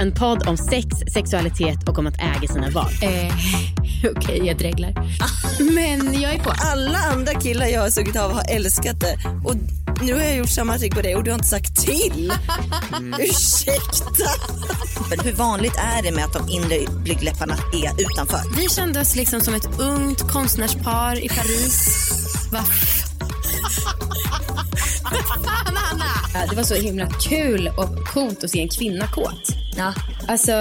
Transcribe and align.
En 0.00 0.12
podd 0.12 0.48
om 0.48 0.56
sex, 0.56 0.86
sexualitet 1.12 1.88
och 1.88 1.98
om 1.98 2.06
att 2.06 2.18
äga 2.18 2.48
sina 2.48 2.70
val. 2.70 2.92
Eh, 3.02 3.34
Okej, 4.16 4.42
jag 4.46 4.58
dreglar. 4.58 4.94
Men 5.74 6.20
jag 6.20 6.34
är 6.34 6.38
på. 6.38 6.52
Alla 6.56 6.98
andra 6.98 7.34
killar 7.34 7.66
jag 7.66 7.80
har 7.80 7.90
sugit 7.90 8.16
av 8.16 8.32
har 8.32 8.44
älskat 8.48 9.00
det. 9.00 9.18
Och 9.44 9.54
nu 10.02 10.14
har 10.14 10.20
jag 10.20 10.36
gjort 10.36 10.48
samma 10.50 10.78
trick 10.78 10.94
på 10.94 11.02
dig 11.02 11.16
och 11.16 11.24
du 11.24 11.30
har 11.30 11.34
inte 11.34 11.48
sagt 11.48 11.76
till. 11.76 12.32
Ursäkta. 13.18 14.30
Men 15.10 15.20
hur 15.20 15.32
vanligt 15.32 15.76
är 15.76 16.02
det 16.02 16.12
med 16.12 16.24
att 16.24 16.32
de 16.32 16.48
inre 16.48 16.78
blygdläpparna 17.02 17.54
är 17.54 18.02
utanför? 18.02 18.40
Vi 18.56 18.68
kände 18.68 19.00
oss 19.00 19.16
liksom 19.16 19.40
som 19.40 19.54
ett 19.54 19.80
ungt 19.80 20.20
konstnärspar 20.20 21.24
i 21.24 21.28
Paris. 21.28 22.10
Va? 22.52 22.58
Fan, 25.44 25.76
Anna! 25.92 26.46
Det 26.50 26.56
var 26.56 26.62
så 26.62 26.74
himla 26.74 27.06
kul 27.10 27.70
och 27.76 28.06
coolt 28.06 28.44
att 28.44 28.50
se 28.50 28.60
en 28.60 28.68
kvinna 28.68 29.06
kåt. 29.06 29.67
Ja. 29.78 29.94
Alltså, 30.28 30.52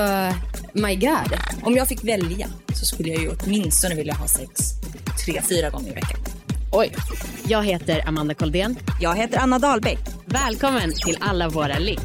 my 0.74 0.96
god. 0.96 1.40
Om 1.64 1.76
jag 1.76 1.88
fick 1.88 2.04
välja 2.04 2.48
så 2.74 2.86
skulle 2.86 3.10
jag 3.10 3.22
ju 3.22 3.30
åtminstone 3.30 3.96
vilja 3.96 4.14
ha 4.14 4.28
sex 4.28 4.52
tre, 5.26 5.42
fyra 5.50 5.70
gånger 5.70 5.92
i 5.92 5.94
veckan. 5.94 6.20
Oj. 6.72 6.96
Jag 7.48 7.66
heter 7.66 8.08
Amanda 8.08 8.34
Koldén. 8.34 8.78
Jag 9.02 9.16
heter 9.16 9.38
Anna 9.38 9.60
Dahlbeck. 9.60 10.00
Välkommen 10.26 10.94
till 11.06 11.18
Alla 11.20 11.50
våra 11.50 11.80
ligg. 11.80 12.00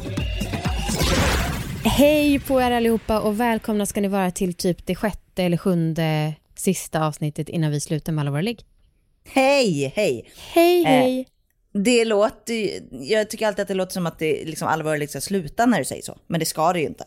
Hej 1.85 2.39
på 2.39 2.61
er 2.61 2.71
allihopa 2.71 3.19
och 3.19 3.39
välkomna 3.39 3.85
ska 3.85 4.01
ni 4.01 4.07
vara 4.07 4.31
till 4.31 4.53
typ 4.53 4.85
det 4.85 4.95
sjätte 4.95 5.43
eller 5.43 5.57
sjunde 5.57 6.33
sista 6.55 7.05
avsnittet 7.05 7.49
innan 7.49 7.71
vi 7.71 7.79
slutar 7.79 8.13
med 8.13 8.21
alla 8.21 8.31
våra 8.31 8.41
ligg. 8.41 8.61
Hej, 9.29 9.93
hej. 9.95 10.31
Hej, 10.53 10.83
hej. 10.83 11.27
Det 11.73 12.05
låter 12.05 12.69
jag 12.91 13.29
tycker 13.29 13.47
alltid 13.47 13.61
att 13.61 13.67
det 13.67 13.73
låter 13.73 13.93
som 13.93 14.05
att 14.05 14.19
det 14.19 14.45
liksom 14.45 14.67
allvar 14.67 14.97
liksom 14.97 15.21
slutar 15.21 15.67
när 15.67 15.79
du 15.79 15.85
säger 15.85 16.01
så. 16.01 16.17
Men 16.27 16.39
det 16.39 16.45
ska 16.45 16.73
det 16.73 16.79
ju 16.79 16.85
inte. 16.85 17.05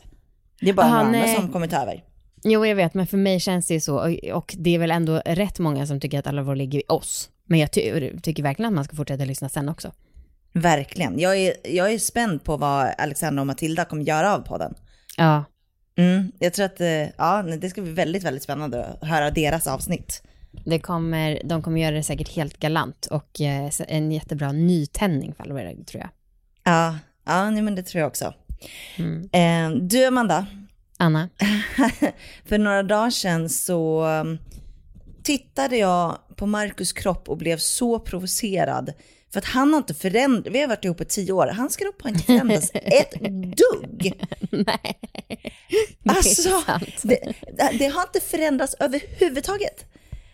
Det 0.60 0.68
är 0.68 0.74
bara 0.74 0.86
Aha, 0.86 0.96
andra 0.96 1.18
nej. 1.18 1.34
som 1.34 1.52
kommer 1.52 1.66
ta 1.66 1.76
över. 1.82 2.04
Jo, 2.44 2.66
jag 2.66 2.76
vet, 2.76 2.94
men 2.94 3.06
för 3.06 3.16
mig 3.16 3.40
känns 3.40 3.66
det 3.66 3.74
ju 3.74 3.80
så. 3.80 4.14
Och, 4.32 4.54
det 4.58 4.74
är 4.74 4.78
väl 4.78 4.90
ändå 4.90 5.22
rätt 5.26 5.58
många 5.58 5.86
som 5.86 6.00
tycker 6.00 6.18
att 6.18 6.26
alla 6.26 6.42
våra 6.42 6.54
ligg 6.54 6.74
är 6.74 6.92
oss. 6.92 7.30
Men 7.44 7.58
jag 7.58 7.72
ty- 7.72 8.18
tycker 8.22 8.42
verkligen 8.42 8.68
att 8.68 8.74
man 8.74 8.84
ska 8.84 8.96
fortsätta 8.96 9.24
lyssna 9.24 9.48
sen 9.48 9.68
också. 9.68 9.92
Verkligen. 10.52 11.18
Jag 11.18 11.36
är, 11.36 11.54
jag 11.64 11.92
är 11.92 11.98
spänd 11.98 12.44
på 12.44 12.56
vad 12.56 12.88
Alexandra 12.98 13.40
och 13.42 13.46
Matilda 13.46 13.84
kommer 13.84 14.02
göra 14.04 14.34
av 14.34 14.40
podden. 14.40 14.74
Ja, 15.16 15.44
Mm, 15.98 16.32
jag 16.38 16.52
tror 16.52 16.66
att 16.66 16.80
eh, 16.80 17.08
ja, 17.16 17.42
det 17.60 17.70
ska 17.70 17.82
bli 17.82 17.92
väldigt, 17.92 18.22
väldigt 18.24 18.42
spännande 18.42 18.84
att 18.84 19.08
höra 19.08 19.30
deras 19.30 19.66
avsnitt. 19.66 20.22
Det 20.64 20.78
kommer, 20.78 21.40
de 21.44 21.62
kommer 21.62 21.80
göra 21.80 21.94
det 21.94 22.02
säkert 22.02 22.28
helt 22.28 22.58
galant 22.58 23.06
och 23.06 23.40
eh, 23.40 23.70
en 23.88 24.12
jättebra 24.12 24.52
nytändning 24.52 25.34
för 25.34 25.44
ligg, 25.44 25.86
tror 25.86 26.00
jag. 26.00 26.10
Ja, 26.64 26.98
ja 27.24 27.50
nej, 27.50 27.62
men 27.62 27.74
det 27.74 27.82
tror 27.82 28.00
jag 28.00 28.08
också. 28.08 28.34
Mm. 28.96 29.28
Eh, 29.32 29.82
du 29.82 30.06
Amanda, 30.06 30.46
Anna? 30.98 31.28
för 32.44 32.58
några 32.58 32.82
dagar 32.82 33.10
sedan 33.10 33.48
så 33.48 34.06
um, 34.06 34.38
tittade 35.22 35.76
jag 35.76 36.18
på 36.36 36.46
Markus 36.46 36.92
kropp 36.92 37.28
och 37.28 37.36
blev 37.36 37.58
så 37.58 37.98
provocerad. 37.98 38.92
För 39.32 39.38
att 39.38 39.44
han 39.44 39.72
har 39.72 39.78
inte 39.78 39.94
förändrats, 39.94 40.54
vi 40.54 40.60
har 40.60 40.68
varit 40.68 40.84
ihop 40.84 41.00
i 41.00 41.04
tio 41.04 41.32
år, 41.32 41.46
hans 41.46 41.76
kropp 41.76 42.02
har 42.02 42.10
inte 42.10 42.24
förändrats 42.24 42.70
ett 42.74 43.12
dugg. 43.30 44.12
Nej, 44.50 44.98
det 46.02 46.10
är 46.10 46.16
Alltså, 46.16 46.62
det, 47.02 47.34
det 47.78 47.86
har 47.86 48.02
inte 48.02 48.20
förändrats 48.20 48.74
överhuvudtaget. 48.80 49.84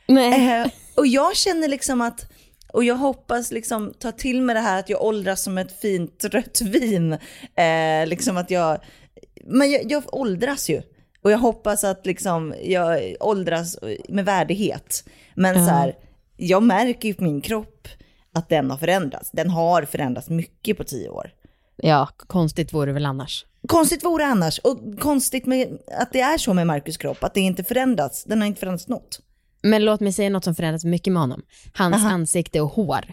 Eh, 0.09 0.71
och 0.97 1.07
jag 1.07 1.37
känner 1.37 1.69
liksom 1.69 2.01
att, 2.01 2.27
och 2.73 2.85
jag 2.85 2.97
hoppas 2.97 3.53
liksom 3.53 3.95
ta 3.99 4.13
till 4.13 4.43
mig 4.43 4.55
det 4.55 4.61
här 4.61 4.79
att 4.79 4.89
jag 4.89 5.03
åldras 5.03 5.43
som 5.43 5.59
ett 5.59 5.81
fint 5.81 6.25
rött 6.25 6.61
vin. 6.61 7.13
Eh, 7.55 8.07
liksom 8.07 8.37
att 8.37 8.51
jag, 8.51 8.79
men 9.45 9.71
jag, 9.71 9.93
jag 9.93 10.15
åldras 10.15 10.71
ju. 10.71 10.83
Och 11.23 11.31
jag 11.31 11.39
hoppas 11.39 11.85
att 11.85 12.07
liksom 12.07 12.55
jag 12.63 13.17
åldras 13.21 13.79
med 14.09 14.25
värdighet. 14.25 15.05
Men 15.35 15.55
så 15.55 15.71
här, 15.71 15.97
jag 16.37 16.63
märker 16.63 17.09
ju 17.09 17.15
på 17.15 17.25
min 17.25 17.41
kropp 17.41 17.89
att 18.35 18.49
den 18.49 18.71
har 18.71 18.79
förändrats. 18.79 19.31
Den 19.31 19.51
har 19.51 19.83
förändrats 19.83 20.29
mycket 20.29 20.77
på 20.77 20.85
tio 20.85 21.09
år. 21.09 21.31
Ja, 21.77 22.09
konstigt 22.17 22.73
vore 22.73 22.87
det 22.87 22.93
väl 22.93 23.07
annars. 23.07 23.47
Konstigt 23.69 24.05
vore 24.05 24.27
annars. 24.27 24.59
Och 24.59 25.01
konstigt 25.01 25.47
med 25.47 25.79
att 25.99 26.13
det 26.13 26.21
är 26.21 26.39
så 26.39 26.55
med 26.55 26.67
Markus 26.67 26.97
kropp, 26.97 27.25
att 27.25 27.35
det 27.35 27.41
inte 27.41 27.65
förändrats. 27.65 28.25
Den 28.25 28.41
har 28.41 28.49
inte 28.49 28.61
förändrats 28.61 28.89
något. 28.89 29.21
Men 29.63 29.85
låt 29.85 30.01
mig 30.01 30.13
säga 30.13 30.31
något 30.31 30.45
som 30.45 30.55
förändrats 30.55 30.85
mycket 30.85 31.13
med 31.13 31.23
honom. 31.23 31.43
Hans 31.75 31.97
Aha. 31.97 32.09
ansikte 32.09 32.61
och 32.61 32.69
hår. 32.69 33.05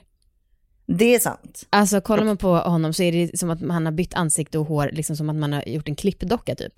Det 0.86 1.16
är 1.16 1.20
sant. 1.20 1.68
Alltså 1.70 2.02
kollar 2.02 2.24
man 2.24 2.38
på 2.38 2.56
honom 2.58 2.94
så 2.94 3.04
är 3.04 3.12
det 3.12 3.38
som 3.40 3.50
att 3.50 3.62
han 3.62 3.86
har 3.86 3.92
bytt 3.94 4.14
ansikte 4.14 4.58
och 4.58 4.66
hår, 4.66 4.90
liksom 4.94 5.16
som 5.16 5.30
att 5.30 5.36
man 5.36 5.54
har 5.54 5.64
gjort 5.68 5.88
en 5.88 5.96
klippdocka 5.96 6.56
typ. 6.56 6.74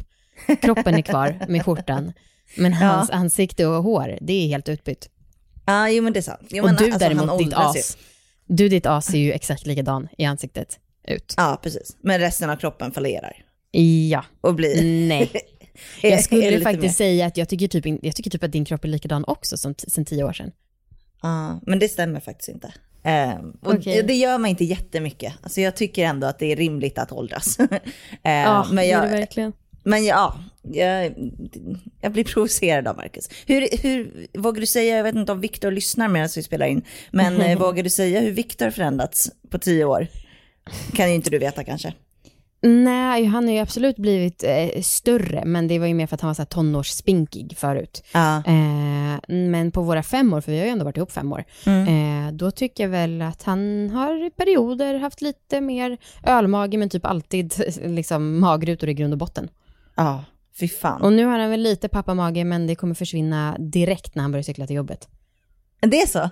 Kroppen 0.61 0.95
är 0.95 1.01
kvar 1.01 1.45
med 1.49 1.65
skjortan, 1.65 2.13
men 2.57 2.73
hans 2.83 3.09
ansikte 3.09 3.65
och 3.65 3.83
hår, 3.83 4.17
det 4.21 4.33
är 4.33 4.47
helt 4.47 4.69
utbytt. 4.69 5.09
Ja, 5.65 5.89
jo 5.89 6.03
men 6.03 6.13
det 6.13 6.19
är 6.19 6.21
sant. 6.21 6.47
Jo, 6.49 6.63
och 6.63 6.69
men 6.69 6.75
du 6.75 6.85
alltså, 6.85 6.99
däremot, 6.99 7.37
ditt 7.39 7.47
åldras 7.47 7.75
ju. 7.75 7.79
as, 7.79 7.97
du 8.45 8.69
ditt 8.69 8.85
as 8.85 9.05
ser 9.05 9.17
ju 9.17 9.31
exakt 9.31 9.65
likadan 9.65 10.07
i 10.17 10.25
ansiktet 10.25 10.79
ut. 11.07 11.33
Ja, 11.37 11.59
precis. 11.63 11.97
Men 12.01 12.19
resten 12.19 12.49
av 12.49 12.55
kroppen 12.55 12.91
fallerar. 12.91 13.45
Ja, 14.09 14.25
Och 14.41 14.55
blir... 14.55 15.07
nej. 15.07 15.31
Jag 16.01 16.23
skulle 16.23 16.61
faktiskt 16.61 16.81
mer. 16.83 16.89
säga 16.89 17.25
att 17.25 17.37
jag 17.37 17.49
tycker, 17.49 17.67
typ, 17.67 17.85
jag 18.01 18.15
tycker 18.15 18.29
typ 18.29 18.43
att 18.43 18.51
din 18.51 18.65
kropp 18.65 18.83
är 18.83 18.87
likadan 18.87 19.23
också 19.27 19.57
som 19.57 19.75
sen 19.87 20.05
tio 20.05 20.23
år 20.23 20.33
sedan. 20.33 20.51
Ja, 21.21 21.59
men 21.65 21.79
det 21.79 21.89
stämmer 21.89 22.19
faktiskt 22.19 22.49
inte. 22.49 22.73
Ehm, 23.03 23.51
och 23.61 23.73
Okej. 23.73 24.03
Det 24.03 24.13
gör 24.13 24.37
mig 24.37 24.49
inte 24.51 24.63
jättemycket. 24.63 25.33
Alltså 25.43 25.61
jag 25.61 25.75
tycker 25.75 26.05
ändå 26.05 26.27
att 26.27 26.39
det 26.39 26.51
är 26.51 26.55
rimligt 26.55 26.97
att 26.97 27.11
åldras. 27.11 27.59
Ehm, 27.59 27.69
Ja, 28.23 28.65
men 28.67 28.75
det 28.75 28.91
är 28.91 29.01
det 29.01 29.07
jag, 29.07 29.17
verkligen. 29.19 29.53
men 29.83 30.05
ja, 30.05 30.39
jag, 30.61 31.13
jag 32.01 32.11
blir 32.11 32.23
provocerad 32.23 32.87
av 32.87 32.95
Marcus. 32.97 33.29
Hur, 33.45 33.67
hur 33.83 34.27
vågar 34.33 34.59
du 34.61 34.65
säga, 34.65 34.97
jag 34.97 35.03
vet 35.03 35.15
inte 35.15 35.31
om 35.31 35.41
Viktor 35.41 35.71
lyssnar 35.71 36.07
medan 36.07 36.29
vi 36.35 36.43
spelar 36.43 36.65
in, 36.67 36.81
men 37.11 37.41
eh, 37.41 37.59
vågar 37.59 37.83
du 37.83 37.89
säga 37.89 38.19
hur 38.19 38.31
Viktor 38.31 38.69
förändrats 38.69 39.31
på 39.49 39.59
tio 39.59 39.85
år? 39.85 40.07
Kan 40.93 41.09
ju 41.09 41.15
inte 41.15 41.29
du 41.29 41.37
veta 41.39 41.63
kanske. 41.63 41.93
Nej, 42.63 43.25
han 43.25 43.45
har 43.45 43.53
ju 43.53 43.59
absolut 43.59 43.97
blivit 43.97 44.43
eh, 44.43 44.81
större, 44.81 45.45
men 45.45 45.67
det 45.67 45.79
var 45.79 45.87
ju 45.87 45.93
mer 45.93 46.07
för 46.07 46.15
att 46.15 46.21
han 46.21 46.29
var 46.29 46.33
så 46.33 46.41
här 46.41 46.47
tonårsspinkig 46.47 47.57
förut. 47.57 48.03
Ja. 48.13 48.37
Eh, 48.37 49.19
men 49.27 49.71
på 49.71 49.81
våra 49.81 50.03
fem 50.03 50.33
år, 50.33 50.41
för 50.41 50.51
vi 50.51 50.57
har 50.57 50.65
ju 50.65 50.71
ändå 50.71 50.85
varit 50.85 50.97
ihop 50.97 51.11
fem 51.11 51.33
år, 51.33 51.43
eh, 51.65 52.33
då 52.33 52.51
tycker 52.51 52.83
jag 52.83 52.89
väl 52.89 53.21
att 53.21 53.43
han 53.43 53.89
har 53.89 54.25
i 54.27 54.29
perioder 54.29 54.99
haft 54.99 55.21
lite 55.21 55.61
mer 55.61 55.97
ölmage, 56.23 56.77
men 56.77 56.89
typ 56.89 57.05
alltid 57.05 57.53
liksom 57.85 58.39
magrutor 58.39 58.89
i 58.89 58.93
grund 58.93 59.13
och 59.13 59.19
botten. 59.19 59.49
Ja, 59.95 60.23
fy 60.59 60.67
fan. 60.67 61.01
Och 61.01 61.13
nu 61.13 61.25
har 61.25 61.39
han 61.39 61.49
väl 61.49 61.61
lite 61.61 61.89
pappamage, 61.89 62.45
men 62.45 62.67
det 62.67 62.75
kommer 62.75 62.95
försvinna 62.95 63.55
direkt 63.59 64.15
när 64.15 64.21
han 64.21 64.31
börjar 64.31 64.43
cykla 64.43 64.67
till 64.67 64.75
jobbet. 64.75 65.07
Det 65.79 66.01
är 66.01 66.07
så? 66.07 66.29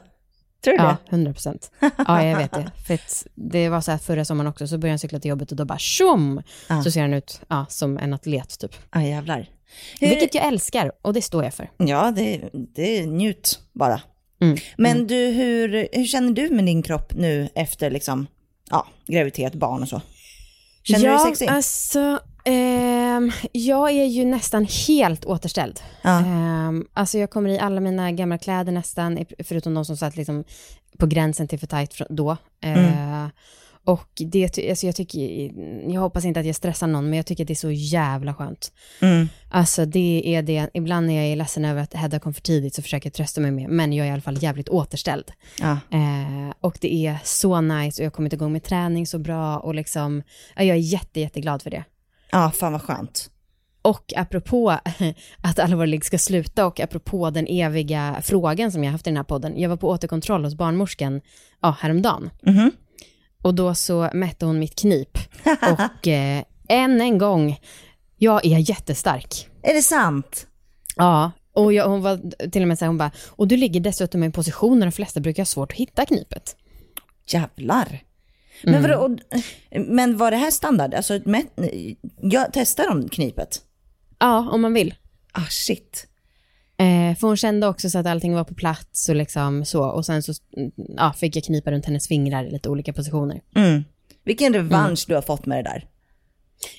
Tror 0.63 0.73
du 0.77 0.83
Ja, 0.83 0.97
det? 1.09 1.15
100 1.15 1.33
procent. 1.33 1.71
Ja, 2.07 2.23
jag 2.25 2.37
vet 2.37 2.51
det. 2.51 2.71
För 2.87 2.99
det 3.35 3.69
var 3.69 3.81
så 3.81 3.91
här 3.91 3.97
förra 3.97 4.25
sommaren 4.25 4.47
också, 4.49 4.67
så 4.67 4.77
började 4.77 4.91
han 4.91 4.99
cykla 4.99 5.19
till 5.19 5.29
jobbet 5.29 5.51
och 5.51 5.57
då 5.57 5.65
bara 5.65 5.77
tjom, 5.77 6.41
Ja. 6.69 6.83
så 6.83 6.91
ser 6.91 7.01
han 7.01 7.13
ut 7.13 7.41
ja, 7.47 7.65
som 7.69 7.97
en 7.97 8.13
atlet 8.13 8.59
typ. 8.59 8.75
Ja, 8.93 9.01
jävlar. 9.01 9.49
Hur, 9.99 10.09
Vilket 10.09 10.35
jag 10.35 10.45
älskar 10.47 10.91
och 11.01 11.13
det 11.13 11.21
står 11.21 11.43
jag 11.43 11.53
för. 11.53 11.69
Ja, 11.77 12.11
det, 12.11 12.49
det 12.75 13.05
njut 13.05 13.59
bara. 13.73 14.01
Mm. 14.41 14.57
Men 14.77 15.07
du, 15.07 15.15
hur, 15.15 15.87
hur 15.93 16.05
känner 16.05 16.33
du 16.33 16.49
med 16.49 16.65
din 16.65 16.83
kropp 16.83 17.13
nu 17.15 17.49
efter 17.55 17.91
liksom, 17.91 18.27
ja, 18.69 18.87
graviditet, 19.07 19.53
barn 19.53 19.81
och 19.81 19.89
så? 19.89 20.01
Känner 20.83 21.05
ja, 21.05 21.11
du 21.11 21.17
dig 21.17 21.25
sexig? 21.25 21.47
alltså, 21.49 22.19
jag 23.51 23.91
är 23.91 24.05
ju 24.05 24.25
nästan 24.25 24.67
helt 24.87 25.25
återställd. 25.25 25.79
Ja. 26.01 26.19
Ehm, 26.19 26.85
alltså 26.93 27.17
jag 27.17 27.29
kommer 27.29 27.49
i 27.49 27.59
alla 27.59 27.81
mina 27.81 28.11
gamla 28.11 28.37
kläder 28.37 28.71
nästan, 28.71 29.25
förutom 29.43 29.73
de 29.73 29.85
som 29.85 29.97
satt 29.97 30.15
liksom 30.17 30.43
på 30.97 31.05
gränsen 31.05 31.47
till 31.47 31.59
för 31.59 31.67
tajt 31.67 32.01
då. 32.09 32.37
Eh, 32.63 33.27
Och 33.85 34.09
det, 34.17 34.69
alltså 34.69 34.85
jag 34.85 34.95
tycker, 34.95 35.51
jag 35.93 36.01
hoppas 36.01 36.25
inte 36.25 36.39
att 36.39 36.45
jag 36.45 36.55
stressar 36.55 36.87
någon, 36.87 37.09
men 37.09 37.17
jag 37.17 37.25
tycker 37.25 37.43
att 37.43 37.47
det 37.47 37.53
är 37.53 37.55
så 37.55 37.71
jävla 37.71 38.33
skönt. 38.33 38.71
Mm. 39.01 39.29
Alltså 39.49 39.85
det 39.85 40.21
är 40.35 40.41
det, 40.41 40.69
ibland 40.73 41.07
när 41.07 41.13
jag 41.13 41.25
är 41.25 41.35
ledsen 41.35 41.65
över 41.65 41.81
att 41.81 41.93
Hedda 41.93 42.19
kom 42.19 42.33
för 42.33 42.41
tidigt 42.41 42.75
så 42.75 42.81
försöker 42.81 43.07
jag 43.09 43.13
trösta 43.13 43.41
mig 43.41 43.51
med, 43.51 43.69
men 43.69 43.93
jag 43.93 44.05
är 44.05 44.09
i 44.09 44.13
alla 44.13 44.21
fall 44.21 44.43
jävligt 44.43 44.69
återställd. 44.69 45.31
Ja. 45.59 45.71
Eh, 45.71 46.53
och 46.61 46.77
det 46.81 46.93
är 47.07 47.17
så 47.23 47.61
nice 47.61 48.01
och 48.01 48.05
jag 48.05 48.11
har 48.11 48.15
kommit 48.15 48.33
igång 48.33 48.51
med 48.51 48.63
träning 48.63 49.07
så 49.07 49.19
bra 49.19 49.57
och 49.57 49.75
liksom, 49.75 50.23
ja, 50.55 50.63
jag 50.63 50.77
är 50.77 50.81
jätte, 50.81 51.19
jätteglad 51.19 51.61
för 51.61 51.69
det. 51.69 51.83
Ja, 52.31 52.51
fan 52.51 52.71
vad 52.71 52.81
skönt. 52.81 53.29
och 53.81 54.13
apropå 54.15 54.69
att 55.41 55.59
allvarlig 55.59 56.05
ska 56.05 56.17
sluta 56.17 56.65
och 56.65 56.79
apropå 56.79 57.29
den 57.29 57.47
eviga 57.47 58.21
frågan 58.23 58.71
som 58.71 58.83
jag 58.83 58.91
haft 58.91 59.07
i 59.07 59.09
den 59.09 59.17
här 59.17 59.23
podden. 59.23 59.59
Jag 59.59 59.69
var 59.69 59.77
på 59.77 59.89
återkontroll 59.89 60.43
hos 60.45 60.55
barnmorskan 60.55 61.21
ja, 61.61 61.75
häromdagen. 61.79 62.29
Mhm. 62.41 62.71
Och 63.43 63.55
då 63.55 63.75
så 63.75 64.09
mätte 64.13 64.45
hon 64.45 64.59
mitt 64.59 64.79
knip. 64.79 65.17
Och 65.61 66.07
eh, 66.07 66.43
än 66.69 67.01
en 67.01 67.17
gång, 67.17 67.59
jag 68.17 68.45
är 68.45 68.69
jättestark. 68.69 69.49
Är 69.63 69.73
det 69.73 69.81
sant? 69.81 70.47
Ja, 70.95 71.31
och 71.53 71.73
jag, 71.73 71.89
hon 71.89 72.01
var 72.01 72.49
till 72.49 72.61
och 72.61 72.67
med 72.67 72.79
så 72.79 72.85
här, 72.85 72.87
hon 72.87 72.97
bara, 72.97 73.11
och 73.29 73.47
du 73.47 73.57
ligger 73.57 73.79
dessutom 73.79 74.23
i 74.23 74.25
en 74.25 74.31
position 74.31 74.79
där 74.79 74.87
de 74.87 74.91
flesta 74.91 75.19
brukar 75.19 75.41
ha 75.41 75.45
svårt 75.45 75.71
att 75.71 75.77
hitta 75.77 76.05
knipet. 76.05 76.55
Jävlar. 77.27 77.99
Men, 78.63 78.75
Mm. 78.75 78.91
vadå, 78.91 79.17
men 79.87 80.17
var 80.17 80.31
det 80.31 80.37
här 80.37 80.51
standard? 80.51 80.93
Alltså, 80.93 81.19
men, 81.25 81.43
jag 82.21 82.47
testar 82.53 82.89
om 82.91 83.09
knipet. 83.09 83.61
Ja, 84.19 84.49
om 84.51 84.61
man 84.61 84.73
vill. 84.73 84.93
Ah 85.31 85.45
shit. 85.49 86.05
Eh, 86.77 87.17
för 87.17 87.27
hon 87.27 87.37
kände 87.37 87.67
också 87.67 87.89
så 87.89 87.99
att 87.99 88.05
allting 88.05 88.33
var 88.33 88.43
på 88.43 88.53
plats 88.55 89.09
och 89.09 89.15
liksom 89.15 89.65
så. 89.65 89.83
Och 89.83 90.05
sen 90.05 90.23
så 90.23 90.33
mm, 90.57 90.71
ja, 90.97 91.13
fick 91.13 91.35
jag 91.35 91.43
knipa 91.43 91.71
runt 91.71 91.85
hennes 91.85 92.07
fingrar 92.07 92.43
i 92.45 92.51
lite 92.51 92.69
olika 92.69 92.93
positioner. 92.93 93.41
Mm. 93.55 93.83
Vilken 94.25 94.53
revansch 94.53 94.85
Mm. 94.85 94.95
du 95.07 95.15
har 95.15 95.21
fått 95.21 95.45
med 95.45 95.57
det 95.65 95.69
där. 95.69 95.85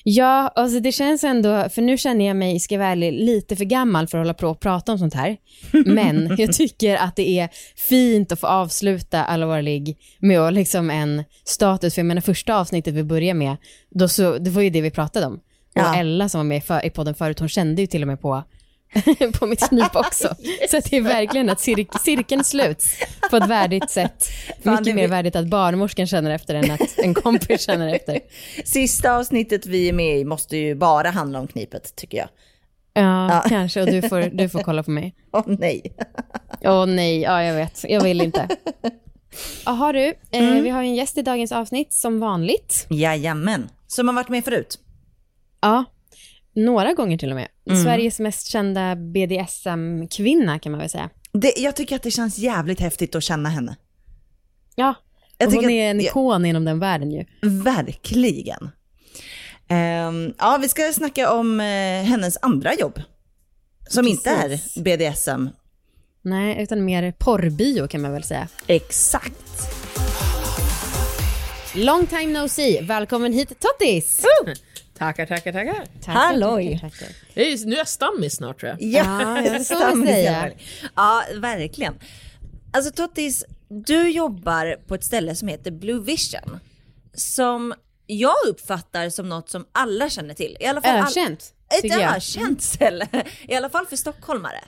Ja, 0.03 0.51
alltså 0.55 0.79
det 0.79 0.91
känns 0.91 1.23
ändå, 1.23 1.69
för 1.69 1.81
nu 1.81 1.97
känner 1.97 2.27
jag 2.27 2.35
mig, 2.35 2.59
ska 2.59 2.75
jag 2.75 2.79
vara 2.79 2.89
ärlig, 2.89 3.13
lite 3.13 3.55
för 3.55 3.65
gammal 3.65 4.07
för 4.07 4.17
att 4.17 4.21
hålla 4.21 4.33
på 4.33 4.47
och 4.47 4.59
prata 4.59 4.91
om 4.91 4.97
sånt 4.97 5.13
här. 5.13 5.37
Men 5.85 6.35
jag 6.37 6.53
tycker 6.53 6.95
att 6.95 7.15
det 7.15 7.39
är 7.39 7.49
fint 7.75 8.31
att 8.31 8.39
få 8.39 8.47
avsluta 8.47 9.23
allvarlig 9.23 9.97
med 10.19 10.53
liksom 10.53 10.89
en 10.89 11.23
status, 11.45 11.93
för 11.93 11.99
jag 11.99 12.05
menar 12.05 12.21
första 12.21 12.55
avsnittet 12.55 12.93
vi 12.93 13.03
började 13.03 13.39
med, 13.39 13.57
då 13.89 14.07
så, 14.07 14.37
det 14.37 14.49
var 14.49 14.61
ju 14.61 14.69
det 14.69 14.81
vi 14.81 14.91
pratade 14.91 15.25
om. 15.25 15.33
Och 15.33 15.41
Ja. 15.73 15.95
Ella 15.95 16.29
som 16.29 16.39
var 16.39 16.45
med 16.45 16.57
i, 16.57 16.61
för, 16.61 16.85
i 16.85 16.89
podden 16.89 17.15
förut, 17.15 17.39
hon 17.39 17.49
kände 17.49 17.81
ju 17.81 17.87
till 17.87 18.01
och 18.01 18.07
med 18.07 18.21
på 18.21 18.43
på 19.39 19.45
mitt 19.45 19.69
knip 19.69 19.95
också. 19.95 20.35
Så 20.69 20.79
det 20.79 20.93
är 20.97 21.01
verkligen 21.01 21.49
att 21.49 21.57
cir- 21.57 21.97
cirkeln 22.03 22.43
sluts 22.43 22.99
på 23.29 23.35
ett 23.37 23.47
värdigt 23.47 23.89
sätt. 23.89 24.25
Fan, 24.63 24.75
Mycket 24.79 24.95
mer 24.95 25.07
värdigt 25.07 25.35
att 25.35 25.47
barnmorskan 25.47 26.07
känner 26.07 26.31
efter 26.31 26.55
än 26.55 26.71
att 26.71 26.97
en 26.99 27.13
kompis 27.13 27.61
känner 27.61 27.95
efter. 27.95 28.19
Sista 28.65 29.15
avsnittet 29.15 29.65
vi 29.65 29.89
är 29.89 29.93
med 29.93 30.19
i 30.19 30.25
måste 30.25 30.57
ju 30.57 30.75
bara 30.75 31.09
handla 31.09 31.39
om 31.39 31.47
knipet, 31.47 31.95
tycker 31.95 32.17
jag. 32.17 32.27
Ja, 32.93 33.43
kanske. 33.49 33.81
Och 33.81 33.87
du 33.87 34.01
får, 34.01 34.21
du 34.21 34.49
får 34.49 34.59
kolla 34.59 34.83
på 34.83 34.91
mig. 34.91 35.15
Åh 35.33 35.43
nej. 35.47 35.81
Åh 36.61 36.85
nej, 36.85 37.21
ja 37.21 37.43
jag 37.43 37.53
vet. 37.55 37.85
Jag 37.89 38.01
vill 38.01 38.21
inte. 38.21 38.47
Jaha 39.65 39.91
du, 39.93 40.13
eh, 40.31 40.61
vi 40.61 40.69
har 40.69 40.81
ju 40.81 40.87
en 40.87 40.95
gäst 40.95 41.17
i 41.17 41.21
dagens 41.21 41.51
avsnitt 41.51 41.93
som 41.93 42.19
vanligt. 42.19 42.87
Jajamän. 42.89 43.69
Som 43.87 44.07
har 44.07 44.15
varit 44.15 44.29
med 44.29 44.45
förut. 44.45 44.79
Ja, 45.61 45.85
några 46.53 46.93
gånger 46.93 47.17
till 47.17 47.29
och 47.29 47.35
med. 47.35 47.47
Sveriges 47.83 48.19
mest 48.19 48.47
kända 48.47 48.95
BDSM-kvinna 48.95 50.59
kan 50.59 50.71
man 50.71 50.79
väl 50.79 50.89
säga. 50.89 51.09
Det, 51.33 51.53
jag 51.57 51.75
tycker 51.75 51.95
att 51.95 52.03
det 52.03 52.11
känns 52.11 52.37
jävligt 52.37 52.79
häftigt 52.79 53.15
att 53.15 53.23
känna 53.23 53.49
henne. 53.49 53.75
Ja, 54.75 54.95
Jag 55.37 55.47
och 55.47 55.53
hon 55.53 55.69
är 55.69 55.91
en 55.91 56.01
ikon 56.01 56.45
inom 56.45 56.65
den 56.65 56.79
världen 56.79 57.11
ju. 57.11 57.25
Verkligen. 57.41 58.69
Ehm, 59.67 60.33
ja, 60.37 60.57
vi 60.61 60.69
ska 60.69 60.93
snacka 60.93 61.33
om 61.33 61.59
eh, 61.59 61.65
hennes 62.03 62.37
andra 62.41 62.73
jobb. 62.73 63.01
Som 63.89 64.07
inte 64.07 64.35
Precis. 64.41 64.77
är 64.77 64.81
BDSM. 64.81 65.49
Nej, 66.21 66.63
utan 66.63 66.85
mer 66.85 67.11
porrbio 67.11 67.87
kan 67.87 68.01
man 68.01 68.11
väl 68.11 68.23
säga. 68.23 68.47
Exakt. 68.67 69.67
Long 71.75 72.07
time 72.07 72.41
no 72.41 72.47
see, 72.49 72.81
välkommen 72.81 73.33
hit 73.33 73.59
Tottis! 73.59 74.25
Tackar, 75.01 75.25
tackar, 75.25 75.51
tackar. 75.53 75.85
Tackar, 76.01 76.11
Halloj. 76.19 76.79
tackar, 76.81 76.89
tackar. 76.97 77.15
Jag 77.33 77.45
är, 77.47 77.65
nu 77.65 77.73
är 77.73 77.77
jag 77.77 77.87
stammis 77.87 78.35
snart 78.35 78.59
tror 78.59 78.69
jag. 78.69 78.81
Ja, 78.81 79.03
får 79.63 79.95
man 79.97 80.07
säga. 80.07 80.51
Ja, 80.95 81.23
verkligen. 81.35 81.93
Alltså 82.73 82.91
Tottis, 82.91 83.45
du 83.69 84.09
jobbar 84.09 84.75
på 84.87 84.95
ett 84.95 85.03
ställe 85.03 85.35
som 85.35 85.47
heter 85.47 85.71
Blue 85.71 85.99
Vision. 86.03 86.59
Som 87.13 87.73
jag 88.07 88.33
uppfattar 88.47 89.09
som 89.09 89.29
något 89.29 89.49
som 89.49 89.65
alla 89.71 90.09
känner 90.09 90.33
till. 90.33 90.57
I 90.59 90.65
alla 90.65 90.81
fall 90.81 90.95
all- 90.97 91.03
Ökänt, 91.07 91.53
Ett 91.75 91.81
tycker 91.81 91.99
jag. 91.99 92.15
ökänt 92.17 92.61
ställe. 92.61 93.07
I 93.47 93.55
alla 93.55 93.69
fall 93.69 93.85
för 93.85 93.95
stockholmare. 93.95 94.61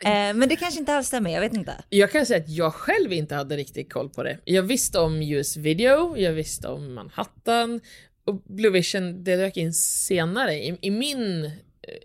Eh, 0.00 0.10
men 0.10 0.40
det 0.48 0.56
kanske 0.56 0.80
inte 0.80 0.94
alls 0.94 1.06
stämmer, 1.06 1.30
jag 1.30 1.40
vet 1.40 1.52
inte. 1.54 1.72
Jag 1.88 2.12
kan 2.12 2.26
säga 2.26 2.38
att 2.44 2.48
jag 2.48 2.74
själv 2.74 3.12
inte 3.12 3.34
hade 3.34 3.56
riktigt 3.56 3.92
koll 3.92 4.08
på 4.10 4.22
det. 4.22 4.38
Jag 4.44 4.62
visste 4.62 4.98
om 4.98 5.22
US 5.22 5.56
Video, 5.56 6.16
jag 6.16 6.32
visste 6.32 6.68
om 6.68 6.94
Manhattan 6.94 7.80
och 8.28 8.42
Blue 8.44 8.70
Vision, 8.70 9.24
det 9.24 9.36
dök 9.36 9.56
in 9.56 9.72
senare 9.72 10.54
i, 10.54 10.78
i 10.80 10.90
min 10.90 11.50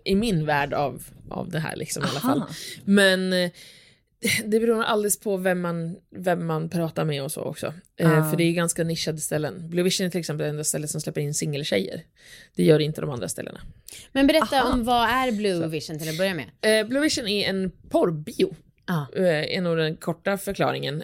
i 0.04 0.14
min 0.14 0.46
värld 0.46 0.72
av, 0.72 1.02
av 1.28 1.50
det 1.50 1.58
här 1.58 1.76
liksom 1.76 2.02
i 2.02 2.06
alla 2.06 2.20
fall. 2.20 2.42
Men 2.84 3.32
eh, 3.32 3.50
det 4.44 4.60
beror 4.60 4.82
alldeles 4.82 5.20
på 5.20 5.36
vem 5.36 5.60
man, 5.60 5.96
vem 6.16 6.46
man 6.46 6.68
pratar 6.68 7.04
med 7.04 7.22
och 7.22 7.32
så 7.32 7.40
också. 7.40 7.74
Eh, 7.96 8.30
för 8.30 8.36
det 8.36 8.44
är 8.44 8.52
ganska 8.52 8.84
nischade 8.84 9.18
ställen. 9.18 9.68
Blue 9.68 9.82
Vision 9.82 10.06
är 10.06 10.10
till 10.10 10.20
exempel 10.20 10.44
det 10.44 10.50
enda 10.50 10.64
stället 10.64 10.90
som 10.90 11.00
släpper 11.00 11.20
in 11.20 11.34
singeltjejer. 11.34 12.02
Det 12.56 12.64
gör 12.64 12.80
inte 12.80 13.00
de 13.00 13.10
andra 13.10 13.28
ställena. 13.28 13.60
Men 14.12 14.26
berätta 14.26 14.64
om 14.64 14.84
vad 14.84 15.08
är 15.08 15.32
Blue 15.32 15.68
Vision 15.68 15.98
till 15.98 16.08
att 16.08 16.18
börja 16.18 16.34
med? 16.34 16.80
Eh, 16.80 16.86
Blue 16.86 17.02
Vision 17.02 17.28
är 17.28 17.48
en 17.48 17.70
porrbio. 17.88 18.56
Ja. 18.86 19.06
Eh, 19.16 19.56
är 19.56 19.60
nog 19.60 19.76
den 19.76 19.96
korta 19.96 20.38
förklaringen. 20.38 21.02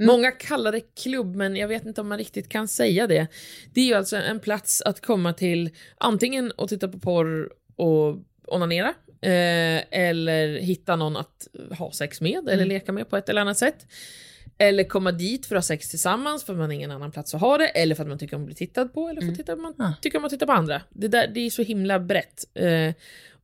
Eh, 0.00 0.06
Många 0.06 0.30
kallar 0.30 0.72
det 0.72 0.80
klubb, 1.02 1.36
men 1.36 1.56
jag 1.56 1.68
vet 1.68 1.86
inte 1.86 2.00
om 2.00 2.08
man 2.08 2.18
riktigt 2.18 2.48
kan 2.48 2.68
säga 2.68 3.06
det. 3.06 3.26
Det 3.74 3.80
är 3.80 3.84
ju 3.84 3.94
alltså 3.94 4.16
en 4.16 4.40
plats 4.40 4.82
att 4.82 5.00
komma 5.00 5.32
till 5.32 5.70
antingen 5.98 6.50
och 6.50 6.68
titta 6.68 6.88
på 6.88 6.98
porr 6.98 7.50
och 7.76 8.16
onanera, 8.46 8.88
eh, 9.20 9.82
eller 10.00 10.58
hitta 10.58 10.96
någon 10.96 11.16
att 11.16 11.48
ha 11.78 11.92
sex 11.92 12.20
med 12.20 12.48
eller 12.48 12.64
leka 12.66 12.92
med 12.92 13.10
på 13.10 13.16
ett 13.16 13.28
eller 13.28 13.40
annat 13.40 13.58
sätt. 13.58 13.86
Eller 14.60 14.84
komma 14.84 15.12
dit 15.12 15.46
för 15.46 15.56
att 15.56 15.58
ha 15.58 15.66
sex 15.66 15.88
tillsammans 15.90 16.44
för 16.44 16.52
att 16.52 16.58
man 16.58 16.66
har 16.70 16.74
ingen 16.74 16.90
annan 16.90 17.12
plats 17.12 17.34
att 17.34 17.40
ha 17.40 17.58
det, 17.58 17.66
eller 17.68 17.94
för 17.94 18.02
att 18.02 18.08
man 18.08 18.18
tycker 18.18 18.36
om 18.36 18.42
att 18.42 18.46
bli 18.46 18.54
tittad 18.54 18.94
på, 18.94 19.08
eller 19.08 19.20
för 19.20 19.28
att 19.28 19.36
titta, 19.36 19.56
man 19.56 19.94
tycker 20.02 20.18
om 20.18 20.24
att 20.24 20.30
titta 20.30 20.46
på 20.46 20.52
andra. 20.52 20.82
Det, 20.90 21.08
där, 21.08 21.26
det 21.34 21.40
är 21.40 21.50
så 21.50 21.62
himla 21.62 22.00
brett. 22.00 22.44
Eh, 22.54 22.88
och 22.88 22.94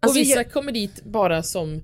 Alltså, 0.00 0.18
vissa 0.18 0.36
jag- 0.36 0.52
kommer 0.52 0.72
dit 0.72 1.04
bara 1.04 1.42
som 1.42 1.82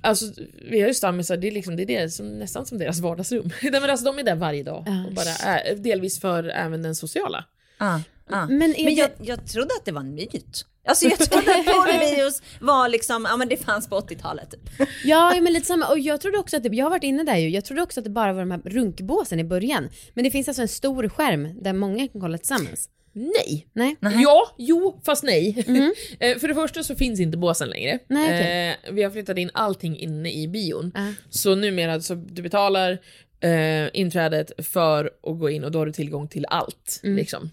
Alltså 0.00 0.26
vi 0.70 0.80
har 0.80 0.88
ju 0.88 0.94
stammisar, 0.94 1.36
det 1.36 1.48
är, 1.48 1.52
liksom, 1.52 1.76
det 1.76 1.82
är 1.82 1.86
det 1.86 2.10
som, 2.10 2.38
nästan 2.38 2.66
som 2.66 2.78
deras 2.78 3.00
vardagsrum. 3.00 3.50
Nej, 3.62 3.72
men 3.72 3.90
alltså, 3.90 4.06
de 4.06 4.18
är 4.18 4.22
där 4.22 4.34
varje 4.34 4.62
dag 4.62 4.84
och 5.06 5.14
bara 5.14 5.30
är, 5.30 5.76
delvis 5.76 6.20
för 6.20 6.44
även 6.44 6.82
den 6.82 6.94
sociala. 6.94 7.44
Ah, 7.78 8.00
ah. 8.30 8.46
Men 8.46 8.58
Men 8.58 8.72
det... 8.72 8.90
jag, 8.90 9.10
jag 9.20 9.46
trodde 9.46 9.74
att 9.78 9.84
det 9.84 9.92
var 9.92 10.00
en 10.00 10.14
myt. 10.14 10.64
Alltså 10.88 11.06
jag 11.06 11.18
trodde 11.18 11.50
att 11.50 11.66
porrvideos 11.66 12.42
var 12.60 12.88
liksom, 12.88 13.26
ja 13.30 13.36
men 13.36 13.48
det 13.48 13.56
fanns 13.56 13.88
på 13.88 14.00
80-talet 14.00 14.50
typ. 14.50 14.70
Ja, 14.78 14.86
ja, 15.34 15.40
men 15.40 15.52
lite 15.52 15.66
samma. 15.66 15.88
Och 15.88 15.98
jag 15.98 16.20
trodde 16.20 16.38
också 16.38 16.56
att 16.56 16.62
det, 16.62 16.68
jag 16.68 16.84
har 16.84 16.90
varit 16.90 17.04
inne 17.04 17.24
där 17.24 17.36
ju, 17.36 17.48
jag 17.48 17.64
trodde 17.64 17.82
också 17.82 18.00
att 18.00 18.04
det 18.04 18.10
bara 18.10 18.32
var 18.32 18.40
de 18.40 18.50
här 18.50 18.60
runkbåsen 18.64 19.40
i 19.40 19.44
början. 19.44 19.88
Men 20.14 20.24
det 20.24 20.30
finns 20.30 20.48
alltså 20.48 20.62
en 20.62 20.68
stor 20.68 21.08
skärm 21.08 21.62
där 21.62 21.72
många 21.72 22.08
kan 22.08 22.20
kolla 22.20 22.38
tillsammans. 22.38 22.88
Nej. 23.18 23.66
Nej? 23.72 23.96
Ja, 24.00 24.54
jo, 24.58 25.00
fast 25.04 25.24
nej. 25.24 25.64
Eh, 26.20 26.38
för 26.38 26.48
det 26.48 26.54
första 26.54 26.82
så 26.82 26.94
finns 26.94 27.20
inte 27.20 27.36
båsen 27.38 27.68
längre. 27.70 27.98
Nej, 28.08 28.24
okej. 28.24 28.68
Eh, 28.88 28.94
vi 28.94 29.02
har 29.02 29.10
flyttat 29.10 29.38
in 29.38 29.50
allting 29.54 29.98
inne 29.98 30.32
i 30.32 30.48
bion. 30.48 30.92
Ja. 30.94 31.12
Så 31.30 31.54
numera 31.54 32.00
så 32.00 32.14
du 32.14 32.42
betalar 32.42 32.98
eh, 33.40 33.88
inträdet 33.92 34.66
för 34.66 35.04
att 35.04 35.38
gå 35.38 35.50
in 35.50 35.64
och 35.64 35.70
då 35.70 35.78
har 35.78 35.86
du 35.86 35.92
tillgång 35.92 36.28
till 36.28 36.46
allt. 36.48 37.00
Liksom. 37.02 37.50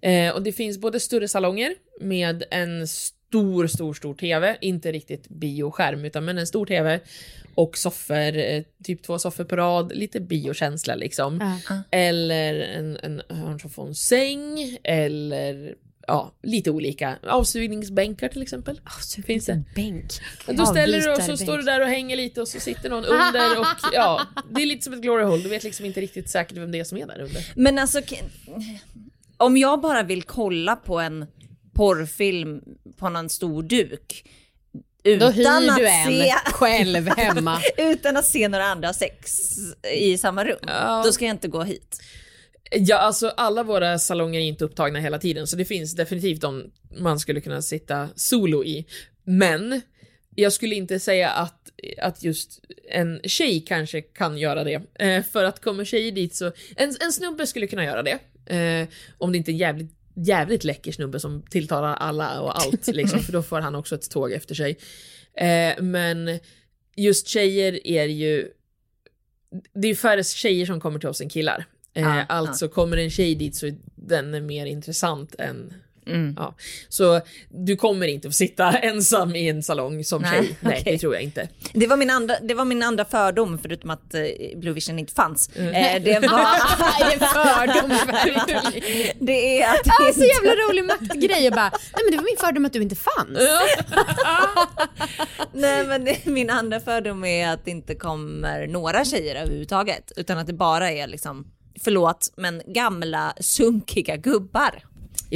Eh, 0.00 0.34
och 0.34 0.42
det 0.42 0.52
finns 0.52 0.78
både 0.78 1.00
större 1.00 1.28
salonger 1.28 1.74
med 2.00 2.44
en 2.50 2.88
stor, 2.88 3.66
stor, 3.66 3.94
stor 3.94 4.14
TV, 4.14 4.56
inte 4.60 4.92
riktigt 4.92 5.28
bioskärm 5.28 6.04
utan 6.04 6.24
men 6.24 6.38
en 6.38 6.46
stor 6.46 6.66
TV 6.66 7.00
och 7.56 7.78
soffor, 7.78 8.36
eh, 8.36 8.62
typ 8.84 9.02
två 9.02 9.18
soffor 9.18 9.44
på 9.44 9.56
rad, 9.56 9.92
lite 9.94 10.20
biokänsla 10.20 10.94
liksom. 10.94 11.60
Eller 11.90 12.54
en, 12.54 12.98
en 13.02 13.22
hörnsoffa 13.28 13.82
och 13.82 13.88
en 13.88 13.94
säng, 13.94 14.78
eller 14.84 15.74
ja, 16.06 16.32
lite 16.42 16.70
olika. 16.70 17.16
Avsugningsbänkar 17.22 18.28
till 18.28 18.42
exempel. 18.42 18.80
Finns 19.26 19.46
det. 19.46 19.62
Bänk. 19.74 20.12
Då 20.46 20.66
ställer 20.66 21.00
du 21.00 21.12
och 21.12 21.22
så 21.22 21.36
står 21.36 21.56
du 21.56 21.62
där 21.62 21.80
och 21.80 21.88
hänger 21.88 22.16
lite 22.16 22.40
och 22.40 22.48
så 22.48 22.60
sitter 22.60 22.90
någon 22.90 23.04
under 23.04 23.60
och 23.60 23.66
ja, 23.92 24.26
det 24.50 24.62
är 24.62 24.66
lite 24.66 24.84
som 24.84 24.92
ett 24.92 25.02
glory 25.02 25.24
hole. 25.24 25.42
Du 25.42 25.48
vet 25.48 25.64
liksom 25.64 25.86
inte 25.86 26.00
riktigt 26.00 26.30
säkert 26.30 26.56
vem 26.56 26.72
det 26.72 26.78
är 26.78 26.84
som 26.84 26.98
är 26.98 27.06
där 27.06 27.20
under. 27.20 27.52
Men 27.54 27.78
alltså, 27.78 28.00
om 29.36 29.56
jag 29.56 29.80
bara 29.80 30.02
vill 30.02 30.22
kolla 30.22 30.76
på 30.76 31.00
en 31.00 31.26
porrfilm 31.72 32.60
på 32.96 33.08
någon 33.08 33.28
stor 33.28 33.62
duk 33.62 34.24
Då 35.06 35.12
utan 35.12 35.32
hyr 35.62 35.70
att 35.70 35.76
du 35.76 35.88
en 35.88 36.06
se 36.06 36.32
själv 36.44 37.08
hemma. 37.08 37.60
utan 37.78 38.16
att 38.16 38.26
se 38.26 38.48
några 38.48 38.64
andra 38.64 38.92
sex 38.92 39.32
i 39.94 40.18
samma 40.18 40.44
rum, 40.44 40.58
Ja. 40.66 41.02
då 41.04 41.12
ska 41.12 41.24
jag 41.24 41.34
inte 41.34 41.48
gå 41.48 41.62
hit. 41.62 42.00
Ja, 42.70 42.96
alltså 42.98 43.28
alla 43.36 43.62
våra 43.62 43.98
salonger 43.98 44.40
är 44.40 44.44
inte 44.44 44.64
upptagna 44.64 44.98
hela 45.00 45.18
tiden, 45.18 45.46
så 45.46 45.56
det 45.56 45.64
finns 45.64 45.94
definitivt 45.94 46.40
de 46.40 46.70
man 46.98 47.18
skulle 47.20 47.40
kunna 47.40 47.62
sitta 47.62 48.08
solo 48.16 48.64
i. 48.64 48.86
Men 49.24 49.80
jag 50.34 50.52
skulle 50.52 50.74
inte 50.74 51.00
säga 51.00 51.30
att, 51.30 51.70
att 51.98 52.22
just 52.22 52.60
en 52.90 53.20
tjej 53.24 53.60
kanske 53.68 54.00
kan 54.02 54.38
göra 54.38 54.64
det. 54.64 54.82
Eh, 54.98 55.22
för 55.32 55.44
att 55.44 55.60
kommer 55.60 55.84
tjejer 55.84 56.12
dit 56.12 56.34
så, 56.34 56.52
en, 56.76 56.94
en 57.00 57.12
snubbe 57.12 57.46
skulle 57.46 57.66
kunna 57.66 57.84
göra 57.84 58.02
det. 58.02 58.18
Eh, 58.56 58.88
om 59.18 59.32
det 59.32 59.38
inte 59.38 59.50
är 59.50 59.52
en 59.52 59.58
jävligt 59.58 59.95
jävligt 60.16 60.64
läcker 60.64 60.92
snubbe 60.92 61.20
som 61.20 61.42
tilltalar 61.42 61.94
alla 61.94 62.40
och 62.40 62.62
allt 62.62 62.86
liksom, 62.94 63.20
för 63.20 63.32
då 63.32 63.42
får 63.42 63.60
han 63.60 63.74
också 63.74 63.94
ett 63.94 64.10
tåg 64.10 64.32
efter 64.32 64.54
sig. 64.54 64.78
Eh, 65.34 65.82
men 65.82 66.38
just 66.96 67.28
tjejer 67.28 67.86
är 67.86 68.06
ju, 68.06 68.48
det 69.74 69.88
är 69.88 69.90
ju 69.90 69.96
färre 69.96 70.24
tjejer 70.24 70.66
som 70.66 70.80
kommer 70.80 70.98
till 70.98 71.08
oss 71.08 71.20
än 71.20 71.28
killar. 71.28 71.64
Eh, 71.94 72.02
Ja, 72.02 72.24
alltså 72.24 72.68
kommer 72.68 72.96
en 72.96 73.10
tjej 73.10 73.34
dit 73.34 73.54
så 73.56 73.66
är 73.66 73.74
den 73.94 74.46
mer 74.46 74.66
intressant 74.66 75.34
än 75.38 75.74
Mm. 76.06 76.34
Ja. 76.38 76.54
Så 76.88 77.20
du 77.48 77.76
kommer 77.76 78.06
inte 78.06 78.28
få 78.28 78.32
sitta 78.32 78.78
ensam 78.78 79.36
i 79.36 79.48
en 79.48 79.62
salong 79.62 80.04
som 80.04 80.22
Nej, 80.22 80.30
tjej. 80.32 80.56
Nej, 80.60 80.78
okej. 80.80 80.92
det 80.92 80.98
tror 80.98 81.14
jag 81.14 81.22
inte. 81.22 81.48
Det 81.72 81.86
var 81.86 81.96
min 81.96 82.10
andra, 82.10 82.34
det 82.42 82.54
var 82.54 82.64
min 82.64 82.82
andra 82.82 83.04
fördom 83.04 83.58
förutom 83.62 83.90
att 83.90 84.14
eh, 84.14 84.22
Blue 84.56 84.72
Vision 84.74 84.98
inte 84.98 85.12
fanns. 85.14 85.50
Mm. 85.56 85.74
Eh, 85.74 86.02
det, 86.02 86.20
var, 86.28 86.38
det 86.98 87.14
är 87.14 87.18
fördom 87.18 87.90
det 89.26 89.62
är 89.62 89.68
att 89.74 89.84
det 89.84 89.90
Ah, 89.90 90.12
så 90.12 90.24
jävla 90.24 90.52
rolig 90.52 90.84
maktgrej 90.84 91.46
och 91.48 91.54
bara, 91.54 91.70
nej 91.70 92.02
men 92.04 92.10
det 92.10 92.16
var 92.16 92.24
min 92.24 92.36
fördom 92.40 92.64
att 92.64 92.72
du 92.72 92.82
inte 92.82 92.96
fanns. 92.96 93.38
Nej 95.52 95.86
men 95.86 96.04
det, 96.04 96.26
min 96.26 96.50
andra 96.50 96.80
fördom 96.80 97.24
är 97.24 97.48
att 97.48 97.64
det 97.64 97.70
inte 97.70 97.94
kommer 97.94 98.66
några 98.66 99.04
tjejer 99.04 99.34
överhuvudtaget. 99.36 100.12
Utan 100.16 100.38
att 100.38 100.46
det 100.46 100.52
bara 100.52 100.90
är 100.90 101.06
liksom, 101.06 101.46
förlåt, 101.80 102.32
men 102.36 102.62
gamla 102.66 103.34
sunkiga 103.40 104.16
gubbar. 104.16 104.82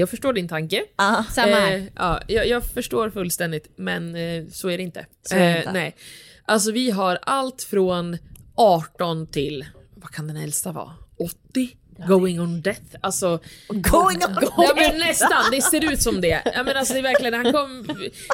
Jag 0.00 0.10
förstår 0.10 0.32
din 0.32 0.48
tanke. 0.48 0.84
Ah. 0.96 1.22
Samma 1.24 1.56
här. 1.56 1.76
Eh, 1.76 1.82
ja, 1.96 2.20
jag, 2.28 2.46
jag 2.48 2.64
förstår 2.64 3.10
fullständigt, 3.10 3.72
men 3.76 4.14
eh, 4.16 4.44
så 4.52 4.68
är 4.70 4.76
det 4.76 4.82
inte. 4.82 5.06
Så 5.28 5.34
är 5.34 5.38
det 5.40 5.46
Eh, 5.46 5.58
inte. 5.58 5.72
nej. 5.72 5.96
Alltså 6.44 6.72
vi 6.72 6.90
har 6.90 7.18
allt 7.22 7.62
från 7.62 8.18
18 8.54 9.26
till, 9.26 9.66
vad 9.94 10.10
kan 10.10 10.26
den 10.26 10.36
äldsta 10.36 10.72
vara? 10.72 10.92
80? 11.18 11.76
Going 12.08 12.40
on 12.40 12.60
death. 12.62 12.80
Alltså, 13.00 13.40
Going 13.68 14.24
on 14.24 14.36
Ja 14.56 14.72
men 14.76 14.98
nästan, 14.98 15.50
det 15.52 15.62
ser 15.62 15.92
ut 15.92 16.02
som 16.02 16.20
det. 16.20 16.42
Ja 16.54 16.62
men 16.62 16.76
alltså 16.76 16.94
det 16.94 17.00
är 17.00 17.02
verkligen, 17.02 17.34
han 17.34 17.52
kom, 17.52 17.82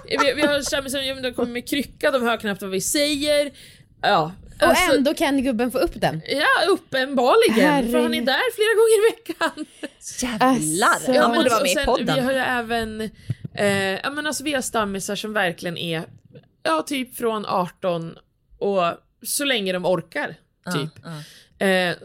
vi, 0.08 0.32
vi 0.36 0.42
har 0.42 0.60
samma 0.60 0.88
som, 0.88 1.32
kommer 1.36 1.52
med 1.52 1.68
krycka, 1.68 2.10
de 2.10 2.22
hör 2.22 2.36
knappt 2.36 2.62
vad 2.62 2.70
vi 2.70 2.80
säger. 2.80 3.50
Ja. 4.02 4.32
Och 4.60 4.62
alltså- 4.68 4.96
ändå 4.96 5.14
kan 5.14 5.42
gubben 5.42 5.70
få 5.70 5.78
upp 5.78 6.00
den. 6.00 6.22
Ja, 6.28 6.70
uppenbarligen. 6.70 7.70
Herregud. 7.70 7.92
För 7.92 8.02
han 8.02 8.14
är 8.14 8.20
där 8.22 8.54
flera 8.54 8.74
gånger 8.74 8.98
i 8.98 9.10
veckan. 9.10 9.66
Jävlar, 10.22 10.88
Alltså. 10.88 11.12
han 11.12 11.30
men 11.30 11.38
borde 11.38 11.50
vara 11.50 11.60
och 11.60 11.66
med 11.74 11.82
i 11.82 11.86
podden. 11.86 12.14
Vi 12.14 12.20
har 12.20 12.32
ju 12.32 12.38
även, 12.38 13.00
eh, 13.54 14.00
ja 14.02 14.10
men 14.10 14.26
alltså 14.26 14.44
vi 14.44 14.52
har 14.52 14.60
stammisar 14.62 15.16
som 15.16 15.32
verkligen 15.32 15.76
är, 15.76 16.04
ja 16.62 16.82
typ 16.82 17.16
från 17.16 17.46
18 17.46 18.18
och 18.58 18.82
så 19.26 19.44
länge 19.44 19.72
de 19.72 19.84
orkar, 19.86 20.34
typ. 20.74 21.04
Eh, 21.58 21.96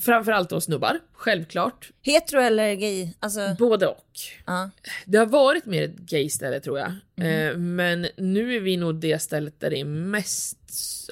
framförallt 0.00 0.50
då 0.50 0.60
snubbar, 0.60 1.00
självklart. 1.12 1.90
Hetero 2.02 2.40
eller 2.40 2.74
gay? 2.74 3.08
Alltså, 3.20 3.56
Både 3.58 3.86
och. 3.86 4.06
ja. 4.46 4.70
Det 5.06 5.18
har 5.18 5.26
varit 5.26 5.66
mer 5.66 5.82
ett 5.84 5.96
gay-ställe 5.96 6.60
tror 6.60 6.78
jag. 6.78 6.92
Mhm. 7.16 7.26
Eh, 7.26 7.56
men 7.56 8.06
nu 8.16 8.56
är 8.56 8.60
vi 8.60 8.76
nog 8.76 8.94
det 9.00 9.18
stället 9.18 9.60
där 9.60 9.70
det 9.70 9.80
är 9.80 9.84
mest, 9.84 10.58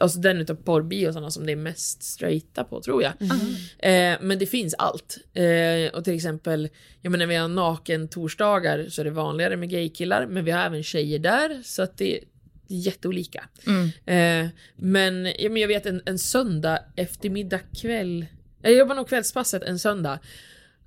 alltså 0.01 0.19
den 0.19 0.41
utav 0.41 0.55
porrbioserna 0.55 1.31
som 1.31 1.47
det 1.47 1.53
är 1.53 1.57
mest 1.57 2.03
straighta 2.03 2.65
på 2.65 2.81
tror 2.81 3.03
jag. 3.03 3.13
Mhm. 3.21 3.39
Eh, 3.79 4.19
men 4.21 4.39
det 4.39 4.47
finns 4.47 4.75
allt. 4.79 5.19
Eh, 5.35 5.95
och 5.95 6.05
till 6.05 6.15
exempel, 6.15 6.69
jag 7.01 7.11
menar 7.11 7.27
vi 7.27 7.35
har 7.37 7.49
naken 7.49 8.09
torsdagar 8.09 8.87
så 8.89 9.01
är 9.01 9.05
det 9.05 9.11
vanligare 9.11 9.57
med 9.57 9.71
gaykillar, 9.71 10.27
men 10.27 10.45
vi 10.45 10.51
har 10.51 10.67
även 10.67 10.83
tjejer 10.83 11.19
där 11.19 11.63
så 11.65 11.83
att 11.83 11.99
det 11.99 12.21
jätteolika. 12.69 13.49
Mm. 13.67 13.85
Eh, 14.07 14.51
men, 14.77 15.33
ja, 15.39 15.51
men 15.51 15.57
jag 15.57 15.69
vet 15.69 15.87
en, 15.87 16.03
en 16.07 16.19
söndag 16.19 16.79
eftermiddag 16.97 17.61
kväll, 17.81 18.27
jag 18.63 18.73
jobbar 18.73 18.95
nog 18.95 19.09
kvällspasset 19.09 19.63
en 19.63 19.79
söndag 19.79 20.19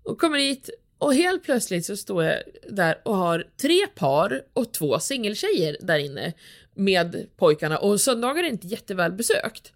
och 0.04 0.20
kommer 0.20 0.38
dit 0.38 0.70
och 0.98 1.14
helt 1.14 1.44
plötsligt 1.44 1.86
så 1.86 1.98
står 1.98 2.24
jag 2.24 2.44
där 2.70 3.02
och 3.04 3.16
har 3.16 3.48
tre 3.62 3.88
par 3.96 4.44
och 4.54 4.74
två 4.74 5.00
singeltjejer 5.00 5.78
där 5.82 5.98
inne 5.98 6.34
med 6.76 7.28
pojkarna 7.38 7.78
och 7.78 8.02
söndagar 8.02 8.44
är 8.44 8.48
inte 8.48 8.68
jätteväl 8.68 9.12
besökt. 9.12 9.74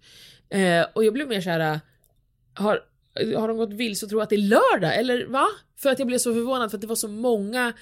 Eh, 0.48 0.86
och 0.92 1.04
jag 1.04 1.12
blev 1.12 1.28
mer 1.28 1.40
så 1.40 1.50
här. 1.50 1.80
har, 2.54 2.80
har 3.36 3.48
de 3.48 3.56
gått 3.56 3.72
vilse 3.72 4.06
och 4.06 4.10
tror 4.10 4.22
att 4.22 4.30
det 4.30 4.36
är 4.36 4.38
lördag 4.38 4.96
eller 4.96 5.26
va? 5.26 5.46
För 5.76 5.90
att 5.90 5.98
jag 5.98 6.08
blev 6.08 6.18
så 6.18 6.34
förvånad 6.34 6.70
för 6.70 6.76
att 6.76 6.80
det 6.80 6.86
var 6.86 6.96
så 6.96 7.08
många 7.08 7.72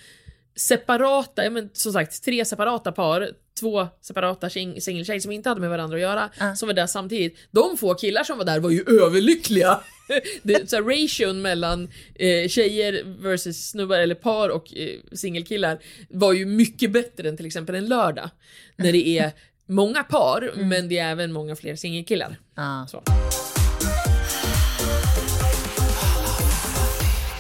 separata, 0.56 1.44
ja 1.44 1.50
men 1.50 1.70
som 1.73 1.92
sagt 1.92 2.25
tre 2.25 2.44
separata 2.44 2.92
par, 2.92 3.30
två 3.61 3.88
separata 4.00 4.49
sing- 4.49 4.80
singeltjejer 4.80 5.20
som 5.20 5.32
inte 5.32 5.49
hade 5.49 5.61
med 5.61 5.70
varandra 5.70 5.96
att 5.96 6.02
göra, 6.02 6.30
som 6.56 6.66
var 6.66 6.75
där 6.75 6.87
samtidigt. 6.87 7.38
De 7.50 7.76
få 7.76 7.94
killar 7.94 8.25
som 8.25 8.38
var 8.38 8.44
där 8.44 8.61
var 8.61 8.70
ju 8.70 8.84
överlyckliga! 9.02 9.80
det, 10.42 10.70
så 10.70 10.76
här, 10.76 10.82
ration 10.82 11.42
mellan 11.42 11.88
eh, 12.14 12.49
tjejer 12.49 13.02
versus 13.23 13.68
snubbar 13.70 13.99
eller 13.99 14.14
par 14.14 14.49
och 14.49 14.76
eh, 14.76 14.88
singelkillar 15.12 15.78
var 16.08 16.32
ju 16.32 16.46
mycket 16.46 16.90
bättre 16.90 17.28
än 17.28 17.37
till 17.37 17.46
exempel 17.46 17.75
en 17.75 17.87
lördag. 17.87 18.30
När 18.76 18.92
det 18.92 19.18
är 19.18 19.32
många 19.66 20.02
par, 20.04 20.52
men 20.56 20.88
det 20.88 20.99
är 20.99 21.11
även 21.11 21.32
många 21.32 21.56
fler 21.56 21.76
singelkillar. 21.76 22.37
Ja. 22.54 22.87
Så. 22.90 23.02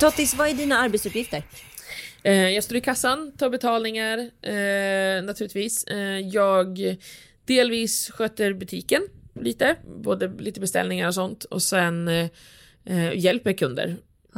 Tottis, 0.00 0.34
vad 0.34 0.48
är 0.48 0.54
dina 0.54 0.78
arbetsuppgifter? 0.78 1.42
Eh, 2.24 2.50
jag 2.50 2.64
står 2.64 2.76
i 2.76 2.80
kassan, 2.80 3.32
tar 3.32 3.50
betalningar 3.50 4.18
eh, 4.42 5.24
naturligtvis. 5.24 5.84
Eh, 5.84 6.18
jag 6.18 6.96
delvis 7.44 8.10
sköter 8.10 8.52
butiken 8.52 9.02
lite, 9.40 9.76
både 10.02 10.32
lite 10.38 10.60
beställningar 10.60 11.08
och 11.08 11.14
sånt 11.14 11.44
och 11.44 11.62
sen 11.62 12.10
hjälper 13.14 13.52
kunder. 13.52 13.96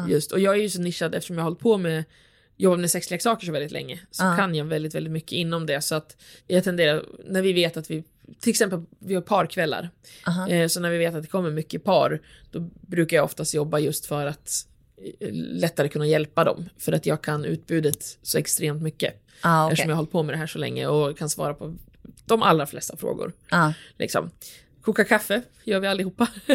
Just. 0.08 0.32
Och 0.32 0.40
jag 0.40 0.54
är 0.54 0.60
ju 0.60 0.70
så 0.70 0.80
nischad 0.80 1.14
eftersom 1.14 1.36
jag 1.36 1.44
har 1.44 1.50
hållit 1.50 1.60
på 1.60 1.78
med 1.78 2.04
jobbat 2.56 2.80
med 2.80 2.90
sexleksaker 2.90 3.46
så 3.46 3.52
väldigt 3.52 3.72
länge 3.72 4.00
så 4.10 4.22
kan 4.22 4.54
jag 4.54 4.64
väldigt, 4.64 4.94
väldigt 4.94 5.12
mycket 5.12 5.32
inom 5.32 5.66
det 5.66 5.80
så 5.80 5.94
att 5.94 6.16
jag 6.46 6.64
tenderar, 6.64 7.04
när 7.24 7.42
vi 7.42 7.52
vet 7.52 7.76
att 7.76 7.90
vi 7.90 8.04
till 8.40 8.50
exempel 8.50 8.82
vi 8.98 9.14
har 9.14 9.22
parkvällar, 9.22 9.90
eh, 10.48 10.68
så 10.68 10.80
när 10.80 10.90
vi 10.90 10.98
vet 10.98 11.14
att 11.14 11.22
det 11.22 11.28
kommer 11.28 11.50
mycket 11.50 11.84
par 11.84 12.22
då 12.50 12.60
brukar 12.80 13.16
jag 13.16 13.24
oftast 13.24 13.54
jobba 13.54 13.78
just 13.78 14.06
för 14.06 14.26
att 14.26 14.66
lättare 15.30 15.88
kunna 15.88 16.06
hjälpa 16.06 16.44
dem 16.44 16.68
för 16.78 16.92
att 16.92 17.06
jag 17.06 17.22
kan 17.22 17.44
utbudet 17.44 18.18
så 18.22 18.38
extremt 18.38 18.82
mycket 18.82 19.22
Ah, 19.40 19.64
okej. 19.64 19.72
eftersom 19.72 19.90
jag 19.90 19.96
har 19.96 20.00
hållit 20.02 20.12
på 20.12 20.22
med 20.22 20.34
det 20.34 20.38
här 20.38 20.46
så 20.46 20.58
länge 20.58 20.86
och 20.86 21.18
kan 21.18 21.30
svara 21.30 21.54
på 21.54 21.74
de 22.24 22.42
allra 22.42 22.66
flesta 22.66 22.96
frågor. 22.96 23.32
Ah. 23.50 23.72
Liksom. 23.98 24.30
Koka 24.82 25.04
kaffe 25.04 25.42
gör 25.64 25.80
vi 25.80 25.86
allihopa. 25.88 26.26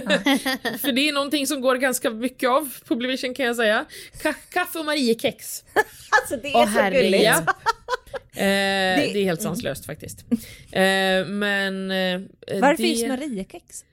För 0.82 0.92
det 0.92 1.10
är 1.10 1.14
någonting 1.14 1.48
som 1.48 1.62
går 1.62 1.76
ganska 1.76 2.10
mycket 2.10 2.50
av 2.50 2.74
på 2.88 2.96
Blivision 2.96 3.34
kan 3.34 3.46
jag 3.46 3.56
säga. 3.56 3.86
Ka- 4.24 4.36
kaffe 4.50 4.80
och 4.80 4.86
Mariekex. 4.86 5.64
Alltså 6.22 6.38
det 6.42 6.48
är 6.52 6.56
Åh, 6.56 6.64
så 6.74 6.80
herregud. 6.80 7.04
gulligt. 7.04 7.24
Ja. 7.24 7.44
Eh, 8.34 8.38
det... 8.44 9.18
är 9.18 9.24
helt 9.24 9.42
sanslöst 9.42 9.86
faktiskt. 9.86 10.26
Eh, 10.72 11.26
men... 11.28 11.92
Eh, 11.92 12.22
Varför 12.62 12.84
det... 12.84 12.90
just 12.90 13.08
Mariekex? 13.08 13.86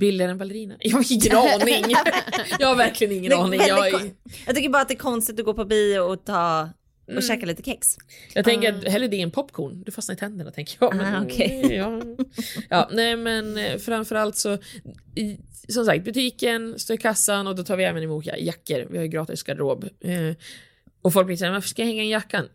Billigare 0.00 0.30
än 0.30 0.38
ballerina? 0.38 0.74
Jag 0.80 0.96
har 0.96 1.12
ingen 1.12 1.36
aning. 1.36 1.94
jag 2.58 2.66
har 2.68 2.76
verkligen 2.76 3.12
ingen 3.12 3.30
Det 3.30 3.36
aning. 3.36 3.60
Jag, 3.68 3.88
är... 3.88 4.10
Jag 4.46 4.56
tycker 4.56 4.68
bara 4.68 4.82
att 4.82 4.88
det 4.88 4.94
är 4.94 4.98
konstigt 4.98 5.38
att 5.38 5.44
gå 5.44 5.54
på 5.54 5.64
bio 5.64 5.98
och 6.00 6.24
ta 6.24 6.68
och 7.16 7.22
käka 7.22 7.46
lite 7.46 7.62
kex. 7.62 7.96
Jag 8.34 8.44
tänker 8.44 8.72
att 8.74 8.84
hellre 8.84 9.08
det 9.08 9.20
än 9.20 9.30
popcorn, 9.30 9.82
du 9.86 9.92
fastnar 9.92 10.14
i 10.14 10.18
tänderna 10.18 10.50
tänker 10.50 10.76
jag. 10.80 10.96
Men, 10.96 11.14
Ah, 11.14 11.22
okej. 11.24 11.74
ja. 11.76 12.00
ja, 12.70 12.88
nej 12.92 13.16
men 13.16 13.58
eh, 13.58 13.78
framförallt 13.78 14.36
så, 14.36 14.58
i, 15.14 15.38
som 15.68 15.84
sagt 15.84 16.04
butiken, 16.04 16.78
står 16.78 16.94
i 16.94 16.98
kassan 16.98 17.46
och 17.46 17.56
då 17.56 17.64
tar 17.64 17.76
vi 17.76 17.84
även 17.84 18.02
emot 18.02 18.26
ja- 18.26 18.36
jackor, 18.36 18.86
vi 18.90 18.96
har 18.96 19.04
ju 19.04 19.10
gratis 19.10 19.42
garderob. 19.42 19.84
Eh, 20.00 20.36
och 21.02 21.12
folk 21.12 21.26
blir 21.26 21.36
såhär, 21.36 21.52
varför 21.52 21.68
ska 21.68 21.82
jag 21.82 21.86
hänga 21.86 22.02
en 22.02 22.08
jackan? 22.08 22.48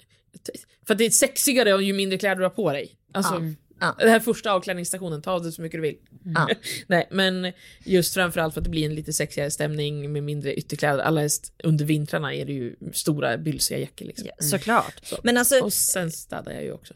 För 0.87 0.93
att 0.93 0.97
det 0.97 1.05
är 1.05 1.09
sexigare 1.09 1.83
ju 1.83 1.93
mindre 1.93 2.17
kläder 2.17 2.35
du 2.35 2.43
har 2.43 2.49
på 2.49 2.71
dig. 2.71 2.91
Alltså, 3.13 3.33
Ja. 3.33 3.53
Den 3.79 4.09
här 4.09 4.19
första 4.19 4.51
avklädningsstationen, 4.51 5.21
ta 5.21 5.31
av 5.31 5.43
det 5.43 5.51
så 5.51 5.61
mycket 5.61 5.77
du 5.77 5.81
vill. 5.81 5.97
Ja. 6.35 6.49
Nej, 6.87 7.07
men 7.11 7.51
just 7.83 8.13
framförallt 8.13 8.53
för 8.53 8.61
att 8.61 8.65
det 8.65 8.69
blir 8.69 8.85
en 8.85 8.95
lite 8.95 9.13
sexigare 9.13 9.51
stämning 9.51 10.11
med 10.11 10.23
mindre 10.23 10.53
ytterkläder. 10.53 10.99
Alla 11.03 11.29
under 11.63 11.85
vintrarna 11.85 12.33
är 12.33 12.45
det 12.45 12.53
ju 12.53 12.75
stora 12.93 13.37
bylsiga 13.37 13.79
jackor 13.79 14.05
liksom. 14.05 14.27
Ja, 14.27 14.45
såklart. 14.45 14.99
Så. 15.03 15.17
Men 15.23 15.37
alltså, 15.37 15.59
Och 15.59 15.73
sen 15.73 16.11
städar 16.11 16.51
jag 16.51 16.63
ju 16.63 16.71
också. 16.71 16.93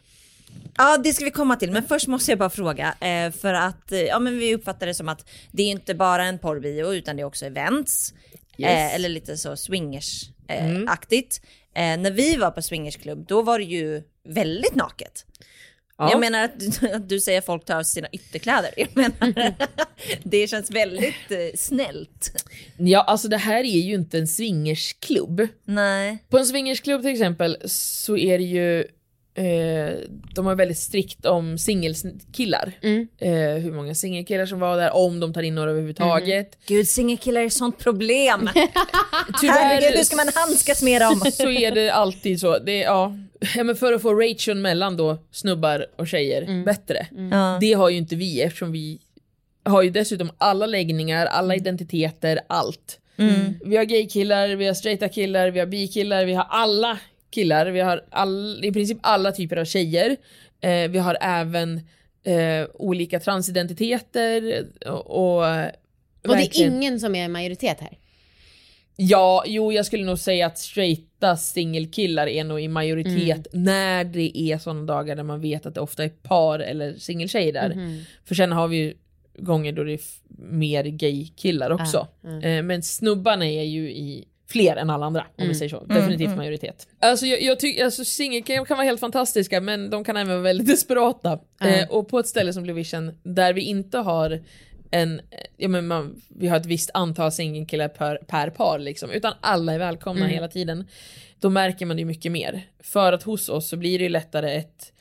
ja 0.77 0.97
det 0.97 1.13
ska 1.13 1.25
vi 1.25 1.31
komma 1.31 1.55
till. 1.55 1.71
Men 1.71 1.83
först 1.83 2.07
måste 2.07 2.31
jag 2.31 2.39
bara 2.39 2.49
fråga. 2.49 2.95
Eh, 3.01 3.31
för 3.31 3.53
att 3.53 3.91
eh, 3.91 4.01
ja, 4.01 4.19
men 4.19 4.39
vi 4.39 4.55
uppfattar 4.55 4.87
det 4.87 4.93
som 4.93 5.09
att 5.09 5.29
det 5.51 5.63
är 5.63 5.67
inte 5.71 5.95
bara 5.95 6.25
en 6.25 6.39
porrbio 6.39 6.93
utan 6.93 7.15
det 7.15 7.21
är 7.21 7.25
också 7.25 7.45
events. 7.45 8.13
Yes. 8.57 8.69
Eh, 8.69 8.95
eller 8.95 9.09
lite 9.09 9.37
så 9.37 9.55
swingers-aktigt. 9.55 11.41
Eh, 11.75 11.97
när 11.97 12.11
vi 12.11 12.35
var 12.35 12.51
på 12.51 12.61
swingersklubb 12.61 13.25
då 13.27 13.41
var 13.41 13.59
det 13.59 13.65
ju 13.65 14.03
väldigt 14.25 14.75
naket. 14.75 15.25
Ja. 15.97 16.11
Jag 16.11 16.19
menar 16.19 16.43
att 16.43 16.59
du, 16.59 16.89
att 16.89 17.09
du 17.09 17.19
säger 17.19 17.39
att 17.39 17.45
folk 17.45 17.65
tar 17.65 17.79
av 17.79 17.83
sina 17.83 18.07
ytterkläder. 18.11 18.71
Jag 18.77 18.87
menar, 18.93 19.53
det 20.23 20.47
känns 20.47 20.71
väldigt 20.71 21.31
eh, 21.31 21.37
snällt. 21.55 22.43
Ja, 22.77 23.01
alltså 23.01 23.27
det 23.27 23.37
här 23.37 23.59
är 23.59 23.81
ju 23.81 23.93
inte 23.93 24.17
en 24.17 24.27
swingersklubb. 24.27 25.47
Nej. 25.65 26.17
På 26.29 26.37
en 26.37 26.45
swingersklubb 26.45 27.01
till 27.01 27.11
exempel 27.11 27.57
så 27.65 28.17
är 28.17 28.37
det 28.37 28.43
ju 28.43 28.87
eh, 29.35 29.95
de 30.35 30.45
har 30.45 30.55
väldigt 30.55 30.77
strikt 30.77 31.25
om 31.25 31.57
singelkillar. 31.57 32.71
Mm. 32.81 33.07
Eh, 33.17 33.31
hur 33.63 33.71
många 33.71 33.95
singelkillar 33.95 34.45
som 34.45 34.59
var 34.59 34.77
där, 34.77 34.95
om 34.95 35.19
de 35.19 35.33
tar 35.33 35.41
in 35.41 35.55
några 35.55 35.69
överhuvudtaget. 35.71 36.57
Gud, 36.67 36.87
singelkillar 36.87 37.41
är 37.41 37.45
ett 37.45 37.53
sånt 37.53 37.79
problem. 37.79 38.49
Tyvärr 39.41 39.53
Herregud, 39.53 39.97
hur 39.97 40.03
ska 40.03 40.15
man 40.15 40.29
handskas 40.35 40.81
med 40.81 41.01
dem? 41.01 41.19
så 41.33 41.49
är 41.49 41.71
det 41.71 41.89
alltid 41.89 42.39
så. 42.39 42.59
Det 42.59 42.77
ja. 42.79 43.17
ja, 43.55 43.63
men 43.63 43.75
för 43.75 43.93
att 43.93 44.01
få 44.01 44.13
ration 44.13 44.61
mellan 44.61 44.97
då 44.97 45.17
snubbar 45.31 45.85
och 45.95 46.07
tjejer 46.07 46.41
Mm. 46.41 46.63
bättre. 46.63 47.07
Ja. 47.31 47.57
Det 47.61 47.73
har 47.73 47.89
ju 47.89 47.97
inte 47.97 48.15
vi 48.15 48.41
eftersom 48.41 48.71
vi 48.71 48.99
har 49.65 49.81
ju 49.81 49.89
dessutom 49.89 50.31
alla 50.37 50.65
läggningar, 50.65 51.25
alla 51.25 51.55
identiteter, 51.55 52.39
allt. 52.47 52.99
Vi 53.65 53.77
har 53.77 53.83
gaykillar, 53.83 54.55
vi 54.55 54.67
har 54.67 54.73
straighta 54.73 55.09
killar, 55.09 55.49
vi 55.49 55.59
har 55.59 55.65
bikillar, 55.65 56.25
vi 56.25 56.33
har 56.33 56.47
alla 56.49 56.97
killar, 57.33 57.65
vi 57.65 57.79
har 57.79 58.05
all, 58.09 58.65
i 58.65 58.71
princip 58.71 58.97
alla 59.01 59.31
typer 59.31 59.57
av 59.57 59.65
tjejer. 59.65 60.15
Eh, 60.61 60.89
vi 60.89 60.97
har 60.97 61.17
även 61.21 61.81
eh, 62.23 62.67
olika 62.73 63.19
transidentiteter 63.19 64.65
och, 64.85 65.41
och 65.41 65.43
Och 66.27 66.35
det 66.35 66.59
är 66.59 66.65
ingen 66.65 66.99
som 66.99 67.15
är 67.15 67.27
majoritet 67.27 67.79
här. 67.79 67.97
Ja, 68.95 69.43
jo 69.47 69.71
jag 69.71 69.85
skulle 69.85 70.05
nog 70.05 70.19
säga 70.19 70.45
att 70.45 70.57
straighta 70.57 71.37
singelkillar 71.37 72.27
är 72.27 72.43
nog 72.43 72.61
i 72.61 72.67
majoritet 72.67 73.47
när 73.53 74.03
det 74.03 74.37
är 74.37 74.57
sådana 74.57 74.81
dagar 74.83 75.15
där 75.15 75.23
man 75.23 75.41
vet 75.41 75.65
att 75.65 75.75
det 75.75 75.81
ofta 75.81 76.03
är 76.03 76.09
par 76.09 76.59
eller 76.59 76.93
singeltjejer 76.97 77.53
där. 77.53 77.69
För 78.25 78.35
sen 78.35 78.51
har 78.51 78.67
vi 78.67 78.77
ju 78.77 78.93
gånger 79.37 79.71
då 79.71 79.83
det 79.83 79.93
är 79.93 79.99
mer 80.37 80.83
gaykillar 80.83 81.69
också. 81.69 82.07
Eh, 82.43 82.63
men 82.63 82.83
snubbarna 82.83 83.45
är 83.47 83.63
ju 83.63 83.91
i 83.91 84.25
fler 84.49 84.75
än 84.75 84.89
alla 84.89 85.05
andra 85.05 85.25
om 85.37 85.47
vi 85.47 85.55
säger 85.55 85.69
så. 85.69 85.83
Definitivt 85.85 86.37
majoritet. 86.37 86.87
Alltså 86.99 87.25
jag, 87.25 87.41
jag 87.41 87.59
tycker, 87.59 87.85
alltså 87.85 88.05
singelkillar 88.05 88.65
kan 88.65 88.77
vara 88.77 88.85
helt 88.85 88.99
fantastiska 88.99 89.61
men 89.61 89.89
de 89.89 90.03
kan 90.03 90.17
även 90.17 90.29
vara 90.29 90.41
väldigt 90.41 90.67
desperata. 90.73 91.39
Eh, 91.61 91.89
och 91.89 92.07
på 92.07 92.19
ett 92.19 92.27
ställe 92.27 92.53
som 92.53 92.63
Blevision 92.63 93.11
där 93.23 93.53
vi 93.53 93.61
inte 93.61 93.97
har 93.97 94.39
en, 94.91 95.21
ja 95.57 95.67
men 95.67 95.87
man, 95.87 96.21
vi 96.27 96.47
har 96.47 96.57
ett 96.57 96.65
visst 96.65 96.89
antal 96.93 97.31
singelkillar 97.31 97.87
per, 97.87 98.15
per 98.15 98.49
par 98.49 98.79
liksom, 98.79 99.11
utan 99.11 99.33
alla 99.41 99.73
är 99.73 99.79
välkomna 99.79 100.27
hela 100.27 100.47
tiden. 100.47 100.87
Då 101.39 101.49
märker 101.49 101.85
man 101.85 101.97
det 101.97 102.05
mycket 102.05 102.31
mer. 102.31 102.61
För 102.79 103.13
att 103.13 103.23
hos 103.23 103.49
oss 103.49 103.69
så 103.69 103.77
blir 103.77 103.99
det 103.99 104.03
ju 104.03 104.09
lättare 104.09 104.55
ett, 104.55 104.92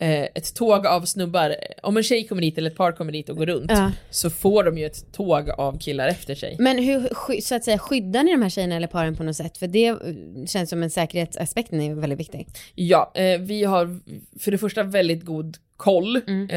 eh, 0.00 0.22
ett 0.22 0.54
tåg 0.54 0.86
av 0.86 1.04
snubbar. 1.04 1.56
Om 1.82 1.96
en 1.96 2.02
tjej 2.02 2.26
kommer 2.26 2.42
dit 2.42 2.58
eller 2.58 2.70
ett 2.70 2.76
par 2.76 2.92
kommer 2.92 3.12
dit 3.12 3.28
och 3.28 3.36
går 3.36 3.46
runt 3.46 3.70
Ja. 3.70 3.92
så 4.10 4.30
får 4.30 4.64
de 4.64 4.78
ju 4.78 4.86
ett 4.86 5.12
tåg 5.12 5.50
av 5.50 5.78
killar 5.78 6.08
efter 6.08 6.34
sig. 6.34 6.56
Men 6.58 6.78
hur 6.78 7.40
så 7.40 7.54
att 7.54 7.64
säga, 7.64 7.78
skyddar 7.78 8.22
ni 8.22 8.30
de 8.32 8.42
här 8.42 8.50
tjejerna 8.50 8.76
eller 8.76 8.86
paren 8.86 9.16
på 9.16 9.22
något 9.22 9.36
sätt? 9.36 9.58
För 9.58 9.66
det 9.66 9.86
eh, 9.86 9.96
känns 10.46 10.70
som 10.70 10.82
en 10.82 10.90
säkerhetsaspekten 10.90 11.80
är 11.80 11.94
väldigt 11.94 12.18
viktig. 12.20 12.46
Ja, 12.74 13.12
eh, 13.14 13.40
vi 13.40 13.64
har 13.64 14.00
för 14.40 14.50
det 14.50 14.58
första 14.58 14.82
väldigt 14.82 15.24
god 15.24 15.56
koll. 15.76 16.20
Mm. 16.26 16.50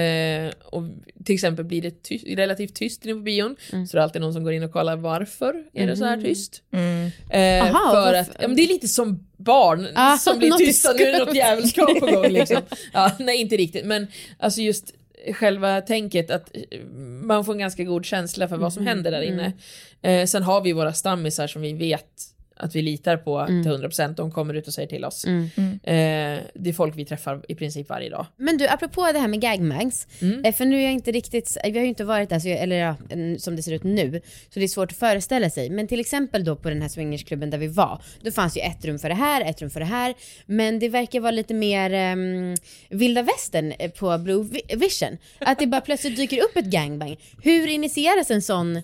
Eh, 0.48 0.52
och 0.66 0.84
till 1.26 1.36
exempel 1.36 1.66
blir 1.66 1.82
det 1.82 2.04
ty- 2.04 2.36
relativt 2.36 2.76
tyst 2.76 3.06
inne 3.06 3.14
på 3.14 3.20
bion 3.20 3.56
Mm. 3.74 3.88
så 3.88 3.98
det 3.98 4.02
är 4.02 4.04
alltid 4.04 4.22
någon 4.22 4.34
som 4.34 4.44
går 4.44 4.54
in 4.54 4.64
och 4.64 4.72
kollar 4.72 4.96
varför 4.96 5.64
är 5.74 5.88
det 5.88 5.98
så 5.98 6.06
här 6.06 6.22
tyst. 6.22 6.62
Eh, 6.72 7.64
Aha, 7.64 7.92
för 7.92 8.02
varför- 8.02 8.14
att, 8.14 8.30
ja, 8.42 8.48
men 8.48 8.58
det 8.58 8.64
är 8.64 8.68
lite 8.68 8.88
som 8.88 9.28
barn 9.44 9.88
Ah, 9.96 10.18
som 10.18 10.38
blir 10.40 10.52
tysta, 10.52 10.94
nu 10.94 11.04
är 11.04 11.26
något 11.26 11.36
djävulskap 11.36 12.00
på 12.00 12.06
gång 12.06 12.28
liksom. 12.30 12.62
Ja, 12.94 13.12
nej 13.20 13.38
inte 13.38 13.58
riktigt 13.58 13.86
men 13.86 14.08
alltså 14.40 14.62
just 14.62 14.94
själva 15.34 15.82
tänket 15.82 16.32
att 16.32 16.50
eh, 16.54 16.80
man 17.24 17.46
får 17.46 17.54
en 17.54 17.60
ganska 17.60 17.84
god 17.84 18.06
känsla 18.06 18.48
för 18.48 18.58
vad 18.58 18.74
som 18.74 18.88
händer 18.88 19.12
där 19.12 19.22
inne. 19.22 19.54
Eh, 20.02 20.26
sen 20.26 20.44
har 20.44 20.62
vi 20.62 20.74
våra 20.74 20.94
stammisar 20.94 21.48
som 21.48 21.62
vi 21.62 21.74
vet 21.74 22.24
att 22.56 22.76
vi 22.76 22.82
litar 22.82 23.18
på 23.18 23.46
till 23.46 23.72
100%, 23.72 24.16
de 24.16 24.32
kommer 24.32 24.54
ut 24.54 24.68
och 24.68 24.74
säger 24.74 24.88
till 24.88 25.06
oss. 25.06 25.26
Eh, 25.26 26.40
det 26.54 26.70
är 26.70 26.74
folk 26.74 26.96
vi 26.98 27.06
träffar 27.06 27.42
i 27.48 27.56
princip 27.56 27.90
varje 27.90 28.10
dag. 28.10 28.26
Men 28.38 28.58
du, 28.58 28.68
apropå 28.68 29.10
det 29.14 29.20
här 29.20 29.28
med 29.28 29.42
gagbangs, 29.42 30.08
eh, 30.44 30.54
för 30.56 30.66
nu 30.66 30.78
är 30.78 30.82
jag 30.84 30.92
inte 30.92 31.12
riktigt, 31.12 31.58
vi 31.64 31.72
har 31.72 31.82
ju 31.82 31.88
inte 31.88 32.04
varit 32.04 32.30
där, 32.30 32.40
så 32.40 32.48
jag, 32.50 32.58
eller 32.60 32.76
ja, 32.76 32.96
som 33.40 33.56
det 33.56 33.64
ser 33.64 33.72
ut 33.74 33.84
nu, 33.84 34.22
så 34.54 34.60
det 34.60 34.64
är 34.66 34.68
svårt 34.68 34.92
att 34.92 34.98
föreställa 34.98 35.50
sig. 35.50 35.70
Men 35.70 35.88
till 35.88 36.00
exempel 36.00 36.44
då 36.44 36.56
på 36.56 36.70
den 36.70 36.82
här 36.82 36.90
swingersklubben 36.90 37.50
där 37.50 37.58
vi 37.58 37.68
var, 37.68 38.02
då 38.22 38.32
fanns 38.32 38.58
ju 38.58 38.62
ett 38.62 38.86
rum 38.86 39.00
för 39.00 39.10
det 39.10 39.16
här, 39.16 39.42
ett 39.50 39.62
rum 39.62 39.70
för 39.70 39.80
det 39.80 39.86
här, 39.86 40.14
men 40.46 40.80
det 40.80 40.90
verkar 40.90 41.20
vara 41.20 41.32
lite 41.32 41.54
mer 41.54 42.14
um, 42.14 42.56
vilda 42.90 43.22
västern 43.22 43.74
eh, 43.80 43.92
på 43.92 44.18
Blue 44.18 44.44
Vi- 44.52 44.76
Vision. 44.76 45.18
Att 45.40 45.60
det 45.60 45.68
bara 45.68 45.82
plötsligt 45.82 46.16
dyker 46.16 46.38
upp 46.44 46.56
ett 46.58 46.66
gangbang. 46.66 47.18
Hur 47.44 47.68
initieras 47.68 48.32
en 48.32 48.42
sån 48.42 48.82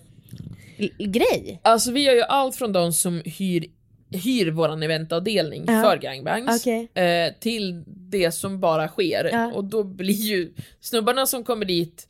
grej? 0.98 1.60
Alltså 1.62 1.92
vi 1.92 2.02
gör 2.02 2.14
ju 2.14 2.22
allt 2.22 2.56
från 2.56 2.72
de 2.72 2.92
som 2.92 3.22
hyr 3.24 3.66
hyr 4.10 4.50
våran 4.50 4.82
eventavdelning 4.82 5.64
Ja. 5.66 5.82
för 5.82 5.96
gangbangs 5.96 6.60
Okej. 6.62 6.88
eh, 6.94 7.32
till 7.40 7.84
det 7.86 8.32
som 8.32 8.60
bara 8.60 8.88
sker. 8.88 9.30
Ja. 9.32 9.52
Och 9.52 9.64
då 9.64 9.84
blir 9.84 10.14
ju 10.14 10.52
snubbarna 10.80 11.26
som 11.26 11.44
kommer 11.44 11.64
dit 11.64 12.08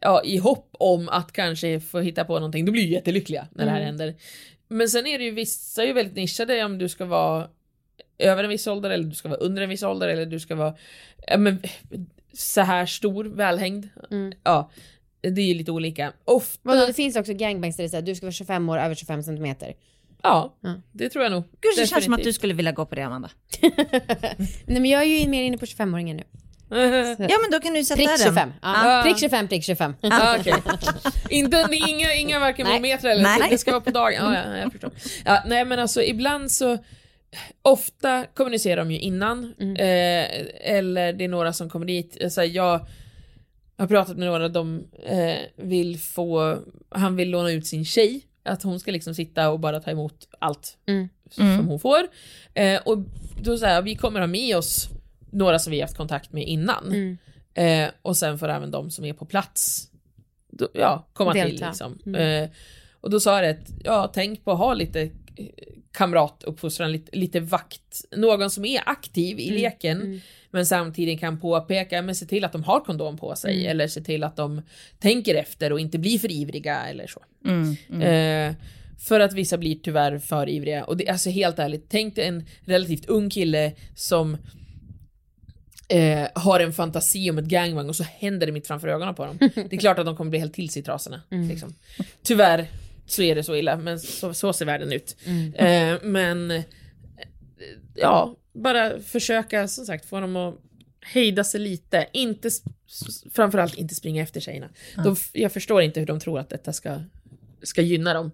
ja, 0.00 0.22
i 0.24 0.36
hopp 0.36 0.68
om 0.72 1.08
att 1.08 1.32
kanske 1.32 1.80
få 1.80 2.00
hitta 2.00 2.24
på 2.24 2.34
någonting, 2.34 2.64
då 2.64 2.72
blir 2.72 2.82
ju 2.82 2.92
jättelyckliga 2.92 3.46
när 3.50 3.64
det 3.64 3.70
här 3.70 3.80
händer. 3.80 4.14
Men 4.68 4.88
sen 4.88 5.06
är 5.06 5.18
det 5.18 5.24
ju 5.24 5.30
vissa 5.30 5.82
är 5.82 5.86
ju 5.86 5.92
väldigt 5.92 6.16
nischade 6.16 6.64
om 6.64 6.78
du 6.78 6.88
ska 6.88 7.04
vara 7.04 7.48
över 8.18 8.44
en 8.44 8.50
viss 8.50 8.66
ålder 8.66 8.90
eller 8.90 9.04
du 9.04 9.14
ska 9.14 9.28
vara 9.28 9.38
under 9.40 9.62
en 9.62 9.68
viss 9.68 9.82
ålder 9.82 10.08
eller 10.08 10.26
du 10.26 10.40
ska 10.40 10.54
vara 10.54 10.74
men, 11.38 11.62
så 12.32 12.60
här 12.60 12.86
stor, 12.86 13.24
välhängd. 13.24 13.88
Ja, 14.42 14.70
det 15.20 15.40
är 15.40 15.46
ju 15.46 15.54
lite 15.54 15.70
olika. 15.72 16.12
Ofta, 16.24 16.58
Vadå, 16.62 16.86
det 16.86 16.94
finns 16.94 17.16
också 17.16 17.32
gangbangs 17.34 17.76
där 17.76 17.84
det 17.84 17.90
säger 17.90 18.02
du 18.02 18.14
ska 18.14 18.26
vara 18.26 18.32
25 18.32 18.68
år, 18.68 18.78
över 18.78 18.94
25 18.94 19.22
centimeter. 19.22 19.74
ja, 20.22 20.56
Ja. 20.60 20.74
det 20.92 21.08
tror 21.08 21.24
jag 21.24 21.32
nog. 21.32 21.42
Gud, 21.60 21.72
det 21.76 21.86
känns 21.86 22.04
som 22.04 22.14
att 22.14 22.22
du 22.22 22.32
skulle 22.32 22.54
vilja 22.54 22.72
gå 22.72 22.86
på 22.86 22.94
det, 22.94 23.02
Amanda. 23.02 23.30
Nej 24.66 24.80
men 24.80 24.84
jag 24.84 25.02
är 25.02 25.20
ju 25.20 25.28
mer 25.28 25.42
inne 25.42 25.58
på 25.58 25.66
25-åringen 25.66 26.14
nu. 26.16 26.22
Ja, 27.18 27.38
men 27.42 27.50
då 27.50 27.60
kan 27.60 27.74
du 27.74 27.84
sätta 27.84 27.96
Prick 27.96 28.08
den. 28.08 28.18
25. 28.18 28.52
Ja. 28.62 29.00
Prick 29.04 29.18
25, 29.18 29.48
prick 29.48 29.64
25. 29.64 29.94
Ah, 30.02 30.36
okej. 30.40 30.54
Inte, 31.30 31.66
det 31.70 31.76
är 31.76 31.88
inga, 31.88 32.14
inga 32.14 32.38
varken 32.38 32.66
millimeter 32.68 33.08
eller 33.08 33.22
Nej. 33.22 33.48
det 33.50 33.58
ska 33.58 33.70
vara 33.70 33.80
på 33.80 33.90
dagen. 33.90 34.14
Ja, 34.34 34.34
ja, 34.34 34.56
jag 34.56 34.72
förstår. 34.72 34.90
Ja, 35.24 35.42
nej 35.46 35.64
men 35.64 35.78
alltså 35.78 36.02
ibland 36.02 36.50
så 36.50 36.78
Ofta 37.62 38.24
kommunicerar 38.34 38.76
de 38.76 38.90
ju 38.90 38.98
innan 38.98 39.44
eh, 39.60 40.24
eller 40.74 41.12
det 41.12 41.24
är 41.24 41.28
några 41.28 41.52
som 41.52 41.70
kommer 41.70 41.86
dit. 41.86 42.16
Så 42.32 42.40
här, 42.40 42.48
jag 42.48 42.80
har 43.80 43.86
pratat 43.86 44.16
med 44.16 44.26
några, 44.26 44.48
de 44.48 44.84
eh, 45.06 45.38
vill 45.56 45.98
få, 45.98 46.58
han 46.88 47.16
vill 47.16 47.30
låna 47.30 47.50
ut 47.50 47.66
sin 47.66 47.84
tjej. 47.84 48.26
Att 48.42 48.62
hon 48.62 48.80
ska 48.80 48.90
liksom 48.90 49.14
sitta 49.14 49.50
och 49.50 49.60
bara 49.60 49.80
ta 49.80 49.90
emot 49.90 50.28
allt 50.38 50.76
Mm. 50.86 51.08
som 51.30 51.68
hon 51.68 51.80
får. 51.80 52.00
Eh, 52.54 52.80
och 52.84 52.98
då 53.42 53.58
så 53.58 53.66
här, 53.66 53.82
vi 53.82 53.94
kommer 53.94 54.20
ha 54.20 54.26
med 54.26 54.56
oss 54.56 54.88
några 55.30 55.58
som 55.58 55.70
vi 55.70 55.80
haft 55.80 55.96
kontakt 55.96 56.32
med 56.32 56.48
innan. 56.48 56.86
Mm. 56.86 57.18
Eh, 57.54 57.90
och 58.02 58.16
sen 58.16 58.38
får 58.38 58.48
även 58.48 58.70
de 58.70 58.90
som 58.90 59.04
är 59.04 59.12
på 59.12 59.24
plats 59.24 59.90
då, 60.50 60.68
ja, 60.74 61.06
komma 61.12 61.32
till. 61.32 61.42
Delta. 61.42 61.68
Liksom. 61.68 62.14
Eh, 62.14 62.48
och 63.00 63.10
då 63.10 63.20
sa 63.20 63.42
jag 63.42 63.50
att 63.50 63.70
ja, 63.84 64.10
tänk 64.14 64.44
på 64.44 64.52
att 64.52 64.58
ha 64.58 64.74
lite 64.74 65.00
eh, 65.02 65.10
kamratuppfostran, 65.92 66.92
lite, 66.92 67.16
lite 67.16 67.40
vakt, 67.40 68.04
någon 68.16 68.50
som 68.50 68.64
är 68.64 68.82
aktiv 68.86 69.40
i 69.40 69.50
leken 69.50 70.20
men 70.50 70.66
samtidigt 70.66 71.20
kan 71.20 71.40
påpeka, 71.40 72.02
men 72.02 72.14
se 72.14 72.26
till 72.26 72.44
att 72.44 72.52
de 72.52 72.64
har 72.64 72.80
kondom 72.80 73.16
på 73.16 73.36
sig 73.36 73.66
eller 73.66 73.88
se 73.88 74.00
till 74.00 74.24
att 74.24 74.36
de 74.36 74.62
tänker 74.98 75.34
efter 75.34 75.72
och 75.72 75.80
inte 75.80 75.98
blir 75.98 76.18
för 76.18 76.30
ivriga 76.30 76.86
eller 76.86 77.06
så. 77.06 77.22
Eh, 78.02 78.54
för 78.98 79.20
att 79.20 79.32
vissa 79.32 79.58
blir 79.58 79.78
tyvärr 79.82 80.18
för 80.18 80.48
ivriga. 80.48 80.84
Och 80.84 80.96
det 80.96 81.08
är 81.08 81.12
alltså 81.12 81.30
helt 81.30 81.58
ärligt, 81.58 81.86
tänk 81.88 82.14
dig 82.16 82.26
en 82.26 82.46
relativt 82.64 83.06
ung 83.06 83.30
kille 83.30 83.72
som 83.94 84.36
eh, 85.88 86.28
har 86.34 86.60
en 86.60 86.72
fantasi 86.72 87.30
om 87.30 87.38
ett 87.38 87.44
gangbang 87.44 87.88
och 87.88 87.96
så 87.96 88.04
händer 88.04 88.46
det 88.46 88.52
mitt 88.52 88.66
framför 88.66 88.88
ögonen 88.88 89.14
på 89.14 89.24
dem. 89.26 89.38
Det 89.54 89.72
är 89.72 89.78
klart 89.78 89.98
att 89.98 90.06
de 90.06 90.16
kommer 90.16 90.30
bli 90.30 90.38
helt 90.38 90.54
till 90.54 90.70
sig 90.70 90.80
i 90.80 90.84
trasorna. 90.84 91.22
Liksom. 91.48 91.74
Tyvärr 92.22 92.66
så 93.06 93.22
är 93.22 93.34
det 93.34 93.42
så 93.42 93.56
illa, 93.56 93.76
men 93.76 94.00
så, 94.00 94.34
så 94.34 94.52
ser 94.52 94.64
världen 94.64 94.92
ut. 94.92 95.16
Eh, 95.54 95.94
men 96.02 96.50
eh, 96.50 96.62
ja, 97.94 98.36
bara 98.52 99.00
försöka 99.00 99.68
som 99.68 99.84
sagt 99.86 100.06
få 100.08 100.20
dem 100.20 100.36
att 100.36 100.54
hejda 101.00 101.44
sig 101.44 101.60
lite. 101.60 102.06
Inte, 102.12 102.50
framförallt 103.32 103.74
inte 103.74 103.94
springa 103.94 104.22
efter 104.22 104.40
tjejerna. 104.40 104.68
De, 105.04 105.12
f- 105.12 105.30
jag 105.32 105.52
förstår 105.52 105.82
inte 105.82 106.00
hur 106.00 106.06
de 106.06 106.20
tror 106.20 106.38
att 106.38 106.48
detta 106.48 106.72
ska 106.72 107.00
ska 107.62 107.82
gynna 107.82 108.14
dem. 108.14 108.30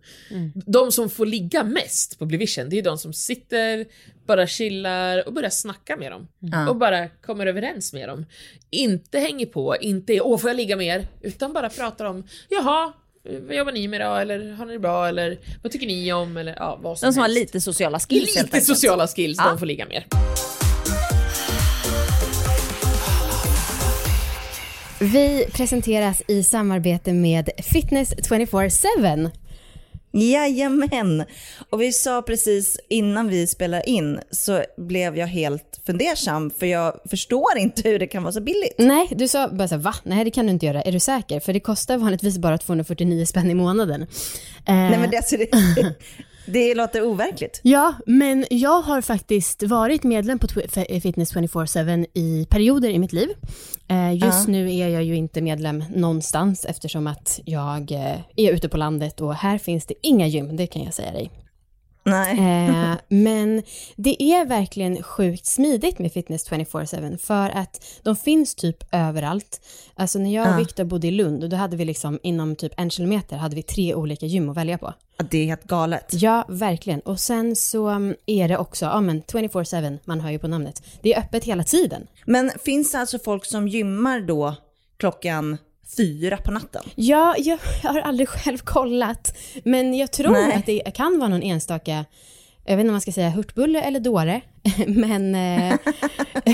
De 0.67 0.93
som 0.93 1.11
får 1.11 1.27
ligga 1.27 1.65
mest 1.65 2.19
på 2.19 2.27
Blivision, 2.27 2.69
det 2.69 2.79
är 2.79 2.83
de 2.83 2.99
som 2.99 3.13
sitter, 3.13 3.87
bara 4.27 4.47
chillar 4.47 5.27
och 5.27 5.33
börjar 5.33 5.51
snacka 5.51 5.97
med 5.97 6.13
dem. 6.13 6.29
Och 6.69 6.77
bara 6.77 7.09
kommer 7.09 7.47
överens 7.47 7.93
med 7.93 8.09
dem. 8.09 8.27
Inte 8.71 9.19
hänger 9.19 9.47
på, 9.47 9.77
inte 9.81 10.21
åh 10.21 10.39
får 10.39 10.51
jag 10.51 10.57
ligga 10.57 10.77
mer? 10.77 11.09
Utan 11.23 11.53
bara 11.53 11.71
pratar 11.71 12.05
om, 12.05 12.25
jaha, 12.49 12.93
vad 13.47 13.57
jobbar 13.57 13.73
ni 13.73 13.89
med 13.89 14.01
då? 14.01 14.15
Eller 14.15 14.53
har 14.53 14.67
ni 14.67 14.73
det 14.73 14.79
bra? 14.79 15.09
Eller 15.09 15.39
vad 15.63 15.73
tycker 15.73 15.87
ni 15.87 16.13
om? 16.13 16.37
Eller 16.37 16.55
ja, 16.59 16.79
vad 16.83 16.99
som 16.99 17.07
De 17.09 17.13
som 17.13 17.21
har 17.21 17.29
helst. 17.29 17.41
lite 17.41 17.61
sociala 17.61 17.99
skills 17.99 18.37
Lite 18.37 18.61
sociala 18.61 19.07
skills, 19.07 19.39
Ja. 19.39 19.49
de 19.49 19.59
får 19.59 19.67
ligga 19.67 19.87
mer. 19.87 20.07
Vi 25.01 25.47
presenteras 25.53 26.23
i 26.29 26.43
samarbete 26.43 27.13
med 27.13 27.51
Fitness 27.59 28.15
24-7. 28.15 29.31
Jajamän. 30.17 31.25
Och 31.71 31.81
vi 31.81 31.93
sa 31.93 32.23
precis 32.23 32.77
innan 32.89 33.29
vi 33.29 33.47
spelar 33.47 33.89
in 33.89 34.21
så 34.31 34.63
blev 34.77 35.17
jag 35.19 35.27
helt 35.27 35.81
fundersam 35.87 36.51
för 36.59 36.67
jag 36.67 37.01
förstår 37.11 37.59
inte 37.59 37.89
hur 37.89 37.99
det 37.99 38.07
kan 38.07 38.23
vara 38.23 38.33
så 38.33 38.41
billigt. 38.41 38.75
Nej, 38.79 39.09
du 39.11 39.29
sa 39.29 39.49
bara 39.49 39.69
så 39.69 39.75
här, 39.75 39.83
va? 39.83 39.95
Nej, 40.03 40.25
det 40.25 40.31
kan 40.31 40.47
du 40.47 40.53
inte 40.53 40.67
göra. 40.67 40.83
Är 40.83 40.93
du 40.93 41.01
säker? 41.01 41.41
För 41.41 41.53
det 41.53 41.61
kostar 41.61 41.97
vanligtvis 41.99 42.39
bara 42.39 42.59
249 42.59 43.25
spänn 43.27 43.51
i 43.51 43.55
månaden. 43.55 44.03
Eh, 44.03 44.07
Nej 44.75 44.99
men 44.99 45.11
det, 45.11 45.17
alltså, 45.17 45.37
det, 45.37 45.51
det 46.47 46.75
låter 46.75 47.03
overkligt. 47.03 47.61
Ja, 47.63 47.95
men 48.07 48.45
jag 48.51 48.81
har 48.83 49.01
faktiskt 49.01 49.63
varit 49.63 50.03
medlem 50.03 50.39
på 50.39 50.47
Fitness 51.03 51.35
24-7 51.35 52.07
i 52.15 52.47
perioder 52.51 52.89
i 52.89 52.99
mitt 52.99 53.13
liv. 53.13 53.29
Eh, 53.89 54.13
just 54.13 54.25
Ja. 54.49 54.53
nu 54.53 54.75
är 54.75 54.89
jag 54.89 55.05
ju 55.05 55.17
inte 55.17 55.41
medlem 55.41 55.85
någonstans 55.95 56.65
eftersom 56.65 57.07
att 57.07 57.41
jag 57.45 57.93
eh, 57.93 58.21
är 58.37 58.53
ute 58.53 58.69
på 58.69 58.77
landet 58.77 59.21
och 59.21 59.35
här 59.35 59.59
finns 59.59 59.87
det 59.87 59.95
inga 60.03 60.27
gym, 60.27 60.57
det 60.57 60.67
kan 60.67 60.83
jag 60.83 60.95
säga 60.95 61.13
dig. 61.13 61.31
Nej. 62.07 62.39
Eh, 62.39 62.95
men 63.09 63.63
det 63.97 64.23
är 64.23 64.47
verkligen 64.47 65.03
sjukt 65.03 65.47
smidigt 65.47 65.99
med 65.99 66.13
Fitness 66.13 66.51
24-7 66.51 67.17
för 67.17 67.51
att 67.51 67.85
de 68.03 68.17
finns 68.17 68.55
typ 68.55 68.95
överallt. 68.95 69.61
Alltså 69.95 70.19
när 70.19 70.35
jag 70.35 70.47
och. 70.47 70.59
Viktor 70.59 70.85
bodde 70.85 71.07
i 71.07 71.11
Lund, 71.11 71.45
och 71.45 71.51
då 71.51 71.57
hade 71.57 71.77
vi 71.77 71.85
liksom 71.85 72.19
inom 72.23 72.57
typ 72.57 72.73
en 72.77 72.91
kilometer 72.91 73.37
hade 73.37 73.57
vi 73.57 73.63
tre 73.63 73.95
olika 73.95 74.27
gym 74.27 74.49
att 74.49 74.57
välja 74.57 74.79
på. 74.79 74.95
Det 75.31 75.39
är 75.39 75.47
helt 75.47 75.65
galet. 75.65 76.11
Ja, 76.13 76.45
verkligen. 76.49 77.01
Och 77.01 77.21
sen 77.21 77.57
så 77.57 77.89
um, 77.91 78.15
är 78.27 78.49
det 78.49 78.59
också, 78.59 78.85
ja 78.85 79.01
men 79.01 79.23
24-7, 79.23 79.99
man 80.05 80.21
hör 80.21 80.31
ju 80.31 80.39
på 80.39 80.49
namnet. 80.49 80.83
Det 81.03 81.15
är 81.15 81.19
öppet 81.19 81.45
hela 81.45 81.65
tiden. 81.65 82.07
Men 82.25 82.51
finns 82.65 82.93
det 82.93 82.99
alltså 82.99 83.19
folk 83.19 83.45
som 83.45 83.69
gymmar 83.69 84.21
då 84.21 84.55
klockan 84.97 85.59
fyra 85.97 86.37
på 86.37 86.51
natten? 86.51 86.83
Ja, 86.95 87.35
jag, 87.39 87.59
har 87.83 88.01
aldrig 88.01 88.29
själv 88.29 88.59
kollat, 88.59 89.37
men 89.65 89.95
jag 89.95 90.13
tror 90.13 90.33
Nej. 90.33 90.55
att 90.55 90.67
det 90.67 90.95
kan 90.95 91.19
vara 91.19 91.29
någon 91.29 91.43
enstaka, 91.43 92.05
jag 92.65 92.77
vet 92.77 92.81
inte 92.81 92.89
om 92.89 92.95
man 92.95 93.01
ska 93.01 93.13
säga 93.13 93.31
hurtbulle 93.31 93.83
eller 93.83 94.01
dåre, 94.01 94.41
men, 94.87 95.35
eh, 95.35 95.79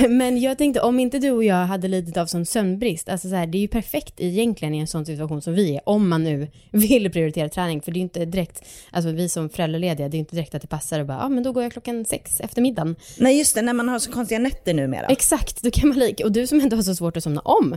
men 0.08 0.40
jag 0.40 0.58
tänkte 0.58 0.80
om 0.80 1.00
inte 1.00 1.18
du 1.18 1.30
och 1.30 1.44
jag 1.44 1.66
hade 1.66 1.88
lidit 1.88 2.16
av 2.16 2.26
sån 2.26 2.46
sömnbrist, 2.46 3.08
alltså 3.08 3.28
så 3.28 3.34
här, 3.34 3.46
det 3.46 3.58
är 3.58 3.60
ju 3.60 3.68
perfekt 3.68 4.14
egentligen 4.16 4.74
i 4.74 4.78
en 4.78 4.86
sån 4.86 5.06
situation 5.06 5.42
som 5.42 5.54
vi 5.54 5.74
är, 5.74 5.88
om 5.88 6.08
man 6.08 6.24
nu 6.24 6.48
vill 6.70 7.12
prioritera 7.12 7.48
träning, 7.48 7.82
för 7.82 7.92
det 7.92 7.96
är 7.96 7.98
ju 7.98 8.02
inte 8.02 8.24
direkt, 8.24 8.64
alltså 8.90 9.10
vi 9.10 9.28
som 9.28 9.48
föräldralediga, 9.48 10.08
det 10.08 10.14
är 10.14 10.18
ju 10.18 10.20
inte 10.20 10.36
direkt 10.36 10.54
att 10.54 10.62
det 10.62 10.68
passar 10.68 11.00
och 11.00 11.06
bara, 11.06 11.18
ja 11.18 11.28
men 11.28 11.42
då 11.42 11.52
går 11.52 11.62
jag 11.62 11.72
klockan 11.72 12.04
sex 12.04 12.40
efter 12.40 12.62
middagen. 12.62 12.96
Nej 13.18 13.38
just 13.38 13.54
det, 13.54 13.62
när 13.62 13.72
man 13.72 13.88
har 13.88 13.98
så 13.98 14.12
konstiga 14.12 14.38
nätter 14.38 14.74
numera. 14.74 15.06
Exakt, 15.06 15.62
då 15.62 15.70
kan 15.70 15.88
man 15.88 15.98
lika, 15.98 16.24
och 16.24 16.32
du 16.32 16.46
som 16.46 16.60
ändå 16.60 16.76
har 16.76 16.82
så 16.82 16.94
svårt 16.94 17.16
att 17.16 17.22
somna 17.22 17.40
om, 17.40 17.76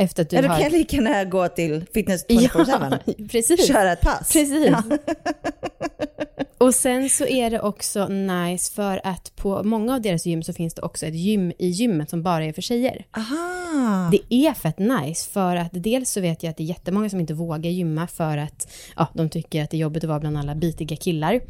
efter 0.00 0.22
att 0.22 0.30
du 0.30 0.36
då 0.36 0.48
har... 0.48 0.54
kan 0.54 0.62
jag 0.62 0.72
lika 0.72 0.96
gärna 0.96 1.24
gå 1.24 1.48
till 1.48 1.84
fitness 1.94 2.26
24-7. 2.26 2.98
Ja, 3.06 3.14
precis. 3.30 3.68
Köra 3.68 3.92
ett 3.92 4.00
pass. 4.00 4.32
Precis. 4.32 4.66
Ja. 4.66 4.82
Och 6.60 6.74
sen 6.74 7.10
så 7.10 7.26
är 7.26 7.50
det 7.50 7.60
också 7.60 8.08
nice 8.08 8.72
för 8.72 9.00
att 9.04 9.36
på 9.36 9.62
många 9.62 9.94
av 9.94 10.00
deras 10.00 10.26
gym 10.26 10.42
så 10.42 10.52
finns 10.52 10.74
det 10.74 10.82
också 10.82 11.06
ett 11.06 11.14
gym 11.14 11.52
i 11.58 11.68
gymmet 11.68 12.10
som 12.10 12.22
bara 12.22 12.44
är 12.44 12.52
för 12.52 12.62
tjejer. 12.62 13.04
Aha. 13.16 14.10
Det 14.12 14.34
är 14.34 14.54
fett 14.54 14.78
nice 14.78 15.30
för 15.30 15.56
att 15.56 15.70
dels 15.72 16.10
så 16.10 16.20
vet 16.20 16.42
jag 16.42 16.50
att 16.50 16.56
det 16.56 16.62
är 16.62 16.66
jättemånga 16.66 17.10
som 17.10 17.20
inte 17.20 17.34
vågar 17.34 17.70
gymma 17.70 18.06
för 18.06 18.38
att 18.38 18.72
ja, 18.96 19.08
de 19.14 19.30
tycker 19.30 19.64
att 19.64 19.70
det 19.70 19.76
är 19.76 19.78
jobbigt 19.78 20.04
att 20.04 20.08
vara 20.08 20.20
bland 20.20 20.38
alla 20.38 20.54
bitiga 20.54 20.96
killar. 20.96 21.40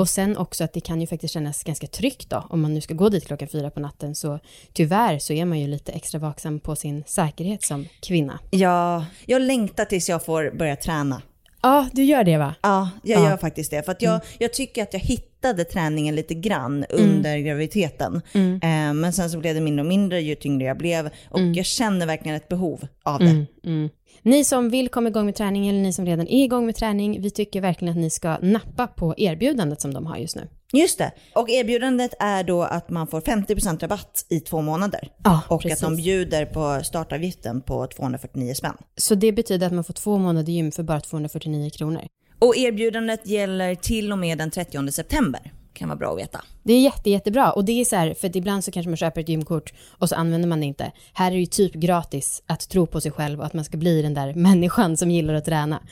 Och 0.00 0.08
sen 0.08 0.36
också 0.36 0.64
att 0.64 0.72
det 0.72 0.80
kan 0.80 1.00
ju 1.00 1.06
faktiskt 1.06 1.34
kännas 1.34 1.64
ganska 1.64 1.86
tryggt 1.86 2.30
då 2.30 2.46
om 2.50 2.60
man 2.60 2.74
nu 2.74 2.80
ska 2.80 2.94
gå 2.94 3.08
dit 3.08 3.26
klockan 3.26 3.48
fyra 3.48 3.70
på 3.70 3.80
natten 3.80 4.14
så 4.14 4.38
tyvärr 4.72 5.18
så 5.18 5.32
är 5.32 5.44
man 5.44 5.60
ju 5.60 5.68
lite 5.68 5.92
extra 5.92 6.18
vaksam 6.18 6.60
på 6.60 6.76
sin 6.76 7.04
säkerhet 7.06 7.62
som 7.62 7.86
kvinna. 8.00 8.38
Ja, 8.50 9.04
jag 9.26 9.42
längtar 9.42 9.84
tills 9.84 10.08
jag 10.08 10.24
får 10.24 10.50
börja 10.58 10.76
träna. 10.76 11.22
Ja, 11.62 11.88
du 11.92 12.04
gör 12.04 12.24
det 12.24 12.36
va? 12.38 12.54
Ja, 12.62 12.90
jag 13.02 13.20
Ja. 13.20 13.30
gör 13.30 13.36
faktiskt 13.36 13.70
det. 13.70 13.82
För 13.82 13.92
att 13.92 14.02
jag, 14.02 14.20
jag 14.38 14.52
tycker 14.52 14.82
att 14.82 14.92
jag 14.92 15.00
hittade 15.00 15.64
träningen 15.64 16.14
lite 16.14 16.34
grann 16.34 16.84
under 16.90 17.38
graviditeten. 17.38 18.22
Eh, 18.34 18.92
men 18.94 19.12
sen 19.12 19.30
så 19.30 19.38
blev 19.38 19.54
det 19.54 19.60
mindre 19.60 19.82
och 19.82 19.88
mindre 19.88 20.20
ju 20.20 20.34
tyngre 20.34 20.66
jag 20.66 20.78
blev. 20.78 21.10
Och 21.30 21.40
jag 21.40 21.66
känner 21.66 22.06
verkligen 22.06 22.36
ett 22.36 22.48
behov 22.48 22.86
av 23.02 23.18
det. 23.20 23.46
Mm. 23.64 23.88
Ni 24.22 24.44
som 24.44 24.70
vill 24.70 24.88
komma 24.88 25.08
igång 25.08 25.24
med 25.26 25.34
träning 25.34 25.68
eller 25.68 25.80
ni 25.80 25.92
som 25.92 26.06
redan 26.06 26.28
är 26.28 26.44
igång 26.44 26.66
med 26.66 26.76
träning, 26.76 27.22
vi 27.22 27.30
tycker 27.30 27.60
verkligen 27.60 27.92
att 27.92 28.00
ni 28.00 28.10
ska 28.10 28.38
nappa 28.42 28.86
på 28.86 29.14
erbjudandet 29.16 29.80
som 29.80 29.94
de 29.94 30.06
har 30.06 30.16
just 30.16 30.36
nu. 30.36 30.48
Just 30.76 30.98
det. 30.98 31.12
Och 31.34 31.50
erbjudandet 31.50 32.14
är 32.20 32.44
då 32.44 32.62
att 32.62 32.90
man 32.90 33.06
får 33.06 33.20
50% 33.20 33.80
rabatt 33.80 34.26
i 34.28 34.40
två 34.40 34.60
månader. 34.60 35.08
Ja, 35.24 35.42
och 35.48 35.62
precis. 35.62 35.82
att 35.82 35.88
de 35.90 35.96
bjuder 35.96 36.46
på 36.46 36.80
startavgiften 36.84 37.60
på 37.60 37.86
249 37.86 38.54
spänn. 38.54 38.76
Så 38.96 39.14
det 39.14 39.32
betyder 39.32 39.66
att 39.66 39.72
man 39.72 39.84
får 39.84 39.94
två 39.94 40.18
månader 40.18 40.52
gym 40.52 40.72
för 40.72 40.82
bara 40.82 41.00
249 41.00 41.70
kronor. 41.70 42.02
Och 42.38 42.56
erbjudandet 42.56 43.26
gäller 43.26 43.74
till 43.74 44.12
och 44.12 44.18
med 44.18 44.38
den 44.38 44.50
30 44.50 44.92
september. 44.92 45.52
Kan 45.76 45.88
vara 45.88 45.98
bra 45.98 46.12
att 46.12 46.18
veta. 46.18 46.40
Det 46.62 46.72
är 46.72 46.80
jätte, 46.80 47.10
jättebra 47.10 47.52
och 47.52 47.64
det 47.64 47.80
är 47.80 47.84
så 47.84 47.96
här, 47.96 48.14
för 48.14 48.36
ibland 48.36 48.64
så 48.64 48.70
kanske 48.70 48.90
man 48.90 48.96
köper 48.96 49.20
ett 49.20 49.28
gymkort 49.28 49.72
och 49.88 50.08
så 50.08 50.14
använder 50.14 50.48
man 50.48 50.60
det 50.60 50.66
inte. 50.66 50.92
Här 51.12 51.26
är 51.26 51.34
det 51.34 51.40
ju 51.40 51.46
typ 51.46 51.72
gratis 51.72 52.42
att 52.46 52.68
tro 52.68 52.86
på 52.86 53.00
sig 53.00 53.10
själv 53.10 53.40
och 53.40 53.46
att 53.46 53.54
man 53.54 53.64
ska 53.64 53.76
bli 53.76 54.02
den 54.02 54.14
där 54.14 54.34
människan 54.48 54.96
som 54.96 55.10
gillar 55.10 55.34
att 55.34 55.44
träna. 55.44 55.82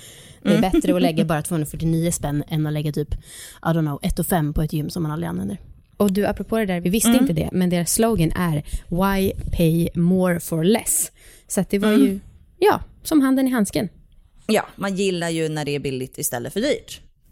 Det 0.42 0.54
är 0.54 0.60
bättre 0.60 0.96
att 0.96 1.02
lägga 1.02 1.24
bara 1.34 1.42
249 1.42 2.10
spänn 2.10 2.44
än 2.48 2.66
att 2.66 2.72
lägga 2.72 2.92
typ, 2.92 3.14
I 3.14 3.66
don't 3.66 3.80
know, 3.80 3.98
1 4.02 4.26
5 4.26 4.54
på 4.54 4.62
ett 4.62 4.72
gym 4.72 4.90
som 4.90 5.02
man 5.02 5.12
aldrig 5.12 5.28
använder. 5.28 5.58
Och 5.96 6.12
du, 6.12 6.26
apropå 6.26 6.58
det 6.58 6.66
där, 6.66 6.80
vi 6.80 6.90
visste 6.90 7.10
inte 7.10 7.32
det, 7.32 7.48
men 7.52 7.70
deras 7.70 7.92
slogan 7.92 8.32
är 8.32 8.64
Why 8.88 9.32
pay 9.56 9.88
more 9.94 10.40
for 10.40 10.64
less? 10.64 11.12
Så 11.48 11.60
att 11.60 11.70
det 11.70 11.78
var 11.78 11.92
ju, 11.92 12.20
ja, 12.58 12.80
som 13.02 13.20
handen 13.20 13.48
i 13.48 13.50
handsken. 13.50 13.88
Ja, 14.46 14.66
man 14.76 14.96
gillar 14.96 15.28
ju 15.28 15.48
när 15.48 15.64
det 15.64 15.74
är 15.74 15.78
billigt 15.78 16.18
istället 16.18 16.52
för 16.52 16.60
dyrt. 16.60 17.00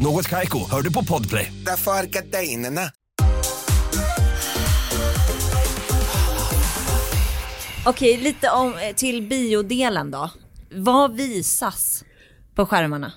Något 0.00 0.28
Kaiko, 0.28 0.58
hör 0.70 0.82
du 0.82 0.92
på 0.92 1.04
Podplay. 1.04 1.52
Därför 1.66 1.90
är 1.90 2.06
gardinerna. 2.06 2.80
Okej, 7.86 8.16
lite 8.16 8.50
om, 8.50 8.74
eh, 8.74 8.94
till 8.94 9.22
biodelen 9.22 10.10
då. 10.10 10.30
Vad 10.70 11.16
visas 11.16 12.04
på 12.54 12.66
skärmarna? 12.66 13.12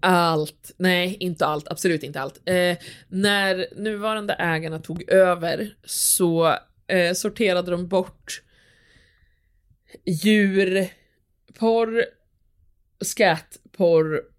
Allt. 0.00 0.72
Nej, 0.76 1.16
inte 1.20 1.46
allt. 1.46 1.68
Absolut 1.68 2.02
inte 2.02 2.20
allt. 2.20 2.48
Eh, 2.48 2.76
när 3.08 3.82
nuvarande 3.82 4.34
ägarna 4.34 4.78
tog 4.78 5.10
över 5.10 5.74
så 5.84 6.56
eh, 6.86 7.12
sorterade 7.14 7.70
de 7.70 7.88
bort 7.88 8.42
djurporr, 10.04 12.04
skätporr 13.16 14.29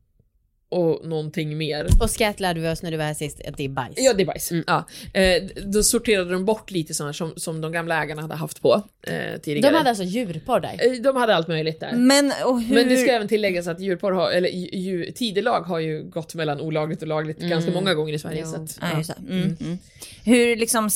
och 0.71 1.07
någonting 1.07 1.57
mer. 1.57 1.87
Och 2.01 2.09
skratt 2.09 2.39
lärde 2.39 2.59
vi 2.59 2.69
oss 2.69 2.81
när 2.83 2.91
du 2.91 2.97
var 2.97 3.05
här 3.05 3.13
sist 3.13 3.41
att 3.47 3.57
det 3.57 3.65
är 3.65 3.69
bajs. 3.69 3.93
Ja, 3.97 4.13
det 4.13 4.23
är 4.23 4.25
bajs. 4.25 4.51
Ja. 4.67 4.87
Eh, 5.13 5.43
då 5.65 5.83
sorterade 5.83 6.31
de 6.33 6.45
bort 6.45 6.71
lite 6.71 6.93
sådana 6.93 7.13
som, 7.13 7.33
som 7.35 7.61
de 7.61 7.71
gamla 7.71 8.03
ägarna 8.03 8.21
hade 8.21 8.35
haft 8.35 8.61
på 8.61 8.83
eh, 9.07 9.13
tidigare. 9.41 9.71
De 9.71 9.77
hade 9.77 9.89
alltså 9.89 10.03
djurporr 10.03 10.59
där? 10.59 10.79
Eh, 10.93 11.01
De 11.01 11.15
hade 11.15 11.35
allt 11.35 11.47
möjligt 11.47 11.79
där. 11.79 11.91
Men, 11.95 12.33
och 12.45 12.61
hur... 12.61 12.75
Men 12.75 12.89
det 12.89 12.97
ska 12.97 13.11
även 13.11 13.27
tilläggas 13.27 13.67
att 13.67 13.79
djurporr 13.79 14.11
har, 14.11 14.31
eller 14.31 14.49
ju- 14.49 14.79
ju, 14.79 15.11
tidelag 15.11 15.61
har 15.61 15.79
ju 15.79 16.03
gått 16.03 16.35
mellan 16.35 16.61
olagligt 16.61 17.01
och 17.01 17.07
lagligt 17.07 17.39
ganska 17.39 17.71
många 17.71 17.93
gånger 17.93 18.13
i 18.13 18.19
Sverige. 18.19 18.45
Så 18.45 18.55
att, 18.55 18.79
Ja, 18.81 18.97
just 18.97 19.09
det. 19.27 19.33
Mm, 19.33 19.57
mm. 19.61 19.77
Hur, 20.25 20.55
liksom, 20.55 20.89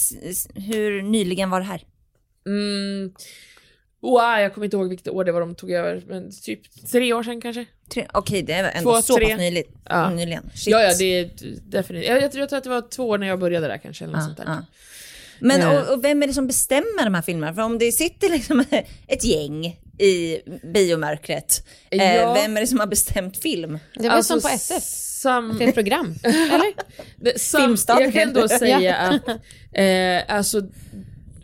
hur 0.56 1.02
nyligen 1.02 1.50
var 1.50 1.60
det 1.60 1.66
här? 1.66 1.82
Wow, 4.12 4.40
jag 4.40 4.54
kommer 4.54 4.66
inte 4.66 4.78
ihåg 4.78 4.90
vilket 4.90 5.08
år 5.08 5.24
det 5.24 5.32
var 5.32 5.40
de 5.40 5.56
tog 5.56 5.72
över, 5.72 6.04
men 6.08 6.32
typ 6.32 6.88
tre 6.92 7.14
år 7.14 7.24
sedan 7.24 7.42
kanske? 7.42 7.66
Tre- 7.94 8.08
Okej, 8.14 8.42
det 8.42 8.54
är 8.54 8.72
ändå 8.78 8.96
Två, 8.96 9.02
så 9.02 9.16
tre. 9.16 9.30
pass 9.30 9.38
nyligt, 9.38 9.70
Ja. 9.90 10.10
nyligen. 10.10 10.50
Shit. 10.56 10.68
Ja, 10.72 10.82
ja, 10.84 10.94
det 11.00 11.06
är 11.20 11.30
definitivt. 11.66 12.10
Jag, 12.10 12.22
jag, 12.22 12.32
tror, 12.32 12.40
jag 12.40 12.50
tror 12.50 12.58
att 12.58 12.64
det 12.64 12.70
var 12.70 12.90
två 12.90 13.10
år 13.10 13.18
när 13.18 13.28
jag 13.28 13.40
började 13.40 13.68
där 13.68 13.78
kanske, 13.78 14.04
eller 14.04 14.14
något 14.14 14.22
Ja, 14.22 14.26
sånt 14.26 14.38
där. 14.38 14.46
ja. 14.48 14.66
Men 15.40 15.62
Eh. 15.62 15.70
och, 15.82 15.94
och 15.94 16.04
vem 16.04 16.24
är 16.24 16.28
det 16.28 16.34
som 16.34 16.48
bestämmer 16.48 17.04
de 17.04 17.14
här 17.14 17.22
filmerna? 17.22 17.54
För 17.54 17.62
om 17.62 17.80
det 17.80 17.92
sitter 17.92 18.30
liksom 18.30 18.64
ett 19.08 19.24
gäng 19.24 19.80
i 20.00 20.40
biomörkret, 20.74 21.68
eh, 21.90 22.16
Ja. 22.16 22.34
vem 22.34 22.58
är 22.58 22.62
det 22.62 22.68
som 22.68 22.80
har 22.80 22.88
bestämt 22.88 23.38
film? 23.38 23.80
Det 23.96 24.10
var 24.10 24.22
som 24.22 24.42
på 24.42 24.48
SF. 24.48 24.84
Sam... 24.84 25.56
Det 25.58 25.64
är 25.64 25.68
ett 25.68 25.74
program, 25.76 26.16
eller? 26.24 26.74
Det, 27.18 27.40
sam, 27.42 27.78
jag 27.88 28.14
kan 28.14 28.34
det. 28.34 28.50
säga 28.50 28.96
att 28.98 29.28
eh, 29.74 30.36
alltså, 30.36 30.62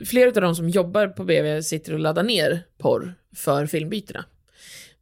flera 0.05 0.27
av 0.27 0.33
de 0.33 0.55
som 0.55 0.69
jobbar 0.69 1.07
på 1.07 1.23
BV 1.23 1.61
sitter 1.61 1.93
och 1.93 1.99
laddar 1.99 2.23
ner 2.23 2.63
porr 2.77 3.13
för 3.35 3.65
filmbytena. 3.65 4.25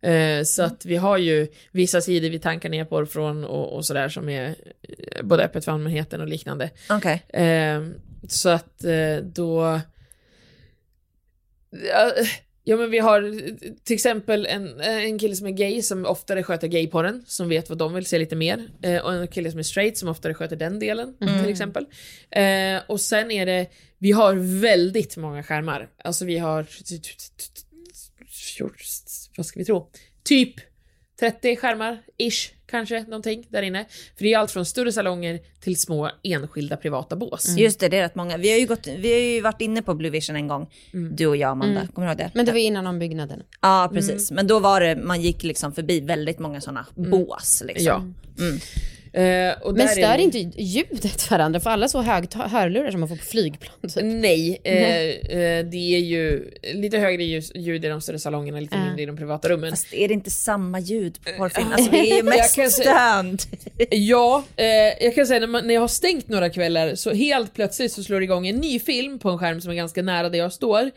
Eh, 0.01 0.43
så 0.43 0.63
att 0.63 0.85
vi 0.85 0.95
har 0.95 1.17
ju 1.17 1.47
vissa 1.71 2.01
sidor 2.01 2.29
vi 2.29 2.39
tankar 2.39 2.69
ner 2.69 2.85
porr 2.85 3.05
från 3.05 3.43
och, 3.43 3.75
och 3.75 3.85
sådär 3.85 4.09
som 4.09 4.29
är 4.29 4.55
eh, 4.81 5.23
både 5.23 5.43
öppet 5.43 5.65
för 5.65 5.71
allmänheten 5.71 6.21
och 6.21 6.27
liknande. 6.27 6.69
Okej. 6.89 7.23
Eh, 7.29 7.87
så 8.27 8.49
att 8.49 8.83
då... 9.21 9.79
Ja, 11.69 12.11
Ja 12.63 12.77
men 12.77 12.91
vi 12.91 12.99
har 12.99 13.21
till 13.83 13.93
exempel 13.93 14.45
en, 14.45 14.79
en 14.81 15.19
kille 15.19 15.35
som 15.35 15.47
är 15.47 15.51
gay 15.51 15.81
som 15.81 16.05
oftare 16.05 16.43
sköter 16.43 16.67
gayporren, 16.67 17.23
som 17.27 17.49
vet 17.49 17.69
vad 17.69 17.77
de 17.77 17.93
vill 17.93 18.05
se 18.05 18.17
lite 18.17 18.35
mer. 18.35 18.69
Eh, 18.81 18.97
och 18.97 19.13
en 19.13 19.27
kille 19.27 19.51
som 19.51 19.59
är 19.59 19.63
straight 19.63 19.97
som 19.97 20.09
oftare 20.09 20.33
sköter 20.33 20.55
den 20.55 20.79
delen, 20.79 21.17
till 21.17 21.51
exempel. 21.51 21.85
Eh, 22.31 22.81
och 22.87 23.01
sen 23.01 23.31
är 23.31 23.45
det, 23.45 23.67
vi 23.97 24.11
har 24.11 24.59
väldigt 24.61 25.17
många 25.17 25.43
skärmar. 25.43 25.89
Alltså 26.03 26.25
vi 26.25 26.37
har, 26.37 26.65
vad 29.37 29.45
ska 29.45 29.59
vi 29.59 29.65
tro? 29.65 29.91
Typ 30.23 30.55
30 31.19 31.55
skärmar, 31.55 32.01
ish, 32.17 32.53
kanske, 32.65 33.03
någonting 33.03 33.47
där 33.49 33.61
inne. 33.61 33.85
För 34.17 34.23
det 34.23 34.33
är 34.33 34.37
allt 34.37 34.51
från 34.51 34.65
större 34.65 34.91
salonger 34.91 35.39
till 35.59 35.79
små 35.79 36.11
enskilda 36.23 36.77
privata 36.77 37.15
bås. 37.15 37.57
Just 37.57 37.79
det, 37.79 37.89
det 37.89 37.97
är 37.97 38.01
rätt 38.01 38.15
många. 38.15 38.37
Vi 38.37 38.51
har 38.51 38.57
ju, 38.57 38.65
gått, 38.65 38.87
vi 38.87 39.11
har 39.13 39.19
ju 39.19 39.41
varit 39.41 39.61
inne 39.61 39.81
på 39.81 39.93
Blue 39.93 40.11
Vision 40.11 40.35
en 40.35 40.47
gång, 40.47 40.69
du 40.91 41.27
och 41.27 41.37
jag 41.37 41.51
Amanda. 41.51 41.87
Kommer 41.93 42.07
du 42.07 42.11
ihåg 42.11 42.17
det? 42.17 42.31
Men 42.33 42.45
det 42.45 42.51
var 42.51 42.59
innan 42.59 42.87
ombyggnaden. 42.87 43.43
Ja, 43.61 43.89
precis. 43.93 44.31
Men 44.31 44.47
då 44.47 44.59
var 44.59 44.81
det, 44.81 44.95
man 44.95 45.21
gick 45.21 45.43
liksom 45.43 45.73
förbi 45.73 45.99
väldigt 45.99 46.39
många 46.39 46.61
sådana 46.61 46.85
bås. 46.95 47.63
Liksom. 47.65 48.15
Ja. 48.37 48.43
Eh, 49.13 49.61
och 49.61 49.73
Men 49.73 49.85
där 49.87 49.93
stör 49.93 50.03
är 50.03 50.17
inte 50.17 50.37
ljudet 50.61 51.31
varandra? 51.31 51.59
För 51.59 51.69
alla 51.69 51.87
så 51.87 52.01
hög 52.01 52.33
hörlurar 52.33 52.91
som 52.91 52.99
man 52.99 53.09
får 53.09 53.15
på 53.15 53.23
flygplan. 53.25 53.73
Typ. 53.81 54.03
Nej, 54.03 54.61
eh, 54.63 54.73
eh, 55.39 55.65
det 55.65 55.95
är 55.95 55.99
ju 55.99 56.51
lite 56.73 56.97
högre 56.97 57.23
ljus- 57.23 57.51
ljud 57.55 57.85
i 57.85 57.87
de 57.87 58.01
större 58.01 58.19
salongerna, 58.19 58.59
lite 58.59 58.77
mindre 58.77 59.01
i 59.01 59.05
de 59.05 59.17
privata 59.17 59.49
rummen. 59.49 59.69
Fast 59.69 59.93
är 59.93 60.07
det 60.07 60.13
inte 60.13 60.29
samma 60.31 60.79
ljud 60.79 61.17
på 61.25 61.31
porrfilm? 61.37 61.67
Alltså 61.73 61.91
det 61.91 61.97
är 61.99 62.03
ju 62.05 62.15
Jag 62.15 62.25
mest 62.25 62.53
se- 62.55 62.69
stönt. 62.69 63.47
Ja, 63.91 64.43
eh, 64.55 64.65
jag 65.05 65.15
kan 65.15 65.27
säga 65.27 65.39
när, 65.39 65.47
man, 65.47 65.67
när 65.67 65.73
jag 65.73 65.81
har 65.81 65.87
stängt 65.87 66.27
några 66.27 66.49
kvällar 66.49 66.95
så 66.95 67.11
helt 67.13 67.53
plötsligt 67.53 67.91
så 67.91 68.03
slår 68.03 68.19
det 68.19 68.23
igång 68.23 68.47
en 68.47 68.55
ny 68.57 68.79
film 68.79 69.19
på 69.19 69.29
en 69.29 69.37
skärm 69.39 69.61
som 69.61 69.71
är 69.71 69.75
ganska 69.75 70.01
nära 70.01 70.29
där 70.29 70.39
jag 70.39 70.53
står. 70.53 70.91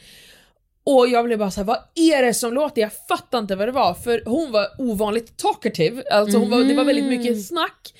Och 0.85 1.09
jag 1.09 1.25
blev 1.25 1.39
bara 1.39 1.51
såhär, 1.51 1.67
vad 1.67 1.79
är 1.95 2.23
det 2.23 2.35
som 2.35 2.55
låter? 2.55 2.83
Jag 2.83 2.91
fattar 3.09 3.39
inte 3.39 3.57
vad 3.57 3.69
det 3.69 3.73
var, 3.73 3.95
för 3.95 4.23
hon 4.27 4.53
var 4.53 4.67
ovanligt 4.79 5.37
talkative, 5.37 6.03
alltså 6.11 6.39
hon 6.39 6.51
var, 6.51 6.59
det 6.65 6.75
var 6.75 6.85
väldigt 6.85 7.05
mycket 7.05 7.47
snack. 7.47 7.95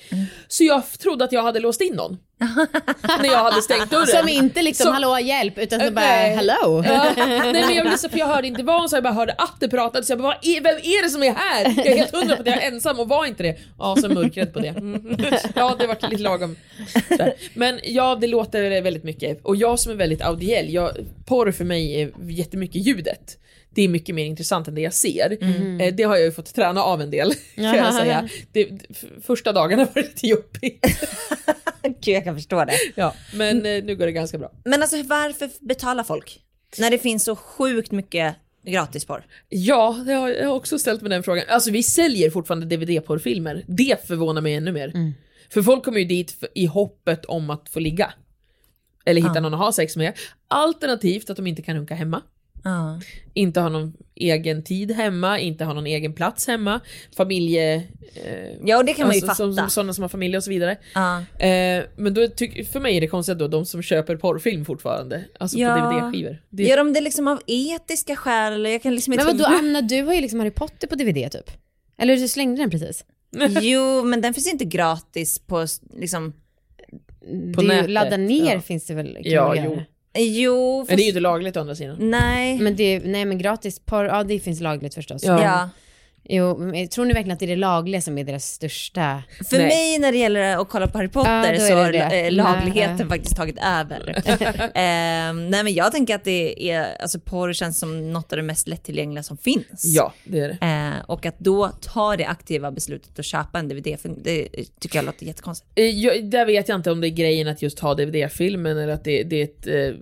Så 0.47 0.63
jag 0.63 0.83
trodde 0.99 1.25
att 1.25 1.31
jag 1.31 1.43
hade 1.43 1.59
låst 1.59 1.81
in 1.81 1.93
någon. 1.93 2.17
när 3.21 3.25
jag 3.25 3.43
hade 3.43 3.61
stängt 3.61 3.91
dörren. 3.91 4.07
Som 4.07 4.29
inte 4.29 4.61
liksom 4.61 4.83
Som- 4.83 4.93
hallå 4.93 5.19
hjälp 5.19 5.57
utan 5.57 5.79
som 5.79 5.93
bara 5.93 6.05
nej. 6.05 6.35
hello. 6.35 6.83
Ja. 6.85 7.05
Nej 7.17 7.53
men 7.53 7.75
jag 7.75 7.85
blev 7.85 7.97
så 7.97 8.09
för 8.09 8.17
jag 8.19 8.27
hörde 8.27 8.47
inte 8.47 8.63
vad 8.63 8.79
hon 8.79 8.89
sa, 8.89 8.95
jag 8.95 9.03
bara 9.03 9.13
hörde 9.13 9.33
att 9.37 9.59
det 9.59 9.69
pratades. 9.69 10.09
Jag 10.09 10.19
bara, 10.19 10.37
vem 10.43 10.75
är 10.75 11.03
det 11.03 11.09
som 11.09 11.23
är 11.23 11.33
här? 11.33 11.73
Jag 11.77 11.87
är 11.87 11.97
helt 11.97 12.15
hundra 12.15 12.35
på 12.35 12.41
att 12.41 12.47
jag 12.47 12.63
är 12.63 12.67
ensam 12.71 12.99
och 12.99 13.09
var 13.09 13.25
inte 13.25 13.43
det. 13.43 13.57
Ja, 13.79 13.95
så 14.01 14.09
mörkret 14.09 14.53
på 14.53 14.59
det. 14.59 14.67
Mm. 14.67 15.17
Ja, 15.55 15.75
det 15.79 15.87
var 15.87 16.09
lite 16.09 16.23
lagom. 16.23 16.55
Där. 17.09 17.33
Men 17.53 17.79
ja, 17.83 18.17
det 18.21 18.27
låter 18.27 18.81
väldigt 18.81 19.03
mycket. 19.03 19.39
Och 19.43 19.55
jag 19.55 19.79
som 19.79 19.91
är 19.91 19.95
väldigt 19.95 20.21
audiell, 20.21 20.73
jag, 20.73 20.91
porr 21.25 21.51
för 21.51 21.65
mig 21.65 22.01
är 22.01 22.11
jättemycket 22.29 22.85
ljudet. 22.87 23.37
Det 23.75 23.81
är 23.81 23.87
mycket 23.87 24.15
mer 24.15 24.25
intressant 24.25 24.67
än 24.67 24.75
det 24.75 24.81
jag 24.81 24.93
ser. 24.93 25.37
Eh, 25.81 25.93
Det 25.93 26.03
har 26.03 26.15
jag 26.15 26.25
ju 26.25 26.31
fått 26.31 26.55
träna 26.55 26.83
av 26.83 27.01
en 27.01 27.11
del, 27.11 27.33
kan 27.55 27.63
jag 27.77 27.93
säga. 27.93 28.29
Det, 28.51 28.69
första 29.27 29.51
dagarna 29.51 29.83
var 29.85 29.93
det 29.93 30.01
lite 30.01 30.27
jobbigt. 30.27 30.85
Gud, 32.01 32.15
jag 32.15 32.23
kan 32.23 32.35
förstå 32.35 32.65
det. 32.65 32.73
Ja, 32.95 33.15
men 33.33 33.65
eh, 33.65 33.83
nu 33.83 33.95
går 33.95 34.05
det 34.05 34.11
ganska 34.11 34.37
bra. 34.37 34.51
Men 34.65 34.81
alltså 34.81 35.03
varför 35.03 35.49
betalar 35.59 36.03
folk? 36.03 36.39
När 36.77 36.91
det 36.91 36.97
finns 36.97 37.23
så 37.23 37.35
sjukt 37.35 37.91
mycket 37.91 38.35
gratisporr. 38.65 39.25
Ja, 39.49 40.03
jag 40.07 40.19
har 40.45 40.55
också 40.55 40.79
ställt 40.79 41.01
mig 41.01 41.09
den 41.09 41.23
frågan. 41.23 41.45
Alltså 41.49 41.71
vi 41.71 41.83
säljer 41.83 42.29
fortfarande 42.29 42.75
DVD-porrfilmer. 42.75 43.63
Det 43.67 44.07
förvånar 44.07 44.41
mig 44.41 44.53
ännu 44.53 44.71
mer. 44.71 45.13
För 45.49 45.61
folk 45.61 45.85
kommer 45.85 45.99
ju 45.99 46.05
dit 46.05 46.43
i 46.55 46.65
hoppet 46.65 47.25
om 47.25 47.49
att 47.49 47.69
få 47.69 47.79
ligga. 47.79 48.13
Eller 49.05 49.21
hitta 49.21 49.39
någon 49.39 49.53
att 49.53 49.59
ha 49.59 49.71
sex 49.71 49.95
med. 49.97 50.13
Alternativt 50.47 51.29
att 51.29 51.37
de 51.37 51.47
inte 51.47 51.61
kan 51.61 51.75
runka 51.75 51.95
hemma. 51.95 52.21
Ja. 52.63 52.99
Inte 53.33 53.59
ha 53.59 53.69
någon 53.69 53.93
egen 54.15 54.63
tid 54.63 54.91
hemma, 54.91 55.39
inte 55.39 55.65
ha 55.65 55.73
någon 55.73 55.85
egen 55.87 56.13
plats 56.13 56.47
hemma. 56.47 56.79
Familje... 57.17 57.75
Eh, 57.75 57.83
Ja, 58.65 58.77
och 58.77 58.85
det 58.85 58.93
kan 58.93 59.07
man 59.07 59.15
ju 59.15 59.21
alltså, 59.21 59.35
som, 59.35 59.55
fatta. 59.55 59.61
som, 59.61 59.69
sådana 59.69 59.93
som 59.93 60.01
har 60.01 60.09
familj 60.09 60.37
och 60.37 60.43
så 60.43 60.49
vidare. 60.49 60.77
Ja. 60.93 61.19
Eh, 61.45 61.83
men 61.95 62.13
då 62.13 62.27
tyck, 62.27 62.71
för 62.71 62.79
mig 62.79 62.97
är 62.97 63.01
det 63.01 63.07
konstigt 63.07 63.39
då, 63.39 63.47
de 63.47 63.65
som 63.65 63.81
köper 63.81 64.15
porrfilm 64.15 64.65
fortfarande. 64.65 65.23
Alltså 65.39 65.57
Ja. 65.57 65.75
på 65.75 65.79
DVD-skivor. 65.81 66.37
Det, 66.49 66.63
Gör 66.63 66.77
de 66.77 66.93
det 66.93 67.01
liksom 67.01 67.27
av 67.27 67.41
etiska 67.47 68.15
skäl? 68.15 68.53
eller 68.53 68.69
Jag 68.69 68.81
kan 68.83 68.95
liksom 68.95 69.13
inte... 69.13 69.25
Men 69.25 69.37
vadå 69.37 69.55
Anna, 69.57 69.81
du 69.81 70.01
har 70.01 70.13
ju 70.13 70.21
liksom 70.21 70.39
Harry 70.39 70.51
Potter 70.51 70.87
på 70.87 70.95
DVD 70.95 71.31
typ. 71.31 71.51
Eller 71.97 72.17
du 72.17 72.27
slängde 72.27 72.61
den 72.61 72.69
precis. 72.69 73.05
Jo, 73.61 74.03
men 74.03 74.21
den 74.21 74.33
finns 74.33 74.53
inte 74.53 74.65
gratis 74.65 75.39
på 75.39 75.65
liksom... 75.97 76.33
På 77.55 77.61
nätet, 77.61 77.89
Ladda 77.89 78.17
ner 78.17 78.53
ja. 78.53 78.61
finns 78.61 78.85
det 78.85 78.93
väl? 78.93 79.17
Ja, 79.21 79.47
man 79.55 79.83
jo. 80.19 80.23
Jo, 80.25 80.85
Men 80.87 80.97
det 80.97 81.01
är 81.01 81.03
ju 81.03 81.09
inte 81.09 81.19
lagligt 81.19 81.57
å 81.57 81.59
andra 81.59 81.75
sidan. 81.75 81.97
Nej. 81.99 82.59
Men 82.59 82.75
det, 82.75 82.99
nej 82.99 83.25
men 83.25 83.37
gratis 83.37 83.79
porr, 83.79 84.05
ja 84.05 84.23
det 84.23 84.39
finns 84.39 84.61
lagligt 84.61 84.93
förstås. 84.93 85.23
Ja. 85.23 85.43
Ja. 85.43 85.69
Jo, 86.29 86.57
men 86.57 86.87
tror 86.87 87.05
ni 87.05 87.13
verkligen 87.13 87.33
att 87.33 87.39
det 87.39 87.45
är 87.45 87.47
det 87.47 87.55
lagliga 87.55 88.01
som 88.01 88.17
är 88.17 88.23
deras 88.23 88.45
största... 88.45 89.23
För 89.49 89.57
Nej. 89.57 89.67
mig 89.67 89.99
när 89.99 90.11
det 90.11 90.17
gäller 90.17 90.57
att 90.57 90.69
kolla 90.69 90.87
på 90.87 90.97
Harry 90.97 91.07
Potter 91.07 91.53
Ja, 91.53 91.59
så 91.59 91.75
har 91.75 91.93
eh, 91.93 92.31
lagligheten 92.31 92.97
Nej. 92.97 93.07
faktiskt 93.07 93.35
tagit 93.35 93.57
över. 93.57 94.23
Ehm, 94.75 95.49
nej 95.49 95.63
men 95.63 95.73
jag 95.73 95.91
tänker 95.91 96.15
att 96.15 96.23
det 96.23 96.71
är, 96.71 97.01
alltså 97.01 97.19
porr 97.19 97.53
känns 97.53 97.79
som 97.79 98.13
något 98.13 98.33
av 98.33 98.37
det 98.37 98.43
mest 98.43 98.67
lättillgängliga 98.67 99.23
som 99.23 99.37
finns. 99.37 99.65
Ja, 99.83 100.13
det 100.23 100.39
är 100.39 100.47
det. 100.47 100.65
Eh, 100.65 101.05
och 101.09 101.25
att 101.25 101.39
då 101.39 101.69
ta 101.81 102.15
det 102.17 102.25
aktiva 102.25 102.71
beslutet 102.71 103.19
att 103.19 103.25
köpa 103.25 103.59
en 103.59 103.67
DVD, 103.67 103.99
för 103.99 104.15
det 104.23 104.47
tycker 104.79 104.97
jag 104.97 105.05
låter 105.05 105.25
jättekonstigt. 105.25 105.69
Eh, 105.75 105.85
Jag, 105.85 106.25
där 106.25 106.45
vet 106.45 106.69
jag 106.69 106.75
inte 106.75 106.91
om 106.91 107.01
det 107.01 107.07
är 107.07 107.09
grejen 107.09 107.47
att 107.47 107.61
just 107.61 107.79
ha 107.79 107.93
DVD-filmen 107.93 108.77
eller 108.77 108.93
att 108.93 109.03
det, 109.03 109.23
det 109.23 109.35
är 109.41 109.43
ett... 109.43 109.67
Eh, 109.67 109.99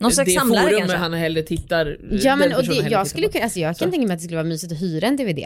Någon 0.00 0.12
slags 0.12 0.30
det 0.30 0.34
är 0.36 0.38
samlare 0.38 0.64
forum 0.64 0.78
kanske? 0.78 0.96
han 0.96 1.12
hellre 1.12 1.42
tittar... 1.42 1.98
Ja 2.10 2.30
den 2.30 2.38
men 2.38 2.54
och 2.58 2.64
det, 2.64 2.74
jag 2.90 3.06
skulle 3.06 3.26
på. 3.26 3.32
kunna, 3.32 3.44
alltså 3.44 3.60
jag 3.60 3.76
kan 3.76 3.90
tänka 3.90 4.06
mig 4.06 4.14
att 4.14 4.20
det 4.20 4.24
skulle 4.24 4.36
vara 4.36 4.48
mysigt 4.48 4.72
att 4.72 4.82
hyra 4.82 5.06
en 5.06 5.16
DVD. 5.16 5.38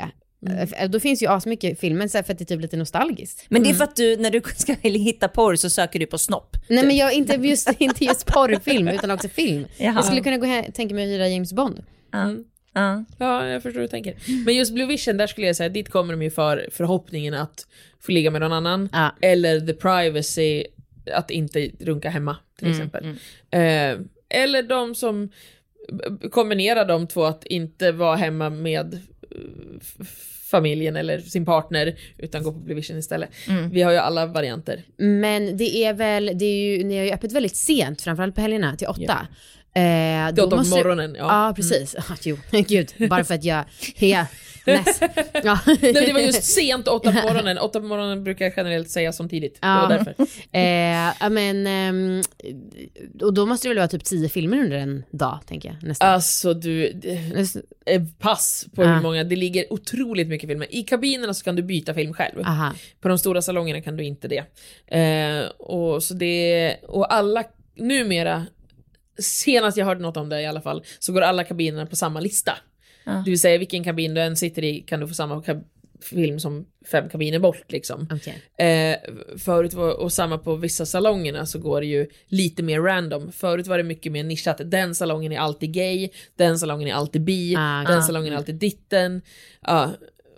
Eh, 0.78 0.90
Då 0.90 1.00
finns 1.00 1.22
ju 1.22 1.26
asmycket 1.26 1.80
filmer 1.80 2.08
för 2.08 2.18
att 2.18 2.26
det 2.38 2.40
är 2.42 2.44
typ 2.44 2.60
lite 2.60 2.76
nostalgiskt. 2.76 3.44
Men 3.48 3.62
det 3.62 3.70
är 3.70 3.74
för 3.74 3.84
att 3.84 3.96
du, 3.96 4.16
när 4.16 4.30
du 4.30 4.42
ska 4.56 4.74
hitta 4.82 5.28
porr 5.28 5.56
så 5.56 5.70
söker 5.70 5.98
du 5.98 6.06
på 6.06 6.18
snopp. 6.18 6.56
Nej 6.68 6.86
men 6.86 6.96
jag, 6.96 7.12
inte 7.12 7.34
just, 7.34 7.70
inte 7.78 8.04
just 8.04 8.26
porrfilm 8.26 8.88
utan 8.88 9.10
också 9.10 9.28
film. 9.28 9.66
Jaha. 9.78 9.92
Jag 9.94 10.04
skulle 10.04 10.20
kunna 10.20 10.36
gå 10.36 10.46
hem, 10.46 10.64
tänka 10.72 10.94
mig 10.94 11.04
att 11.04 11.10
hyra 11.10 11.28
James 11.28 11.52
Bond. 11.52 11.82
Ja. 12.12 12.34
Ja, 13.18 13.46
jag 13.46 13.62
förstår 13.62 13.80
hur 13.80 13.86
du 13.86 13.90
tänker. 13.90 14.14
Men 14.44 14.54
just 14.56 14.74
Blue 14.74 14.86
Vision, 14.86 15.16
där 15.16 15.26
skulle 15.26 15.46
jag 15.46 15.56
säga, 15.56 15.68
dit 15.68 15.88
kommer 15.90 16.12
de 16.12 16.22
ju 16.22 16.30
för 16.30 16.68
förhoppningen 16.72 17.34
att 17.34 17.66
få 18.00 18.12
ligga 18.12 18.30
med 18.30 18.40
någon 18.40 18.52
annan. 18.52 18.88
Ja. 18.92 19.14
Eller 19.22 19.60
the 19.60 19.72
privacy, 19.72 20.64
att 21.14 21.30
inte 21.30 21.70
runka 21.80 22.10
hemma 22.10 22.36
till 22.58 22.66
Mm, 22.66 22.78
exempel. 22.78 23.04
Eh, 23.50 24.06
eller 24.28 24.62
de 24.62 24.94
som 24.94 25.30
kombinerar 26.30 26.84
de 26.84 27.06
två, 27.06 27.24
att 27.24 27.44
inte 27.44 27.92
vara 27.92 28.16
hemma 28.16 28.50
med 28.50 28.94
eh, 28.94 29.80
familjen 30.50 30.96
eller 30.96 31.18
sin 31.20 31.44
partner, 31.44 31.98
utan 32.18 32.42
gå 32.42 32.52
på 32.52 32.58
Blue 32.58 32.74
Vision 32.76 32.98
istället. 32.98 33.30
Mm. 33.48 33.70
Vi 33.70 33.82
har 33.82 33.92
ju 33.92 33.98
alla 33.98 34.26
varianter. 34.26 34.82
Men 34.96 35.56
det 35.56 35.76
är 35.84 35.94
väl, 35.94 36.30
det 36.34 36.44
är 36.44 36.76
ju, 36.76 36.84
ni 36.84 36.98
har 36.98 37.04
ju 37.04 37.10
öppet 37.12 37.32
väldigt 37.32 37.56
sent, 37.56 38.02
framförallt 38.02 38.34
på 38.34 38.40
helgerna, 38.40 38.76
till 38.76 38.86
åtta. 38.88 39.26
Ja. 39.74 39.80
Eh, 39.80 40.34
Till 40.34 40.44
åtta 40.44 40.50
på 40.50 40.56
måste- 40.62 40.76
morgonen, 40.76 41.14
ja. 41.18 41.24
Mm. 41.24 41.36
Ja, 41.46 41.52
precis. 41.56 41.94
Ah, 41.94 42.16
jo, 42.22 42.36
gud, 42.50 42.92
bara 43.10 43.24
för 43.24 43.34
att 43.34 43.44
jag, 43.44 43.64
ja, 43.98 44.26
ja. 45.44 45.58
Nej, 45.66 45.92
det 45.92 46.12
var 46.12 46.20
just 46.20 46.44
sent, 46.54 46.88
åtta 46.88 47.12
på 47.12 47.28
morgonen. 47.28 47.58
Åtta 47.58 47.80
på 47.80 47.86
morgonen 47.86 48.24
brukar 48.24 48.44
jag 48.44 48.54
generellt 48.56 48.90
säga 48.90 49.12
som 49.12 49.28
tidigt. 49.28 49.54
Det 49.60 49.66
var 49.66 49.82
Ja. 49.82 49.88
därför. 49.88 50.14
Eh, 50.52 51.12
ja, 51.20 51.28
men, 51.28 51.66
ehm, 51.66 52.22
och 53.22 53.34
då 53.34 53.46
måste 53.46 53.68
det 53.68 53.70
väl 53.70 53.78
vara 53.78 53.88
typ 53.88 54.04
tio 54.04 54.28
filmer 54.28 54.58
under 54.58 54.76
en 54.76 55.04
dag, 55.10 55.38
tänker 55.46 55.68
jag. 55.68 55.88
Nästan. 55.88 56.08
Alltså 56.08 56.54
du, 56.54 56.92
det- 56.92 57.56
eh, 57.86 58.02
pass 58.18 58.66
på 58.74 58.82
Ah. 58.82 58.94
hur 58.94 59.02
många, 59.02 59.24
det 59.24 59.36
ligger 59.36 59.72
otroligt 59.72 60.28
mycket 60.28 60.48
filmer. 60.48 60.66
I 60.74 60.82
kabinerna 60.82 61.34
så 61.34 61.44
kan 61.44 61.56
du 61.56 61.62
byta 61.62 61.94
film 61.94 62.14
själv. 62.14 62.40
Aha. 62.46 62.72
På 63.00 63.08
de 63.08 63.18
stora 63.18 63.42
salongerna 63.42 63.80
kan 63.80 63.96
du 63.96 64.04
inte 64.04 64.28
det. 64.28 64.44
Eh, 64.98 65.46
och, 65.58 66.02
så 66.02 66.14
det 66.14 66.76
och 66.82 67.14
alla, 67.14 67.44
numera, 67.76 68.46
senast 69.18 69.76
jag 69.76 69.86
hörde 69.86 70.00
något 70.00 70.16
om 70.16 70.28
det 70.28 70.40
i 70.42 70.46
alla 70.46 70.60
fall, 70.60 70.82
så 70.98 71.12
går 71.12 71.20
alla 71.20 71.44
kabinerna 71.44 71.86
på 71.86 71.96
samma 71.96 72.20
lista. 72.20 72.52
Ja. 73.06 73.22
Det 73.24 73.30
vill 73.30 73.40
säga 73.40 73.58
vilken 73.58 73.84
kabin 73.84 74.14
du 74.14 74.20
än 74.20 74.36
sitter 74.36 74.64
i 74.64 74.80
kan 74.80 75.00
du 75.00 75.08
få 75.08 75.14
samma 75.14 75.42
film 76.00 76.40
som 76.40 76.66
fem 76.90 77.08
kabiner 77.08 77.38
bort 77.38 77.72
liksom. 77.72 78.08
Okay. 78.12 78.66
Eh, 78.68 78.96
förut 79.38 79.74
var, 79.74 80.00
och 80.00 80.12
samma 80.12 80.38
på 80.38 80.56
vissa 80.56 80.86
salongerna 80.86 81.46
så 81.46 81.58
går 81.58 81.80
det 81.80 81.86
ju 81.86 82.06
lite 82.26 82.62
mer 82.62 82.80
random. 82.80 83.32
Förut 83.32 83.66
var 83.66 83.78
det 83.78 83.84
mycket 83.84 84.12
mer 84.12 84.24
nischat. 84.24 84.60
Den 84.64 84.94
salongen 84.94 85.32
är 85.32 85.38
alltid 85.38 85.72
gay, 85.72 86.08
den 86.36 86.58
salongen 86.58 86.88
är 86.88 86.94
alltid 86.94 87.22
bi, 87.22 87.54
Ah, 87.58 87.84
den 87.84 87.98
ah. 87.98 88.02
salongen 88.02 88.32
är 88.32 88.36
alltid 88.36 88.54
ditten, 88.54 89.22
ja, 89.66 89.90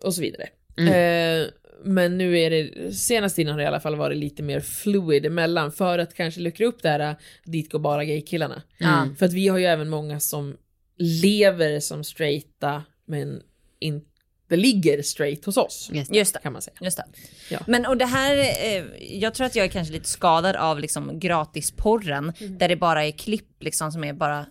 och 0.03 0.15
så 0.15 0.21
vidare. 0.21 0.49
Mm. 0.79 1.43
Eh, 1.43 1.49
men 1.85 2.19
nu 2.19 2.39
är 2.39 2.51
det, 2.51 2.93
senaste 2.93 3.37
tiden 3.37 3.53
har 3.53 3.59
det 3.59 3.65
i 3.65 3.67
alla 3.67 3.81
fall 3.81 3.97
varit 3.97 4.19
lite 4.19 4.43
mer 4.43 4.61
fluid 4.61 5.27
emellan 5.27 5.73
för 5.73 5.99
att 5.99 6.15
kanske 6.15 6.41
luckra 6.41 6.67
upp 6.67 6.83
det 6.83 6.89
här, 6.89 7.17
dit 7.45 7.73
går 7.73 7.79
bara 7.79 8.05
gaykillarna. 8.05 8.63
Mm. 8.81 9.17
För 9.17 9.27
att 9.27 9.33
vi 9.33 9.49
har 9.49 9.59
ju 9.59 9.65
även 9.65 9.89
många 9.89 10.21
som 10.21 10.57
lever 10.99 11.81
som 11.81 12.05
straighta 12.05 12.85
men 13.07 13.43
inte 13.81 14.57
ligger 14.57 15.03
straight 15.03 15.45
hos 15.45 15.57
oss. 15.57 15.91
Just 15.93 16.35
det. 16.35 16.41
Kan 16.41 16.53
man 16.53 16.63
säga. 16.63 16.77
Just 16.81 16.97
det. 16.97 17.05
Ja. 17.51 17.59
Men 17.67 17.87
och 17.87 17.97
det 17.97 18.07
här, 18.07 18.37
eh, 18.37 18.85
jag 19.01 19.35
tror 19.35 19.47
att 19.47 19.57
jag 19.57 19.65
är 19.65 19.71
kanske 19.71 19.93
lite 19.93 20.09
skadad 20.09 20.57
av 20.57 20.81
liksom 20.81 21.19
gratisporren, 21.19 22.33
där 22.41 22.69
det 22.69 22.77
bara 22.77 23.05
är 23.05 23.11
klipp 23.11 23.63
liksom 23.63 23.93
som 23.93 24.05
är 24.05 24.13
bara 24.13 24.47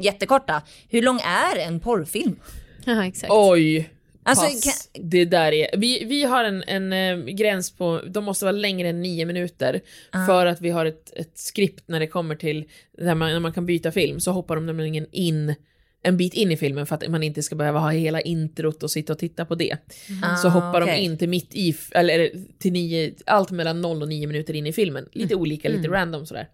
jättekorta. 0.00 0.62
Hur 0.88 1.02
lång 1.02 1.20
är 1.20 1.56
en 1.56 1.80
porrfilm? 1.80 2.36
Ja, 2.84 3.06
exakt. 3.06 3.32
Oj! 3.32 3.90
Alltså, 4.28 4.44
Pass. 4.44 4.90
Det 4.92 5.24
där 5.24 5.52
är, 5.52 5.76
vi, 5.76 6.04
vi 6.04 6.24
har 6.24 6.44
en, 6.44 6.64
en 6.66 6.92
eh, 6.92 7.24
gräns 7.34 7.70
på, 7.70 8.00
de 8.06 8.24
måste 8.24 8.44
vara 8.44 8.52
längre 8.52 8.88
än 8.88 9.02
nio 9.02 9.26
minuter 9.26 9.80
Ah. 10.10 10.26
för 10.26 10.46
att 10.46 10.60
vi 10.60 10.70
har 10.70 10.86
ett, 10.86 11.12
ett 11.16 11.38
skript 11.38 11.84
när 11.88 12.00
det 12.00 12.06
kommer 12.06 12.34
till 12.36 12.64
där 12.98 13.14
man, 13.14 13.32
när 13.32 13.40
man 13.40 13.52
kan 13.52 13.66
byta 13.66 13.92
film 13.92 14.20
så 14.20 14.32
hoppar 14.32 14.54
de 14.54 14.66
nämligen 14.66 15.06
in 15.12 15.54
en 16.02 16.16
bit 16.16 16.34
in 16.34 16.52
i 16.52 16.56
filmen 16.56 16.86
för 16.86 16.94
att 16.94 17.08
man 17.08 17.22
inte 17.22 17.42
ska 17.42 17.54
behöva 17.56 17.78
ha 17.78 17.90
hela 17.90 18.20
introt 18.20 18.82
och 18.82 18.90
sitta 18.90 19.12
och 19.12 19.18
titta 19.18 19.44
på 19.44 19.54
det. 19.54 19.76
Ah, 20.24 20.36
så 20.36 20.48
hoppar 20.48 20.82
okej. 20.82 20.96
de 20.96 21.02
in 21.02 21.18
till 21.18 21.28
mitt 21.28 21.54
i, 21.54 21.76
eller 21.90 22.30
till 22.58 22.72
nio, 22.72 23.14
allt 23.26 23.50
mellan 23.50 23.80
noll 23.80 24.02
och 24.02 24.08
nio 24.08 24.26
minuter 24.26 24.54
in 24.54 24.66
i 24.66 24.72
filmen. 24.72 25.08
Lite 25.12 25.34
olika, 25.34 25.68
lite 25.68 25.78
Mm. 25.88 25.92
random 25.92 26.26
sådär. 26.26 26.48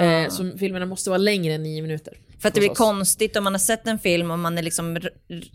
Eh, 0.00 0.28
så 0.30 0.58
filmerna 0.58 0.86
måste 0.86 1.10
vara 1.10 1.18
längre 1.18 1.54
än 1.54 1.62
nio 1.62 1.82
minuter. 1.82 2.14
För 2.38 2.48
att 2.48 2.54
det 2.54 2.60
blir 2.60 2.70
oss. 2.70 2.78
konstigt 2.78 3.36
om 3.36 3.44
man 3.44 3.52
har 3.54 3.58
sett 3.58 3.86
en 3.86 3.98
film 3.98 4.30
och 4.30 4.38
man 4.38 4.58
är 4.58 4.62
liksom 4.62 4.98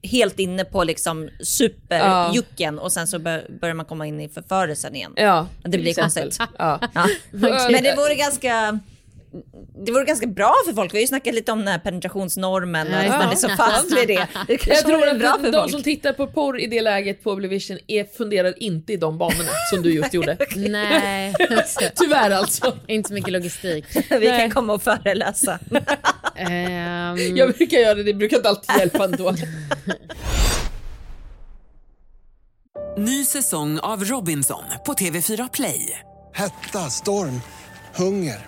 helt 0.04 0.39
inne 0.39 0.65
på 0.65 0.84
liksom 0.84 1.30
Ja. 1.39 1.45
superjucken 1.45 2.80
och 2.80 2.91
sen 2.91 3.08
så 3.08 3.19
bör, 3.19 3.47
börjar 3.62 3.75
man 3.75 3.86
komma 3.86 4.08
in 4.08 4.21
i 4.21 4.30
förförelsen 4.30 4.95
igen. 4.95 5.13
Ja, 5.15 5.47
Det 5.63 5.78
blir 5.78 5.88
exempel. 5.89 6.23
konstigt. 6.23 6.47
Ja. 6.58 6.80
Ja. 6.93 7.06
Men 7.71 7.84
det 7.84 7.95
vore 7.97 8.15
ganska 8.15 8.80
det 9.85 9.91
vore 9.91 10.05
ganska 10.05 10.27
bra 10.27 10.53
för 10.65 10.73
folk. 10.73 10.93
Vi 10.93 10.97
har 10.97 11.01
ju 11.01 11.07
snackat 11.07 11.33
lite 11.35 11.51
om 11.51 11.59
den 11.59 11.67
här 11.67 11.79
penetrationsnormen 11.79 12.87
och 12.87 12.93
Ja. 13.03 13.17
man 13.17 13.31
är 13.31 13.35
så 13.35 13.49
fast 13.49 13.91
vid 13.91 14.07
det. 14.07 14.27
Det 14.47 14.67
Jag 14.67 14.85
tror 14.85 15.07
att 15.07 15.19
bra 15.19 15.31
de, 15.37 15.43
för 15.43 15.51
de 15.51 15.57
folk. 15.61 15.71
som 15.71 15.83
tittar 15.83 16.13
på 16.13 16.27
porr 16.27 16.59
i 16.59 16.67
det 16.67 16.81
läget 16.81 17.23
på 17.23 17.31
Oblivision 17.31 17.77
är, 17.87 18.03
funderar 18.17 18.63
inte 18.63 18.93
i 18.93 18.97
de 18.97 19.17
banorna 19.17 19.49
som 19.73 19.81
du 19.81 19.93
just 19.93 20.13
gjorde. 20.13 20.37
Nej, 20.55 21.33
Tyvärr 21.95 22.31
alltså. 22.31 22.77
inte 22.87 23.07
så 23.07 23.13
mycket 23.13 23.31
logistik. 23.31 23.85
Vi 24.09 24.25
kan 24.25 24.51
komma 24.51 24.73
och 24.73 24.81
föreläsa. 24.83 25.59
Ehm, 26.35 27.37
Jag 27.37 27.53
brukar 27.53 27.77
göra 27.77 27.93
det, 27.95 28.03
det 28.03 28.13
brukar 28.13 28.37
inte 28.37 28.49
alltid 28.49 28.75
hjälpa 28.79 29.03
ändå. 29.05 29.35
Ny 32.97 33.25
säsong 33.25 33.79
av 33.79 34.03
Robinson 34.03 34.63
på 34.85 34.93
TV4 34.93 35.49
Play. 35.53 35.99
Hetta, 36.33 36.79
storm, 36.79 37.41
hunger. 37.95 38.47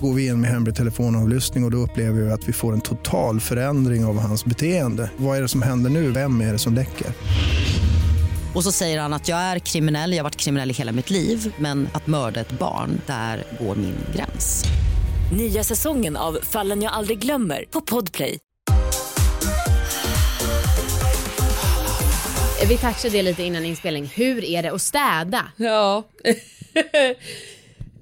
Går 0.00 0.14
vi 0.14 0.26
in 0.26 0.40
med 0.40 0.50
hemlig 0.50 0.74
telefonavlyssning 0.74 1.64
och, 1.64 1.68
och 1.68 1.70
då 1.70 1.78
upplever 1.78 2.20
vi 2.20 2.30
att 2.30 2.48
vi 2.48 2.52
får 2.52 2.72
en 2.72 2.80
total 2.80 3.40
förändring 3.40 4.04
av 4.04 4.18
hans 4.18 4.44
beteende. 4.44 5.10
Vad 5.16 5.38
är 5.38 5.42
det 5.42 5.48
som 5.48 5.62
händer 5.62 5.90
nu? 5.90 6.10
Vem 6.10 6.40
är 6.40 6.52
det 6.52 6.58
som 6.58 6.74
läcker? 6.74 7.06
Och 8.54 8.64
så 8.64 8.72
säger 8.72 9.00
han 9.00 9.12
att 9.12 9.28
jag 9.28 9.38
är 9.38 9.58
kriminell, 9.58 10.12
jag 10.12 10.18
har 10.18 10.24
varit 10.24 10.36
kriminell 10.36 10.70
i 10.70 10.74
hela 10.74 10.92
mitt 10.92 11.10
liv 11.10 11.54
men 11.58 11.88
att 11.92 12.06
mörda 12.06 12.40
ett 12.40 12.58
barn, 12.58 13.00
där 13.06 13.44
går 13.60 13.76
min 13.76 13.94
gräns. 14.16 14.64
Nya 15.36 15.64
säsongen 15.64 16.16
av 16.16 16.38
Fallen 16.42 16.82
jag 16.82 16.92
aldrig 16.92 17.18
glömmer 17.18 17.64
på 17.70 17.80
Podplay. 17.80 18.38
Vi 22.68 22.78
touchade 22.78 23.16
det 23.16 23.22
lite 23.22 23.42
innan 23.42 23.64
inspelning. 23.64 24.12
Hur 24.14 24.44
är 24.44 24.62
det 24.62 24.72
att 24.72 24.82
städa? 24.82 25.46
Ja. 25.56 26.04
eh, 26.24 26.34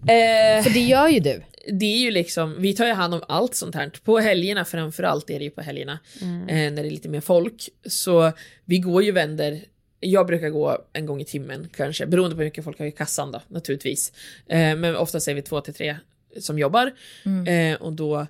För 0.64 0.70
det 0.70 0.80
gör 0.80 1.08
ju 1.08 1.20
du. 1.20 1.42
Det 1.72 1.86
är 1.86 1.98
ju 1.98 2.10
liksom, 2.10 2.54
vi 2.58 2.74
tar 2.74 2.86
ju 2.86 2.92
hand 2.92 3.14
om 3.14 3.22
allt 3.28 3.54
sånt 3.54 3.74
här. 3.74 3.90
På 4.04 4.18
helgerna 4.18 4.64
framförallt 4.64 5.30
är 5.30 5.38
det 5.38 5.44
ju 5.44 5.50
på 5.50 5.60
helgerna. 5.60 5.98
Mm. 6.22 6.48
Eh, 6.48 6.72
när 6.72 6.82
det 6.82 6.88
är 6.88 6.90
lite 6.90 7.08
mer 7.08 7.20
folk. 7.20 7.68
Så 7.86 8.32
vi 8.64 8.78
går 8.78 9.02
ju 9.02 9.12
vänder 9.12 9.60
jag 10.00 10.26
brukar 10.26 10.48
gå 10.48 10.78
en 10.92 11.06
gång 11.06 11.20
i 11.20 11.24
timmen 11.24 11.68
kanske, 11.76 12.06
beroende 12.06 12.36
på 12.36 12.40
hur 12.40 12.46
mycket 12.46 12.64
folk 12.64 12.78
har 12.78 12.86
i 12.86 12.90
kassan 12.92 13.32
då 13.32 13.42
naturligtvis. 13.48 14.12
Eh, 14.46 14.76
men 14.76 14.96
oftast 14.96 15.28
är 15.28 15.34
vi 15.34 15.42
två 15.42 15.60
till 15.60 15.74
tre 15.74 15.96
som 16.40 16.58
jobbar 16.58 16.92
Mm. 17.24 17.72
eh, 17.74 17.80
och 17.82 17.92
då 17.92 18.26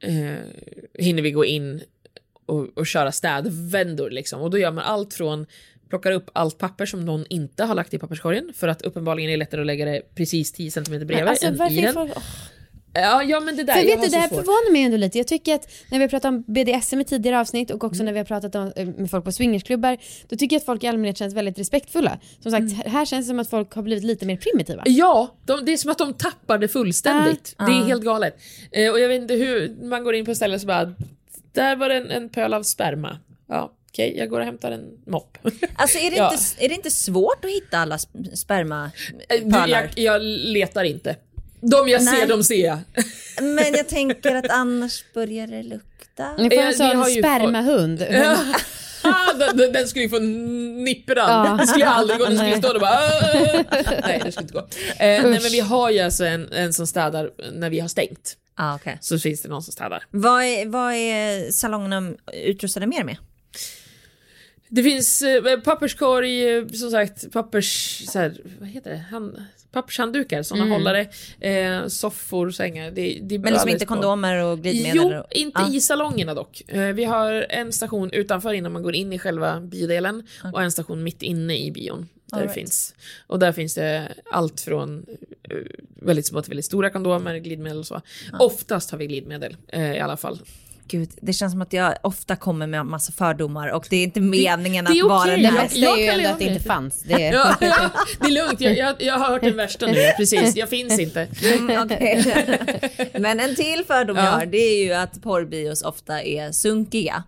eh, 0.00 0.36
hinner 0.98 1.22
vi 1.22 1.30
gå 1.30 1.44
in 1.44 1.82
och, 2.46 2.78
och 2.78 2.86
köra 2.86 3.12
städvändor 3.12 4.10
liksom. 4.10 4.40
Och 4.40 4.50
då 4.50 4.58
gör 4.58 4.70
man 4.70 4.84
allt 4.84 5.14
från 5.14 5.46
plockar 5.88 6.12
upp 6.12 6.30
allt 6.32 6.58
papper 6.58 6.86
som 6.86 7.04
någon 7.04 7.24
inte 7.28 7.64
har 7.64 7.74
lagt 7.74 7.94
i 7.94 7.98
papperskorgen 7.98 8.52
för 8.54 8.68
att 8.68 8.82
uppenbarligen 8.82 9.28
är 9.30 9.32
det 9.32 9.38
lättare 9.38 9.60
att 9.60 9.66
lägga 9.66 9.84
det 9.84 10.02
precis 10.14 10.52
10 10.52 10.70
cm 10.70 10.84
bredvid 10.84 11.18
Alltså, 11.18 11.46
än 11.46 11.72
i 11.72 11.82
den. 11.82 11.94
folk- 11.94 12.12
åh. 12.16 12.22
Ja, 12.94 13.22
ja 13.22 13.40
men 13.40 13.56
det 13.56 13.62
där, 13.64 13.72
För 13.74 13.80
jag 13.80 13.96
vet 13.96 14.02
du, 14.04 14.08
det 14.10 14.16
här 14.18 14.28
svårt. 14.28 14.38
förvånar 14.38 14.72
mig 14.72 14.82
ändå 14.82 14.96
lite. 14.96 15.18
Jag 15.18 15.26
tycker 15.26 15.54
att 15.54 15.68
när 15.90 15.98
vi 15.98 16.04
har 16.04 16.08
pratat 16.08 16.28
om 16.28 16.42
BDSM 16.46 17.00
i 17.00 17.04
tidigare 17.04 17.40
avsnitt 17.40 17.70
och 17.70 17.84
också 17.84 18.02
när 18.02 18.12
vi 18.12 18.18
har 18.18 18.24
pratat 18.24 18.54
om, 18.54 18.72
eh, 18.76 18.86
med 18.86 19.10
folk 19.10 19.24
på 19.24 19.32
swingersklubbar, 19.32 19.98
då 20.28 20.36
tycker 20.36 20.56
jag 20.56 20.60
att 20.60 20.66
folk 20.66 20.84
i 20.84 20.86
allmänhet 20.86 21.18
känns 21.18 21.34
väldigt 21.34 21.58
respektfulla. 21.58 22.18
Som 22.40 22.50
sagt, 22.52 22.86
här 22.86 23.04
känns 23.04 23.26
det 23.26 23.28
som 23.28 23.38
att 23.38 23.50
folk 23.50 23.72
har 23.74 23.82
blivit 23.82 24.04
lite 24.04 24.26
mer 24.26 24.36
primitiva. 24.36 24.82
Ja, 24.86 25.34
de, 25.46 25.64
det 25.64 25.72
är 25.72 25.76
som 25.76 25.90
att 25.90 25.98
de 25.98 26.14
tappar 26.14 26.58
det 26.58 26.68
fullständigt. 26.68 27.54
Ah. 27.58 27.66
Det 27.66 27.72
är 27.72 27.80
Ah. 27.82 27.84
helt 27.84 28.02
galet. 28.04 28.36
Eh, 28.72 28.90
och 28.92 29.00
jag 29.00 29.08
vet 29.08 29.22
inte 29.22 29.34
hur, 29.34 29.76
man 29.84 30.04
går 30.04 30.14
in 30.14 30.24
på 30.24 30.34
ställen 30.34 30.60
så 30.60 30.66
bara, 30.66 30.94
där 31.52 31.76
var 31.76 31.88
det 31.88 31.94
en, 31.94 32.10
en 32.10 32.28
pöl 32.28 32.54
av 32.54 32.62
sperma. 32.62 33.18
Ja, 33.48 33.72
okej, 33.90 34.14
jag 34.18 34.28
går 34.28 34.38
och 34.40 34.46
hämtar 34.46 34.70
en 34.70 34.84
mopp. 35.06 35.38
Alltså 35.76 35.98
är 35.98 36.10
det, 36.10 36.16
Ja. 36.16 36.32
inte, 36.32 36.64
är 36.64 36.68
det 36.68 36.74
inte 36.74 36.90
svårt 36.90 37.44
att 37.44 37.50
hitta 37.50 37.78
alla 37.78 37.96
sp- 37.96 38.28
Eh, 38.28 38.34
spermapölar? 38.34 39.68
jag, 39.68 39.88
jag 39.98 40.22
letar 40.22 40.84
inte. 40.84 41.16
De 41.62 41.88
jag 41.88 42.04
Nej. 42.04 42.20
ser, 42.20 42.26
de 42.26 42.44
ser 42.44 42.64
jag. 42.64 42.78
Men 43.42 43.74
jag 43.74 43.88
tänker 43.88 44.34
att 44.34 44.50
annars 44.50 45.04
börjar 45.14 45.46
det 45.46 45.62
lukta. 45.62 46.36
Ni 46.38 46.50
får 46.50 46.56
Eh, 46.56 46.64
en 46.64 46.68
vi 46.68 46.74
sån 46.74 47.04
spermahund. 47.04 48.06
Ah, 49.04 49.32
den, 49.72 49.88
skulle 49.88 50.04
ju 50.04 50.08
få 50.08 50.18
nippran. 50.18 51.46
Ja. 51.46 51.56
Det 51.60 51.66
skulle 51.66 51.86
aldrig 51.86 52.18
gå. 52.18 52.24
Den 52.24 52.38
skulle 52.38 52.56
stå 52.56 52.68
där 52.68 52.74
och 52.74 52.80
bara... 52.80 53.00
Nej, 54.06 54.20
det 54.24 54.32
skulle 54.32 54.42
inte 54.42 54.54
gå. 54.54 54.60
Eh, 54.60 54.96
nej, 54.98 55.22
men 55.22 55.52
vi 55.52 55.60
har 55.60 55.90
ju 55.90 56.00
alltså 56.00 56.24
en, 56.24 56.52
en 56.52 56.72
som 56.72 56.86
städar 56.86 57.30
när 57.52 57.70
vi 57.70 57.80
har 57.80 57.88
stängt. 57.88 58.36
Ah, 58.54 58.74
okay. 58.74 58.96
Så 59.00 59.18
finns 59.18 59.42
det 59.42 59.48
någon 59.48 59.62
som 59.62 59.72
städar. 59.72 60.04
Vad 60.10 60.44
är, 60.44 60.66
vad 60.66 60.92
är 60.94 61.50
salongerna 61.50 62.12
utrustade 62.32 62.86
mer 62.86 63.04
med? 63.04 63.16
Det 64.68 64.82
finns 64.82 65.22
eh, 65.22 65.60
papperskorg, 65.60 66.56
eh, 66.56 66.66
som 66.66 66.90
sagt, 66.90 67.32
pappers... 67.32 68.02
Så 68.08 68.18
här, 68.18 68.40
vad 68.60 68.68
heter 68.68 68.90
det? 68.90 69.04
Hand, 69.10 69.44
pappershanddukar, 69.72 70.42
sådana 70.42 70.64
Mm. 70.66 70.72
hållare, 70.72 71.08
eh, 71.40 71.86
soffor, 71.86 72.50
sängar. 72.50 72.90
Det, 72.90 73.18
det 73.22 73.38
Men 73.38 73.52
liksom 73.52 73.68
inte 73.68 73.86
på. 73.86 73.92
kondomer 73.94 74.44
och 74.44 74.58
glidmedel? 74.62 74.96
Jo, 75.12 75.18
och- 75.18 75.32
inte 75.32 75.60
Ja. 75.60 75.74
i 75.74 75.80
salongerna 75.80 76.34
dock. 76.34 76.62
Eh, 76.68 76.92
Vi 76.92 77.04
har 77.04 77.46
en 77.48 77.72
station 77.72 78.10
utanför 78.12 78.52
innan 78.52 78.72
man 78.72 78.82
går 78.82 78.94
in 78.94 79.12
i 79.12 79.18
själva 79.18 79.60
biodelen 79.60 80.22
och 80.52 80.62
en 80.62 80.72
station 80.72 81.02
mitt 81.02 81.22
inne 81.22 81.58
i 81.58 81.70
bion. 81.70 82.08
Där 82.26 82.40
right. 82.40 82.54
finns. 82.54 82.94
Och 83.26 83.38
där 83.38 83.52
finns 83.52 83.74
det 83.74 84.08
allt 84.30 84.60
från 84.60 85.06
eh, 85.50 85.56
väldigt 86.02 86.26
små 86.26 86.42
till 86.42 86.50
väldigt 86.50 86.64
stora 86.64 86.90
kondomer, 86.90 87.36
glidmedel 87.38 87.78
och 87.78 87.86
så. 87.86 88.00
Oftast 88.38 88.90
har 88.90 88.98
vi 88.98 89.06
glidmedel 89.06 89.56
eh, 89.68 89.92
i 89.96 90.00
alla 90.00 90.16
fall. 90.16 90.38
Gud, 90.88 91.10
det 91.22 91.32
känns 91.32 91.52
som 91.52 91.62
att 91.62 91.72
jag 91.72 91.94
ofta 92.02 92.36
kommer 92.36 92.66
med 92.66 92.86
massa 92.86 93.12
fördomar 93.12 93.68
och 93.68 93.86
det 93.90 93.96
är 93.96 94.02
inte 94.04 94.20
meningen 94.20 94.84
det 94.84 94.90
att 95.00 95.08
vara 95.08 95.20
okej. 95.22 95.42
den 95.42 95.54
Det 95.54 95.60
bästa 95.60 95.78
är 95.78 95.96
ju 95.96 96.06
ändå 96.06 96.28
att 96.28 96.38
det 96.38 96.44
inte 96.44 96.64
fanns. 96.64 97.02
Det 97.02 97.12
är... 97.26 97.32
Ja, 97.32 97.56
det 98.20 98.26
är 98.26 98.30
lugnt, 98.30 98.60
jag, 98.60 98.76
jag, 98.76 98.94
jag 99.02 99.18
har 99.18 99.28
hört 99.30 99.42
den 99.42 99.56
värsta 99.56 99.86
nu. 99.86 99.94
Precis, 100.16 100.56
jag 100.56 100.68
finns 100.68 100.98
inte. 101.00 101.28
Mm, 101.58 101.82
okej. 101.82 102.24
Men 103.18 103.40
en 103.40 103.54
till 103.56 103.84
fördom 103.86 104.16
jag 104.16 104.26
Ja. 104.26 104.30
har 104.30 104.46
det 104.46 104.58
är 104.58 104.84
ju 104.84 104.92
att 104.92 105.22
porrbios 105.22 105.82
ofta 105.82 106.22
är 106.22 106.52
sunkiga. 106.52 107.22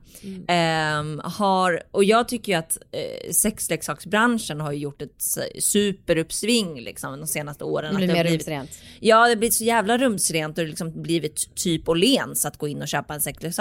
Ehm, 0.48 1.20
har, 1.24 1.82
och 1.90 2.04
jag 2.04 2.28
tycker 2.28 2.52
ju 2.52 2.58
att 2.58 2.78
eh, 2.92 3.32
sexleksaksbranschen 3.32 4.60
har 4.60 4.72
gjort 4.72 5.02
ett 5.02 5.22
superuppsving 5.58 6.80
liksom, 6.80 7.20
de 7.20 7.26
senaste 7.26 7.64
åren. 7.64 7.90
Det 7.90 7.96
blir 7.96 8.08
Att 8.08 8.16
har 8.16 8.24
mer 8.24 8.30
blivit- 8.30 8.48
rumsrent. 8.48 8.70
Ja, 9.00 9.16
det 9.24 9.28
har 9.30 9.36
blivit 9.36 9.54
så 9.54 9.64
jävla 9.64 9.98
rumsrent 9.98 10.48
och 10.48 10.54
det 10.54 10.62
har 10.62 10.68
liksom 10.68 11.02
blivit 11.02 11.54
typ 11.54 11.88
Åhléns 11.88 12.44
att 12.44 12.58
gå 12.58 12.68
in 12.68 12.82
och 12.82 12.88
köpa 12.88 13.14
en 13.14 13.20
sexleksak. 13.20 13.53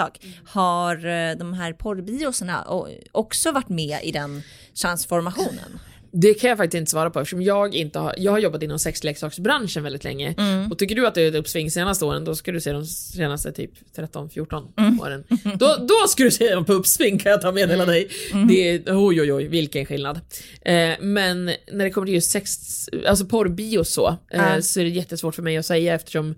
Har 0.44 0.96
eh, 1.06 1.36
de 1.36 1.52
här 1.52 1.72
porrbioserna 1.72 2.66
också 3.12 3.52
varit 3.52 3.68
med 3.68 3.98
i 4.02 4.12
den 4.12 4.42
transformationen? 4.82 5.78
Det 6.16 6.34
kan 6.34 6.48
jag 6.48 6.58
faktiskt 6.58 6.78
inte 6.78 6.90
svara 6.90 7.10
på 7.10 7.20
eftersom 7.20 7.42
jag 7.42 7.74
inte 7.74 7.98
har, 7.98 8.14
jag 8.18 8.32
har 8.32 8.38
jobbat 8.38 8.62
inom 8.62 8.78
sexleksaksbranschen 8.78 9.82
väldigt 9.82 10.04
länge. 10.04 10.34
Mm. 10.38 10.72
Och 10.72 10.78
tycker 10.78 10.94
du 10.94 11.06
att 11.06 11.14
det 11.14 11.22
är 11.22 11.28
ett 11.28 11.34
uppsving 11.34 11.70
senaste 11.70 12.04
åren, 12.04 12.24
då 12.24 12.34
ska 12.34 12.52
du 12.52 12.60
se 12.60 12.72
de 12.72 12.86
senaste 12.86 13.52
typ 13.52 13.70
13-14 13.96 14.72
Mm. 14.76 15.00
åren. 15.00 15.24
Då, 15.58 15.76
då 15.88 16.08
ska 16.08 16.24
du 16.24 16.30
se 16.30 16.54
dem 16.54 16.64
på 16.64 16.72
uppsving 16.72 17.18
kan 17.18 17.32
jag 17.32 17.40
ta 17.40 17.52
meddela 17.52 17.86
dig. 17.86 18.08
Mm. 18.32 18.48
Det 18.48 18.54
är, 18.74 18.82
oj 18.86 19.20
oj 19.20 19.32
oj, 19.32 19.46
vilken 19.48 19.86
skillnad. 19.86 20.20
Eh, 20.62 20.92
men 21.00 21.44
när 21.72 21.84
det 21.84 21.90
kommer 21.90 22.06
till 22.06 22.14
just 22.14 22.30
sex, 22.30 22.58
alltså 23.06 23.26
porrbio 23.26 23.84
så, 23.84 24.16
eh, 24.30 24.60
så 24.60 24.80
är 24.80 24.84
det 24.84 24.90
jättesvårt 24.90 25.34
för 25.34 25.42
mig 25.42 25.56
att 25.56 25.66
säga 25.66 25.94
eftersom 25.94 26.34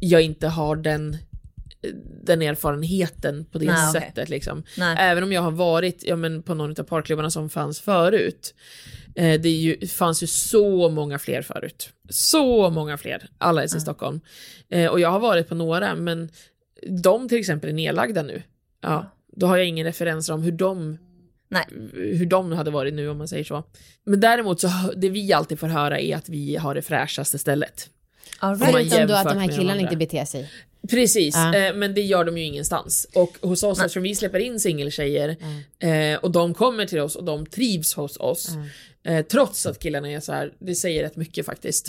jag 0.00 0.22
inte 0.22 0.48
har 0.48 0.76
den 0.76 1.16
den 2.22 2.42
erfarenheten 2.42 3.44
på 3.44 3.58
det 3.58 3.66
Nej, 3.66 3.92
sättet. 3.92 4.28
Liksom. 4.28 4.62
Nej. 4.78 4.96
Även 4.98 5.22
om 5.22 5.32
jag 5.32 5.42
har 5.42 5.50
varit 5.50 6.04
ja, 6.06 6.16
men 6.16 6.42
på 6.42 6.54
någon 6.54 6.80
av 6.80 6.84
parklubbarna 6.84 7.30
som 7.30 7.50
fanns 7.50 7.80
förut. 7.80 8.54
Eh, 9.14 9.40
det 9.40 9.48
ju, 9.48 9.86
fanns 9.86 10.22
ju 10.22 10.26
så 10.26 10.90
många 10.90 11.18
fler 11.18 11.42
förut. 11.42 11.90
Så 12.08 12.70
många 12.70 12.98
fler, 12.98 13.28
alla 13.38 13.64
i 13.64 13.68
Stockholm. 13.68 14.20
Eh, 14.68 14.90
och 14.90 15.00
jag 15.00 15.10
har 15.10 15.20
varit 15.20 15.48
på 15.48 15.54
några, 15.54 15.94
men 15.94 16.28
de 16.88 17.28
till 17.28 17.38
exempel 17.38 17.70
är 17.70 17.74
nedlagda 17.74 18.22
nu. 18.22 18.42
Ja, 18.80 19.10
då 19.36 19.46
har 19.46 19.56
jag 19.56 19.66
ingen 19.66 19.86
referens 19.86 20.28
om 20.28 20.42
hur 20.42 20.52
de 20.52 20.98
Nej. 21.48 21.66
hur 21.92 22.26
de 22.26 22.52
hade 22.52 22.70
varit 22.70 22.94
nu 22.94 23.08
om 23.08 23.18
man 23.18 23.28
säger 23.28 23.44
så. 23.44 23.64
Men 24.04 24.20
däremot 24.20 24.60
så 24.60 24.68
det 24.96 25.08
vi 25.08 25.32
alltid 25.32 25.58
får 25.58 25.66
höra 25.66 26.00
är 26.00 26.16
att 26.16 26.28
vi 26.28 26.56
har 26.56 26.74
det 26.74 26.82
fräschaste 26.82 27.38
stället. 27.38 27.90
Man 28.42 28.58
Förutom 28.58 29.06
då 29.06 29.14
att 29.14 29.28
de 29.28 29.38
här 29.38 29.56
killarna 29.56 29.80
inte 29.80 29.96
beter 29.96 30.24
sig. 30.24 30.50
Precis, 30.90 31.34
Ja. 31.36 31.54
eh, 31.54 31.74
men 31.74 31.94
det 31.94 32.00
gör 32.02 32.24
de 32.24 32.38
ju 32.38 32.44
ingenstans. 32.44 33.06
Och 33.14 33.36
hos 33.40 33.62
oss, 33.62 33.78
eftersom 33.78 34.02
vi 34.02 34.14
släpper 34.14 34.38
in 34.38 34.60
singeltjejer 34.60 35.36
eh, 35.78 36.18
och 36.18 36.30
de 36.30 36.54
kommer 36.54 36.86
till 36.86 37.00
oss 37.00 37.16
och 37.16 37.24
de 37.24 37.46
trivs 37.46 37.94
hos 37.94 38.16
oss. 38.16 38.48
Eh, 39.06 39.24
trots 39.26 39.66
att 39.66 39.78
killarna 39.78 40.10
är 40.10 40.20
så 40.20 40.32
här, 40.32 40.52
det 40.58 40.74
säger 40.74 41.02
rätt 41.02 41.16
mycket 41.16 41.46
faktiskt. 41.46 41.88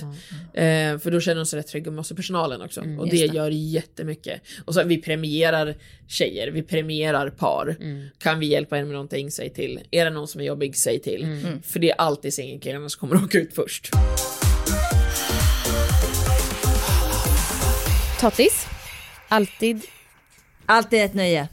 Eh, 0.54 0.98
för 1.00 1.12
då 1.12 1.20
känner 1.20 1.36
de 1.36 1.46
sig 1.46 1.60
rätt 1.60 1.68
trygga 1.68 1.92
med 1.92 2.00
oss 2.00 2.12
i 2.12 2.16
personalen 2.16 2.62
också. 2.62 2.82
och 2.82 3.10
det, 3.10 3.28
det. 3.28 3.36
gör 3.36 3.50
jättemycket. 3.50 4.42
Och 4.66 4.74
så 4.74 4.84
vi 4.84 5.02
premierar 5.02 5.76
tjejer, 6.08 6.52
vi 6.52 6.62
premierar 6.64 7.30
par. 7.30 7.76
Kan 8.18 8.40
vi 8.40 8.46
hjälpa 8.46 8.78
er 8.78 8.84
med 8.84 8.92
någonting, 8.94 9.32
säg 9.32 9.50
till. 9.50 9.80
Är 9.92 10.06
det 10.06 10.12
någon 10.12 10.28
som 10.28 10.42
är 10.42 10.46
jobbig, 10.46 10.76
säg 10.76 11.00
till. 11.00 11.28
För 11.64 11.80
det 11.80 11.92
är 11.92 11.96
alltid 11.96 12.34
singelkillarna 12.34 12.90
som 12.90 13.00
kommer 13.00 13.16
att 13.16 13.24
åka 13.30 13.38
ut 13.38 13.54
först. 13.56 13.92
Tottis. 18.22 18.68
Alltid. 19.30 19.82
Alltid 20.66 21.02
ett 21.02 21.14
nöje. 21.14 21.48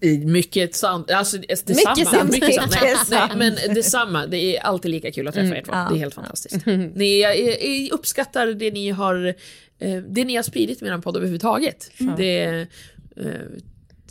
I 0.00 0.18
Mycket 0.18 0.74
sant. 0.74 1.10
Alltså, 1.10 1.38
det- 1.38 1.66
detsamma. 1.66 1.94
Mycket 1.96 2.08
sant. 2.08 2.30
Mycket 2.32 2.54
sant. 2.54 2.76
Nej, 2.80 2.96
nej, 3.10 3.28
men 3.36 3.74
detsamma. 3.74 4.26
Det 4.26 4.56
är 4.56 4.60
alltid 4.62 4.90
lika 4.90 5.12
kul 5.12 5.28
att 5.28 5.34
träffa 5.34 5.56
er 5.56 5.62
två. 5.62 5.72
ja. 5.72 5.86
Det 5.90 5.96
är 5.96 5.98
helt 5.98 6.14
fantastiskt. 6.14 6.66
Ni, 6.94 7.20
jag, 7.20 7.38
jag 7.40 7.92
uppskattar 7.92 8.46
det 8.46 8.70
ni 8.70 8.90
har 8.90 9.34
eh, 9.78 9.96
det 10.08 10.24
ni 10.24 10.36
har 10.36 10.42
spridit 10.42 10.80
med 10.80 10.92
er 10.92 10.98
podd 10.98 11.16
överhuvudtaget. 11.16 11.90
Det, 12.16 12.44
eh, 13.16 13.26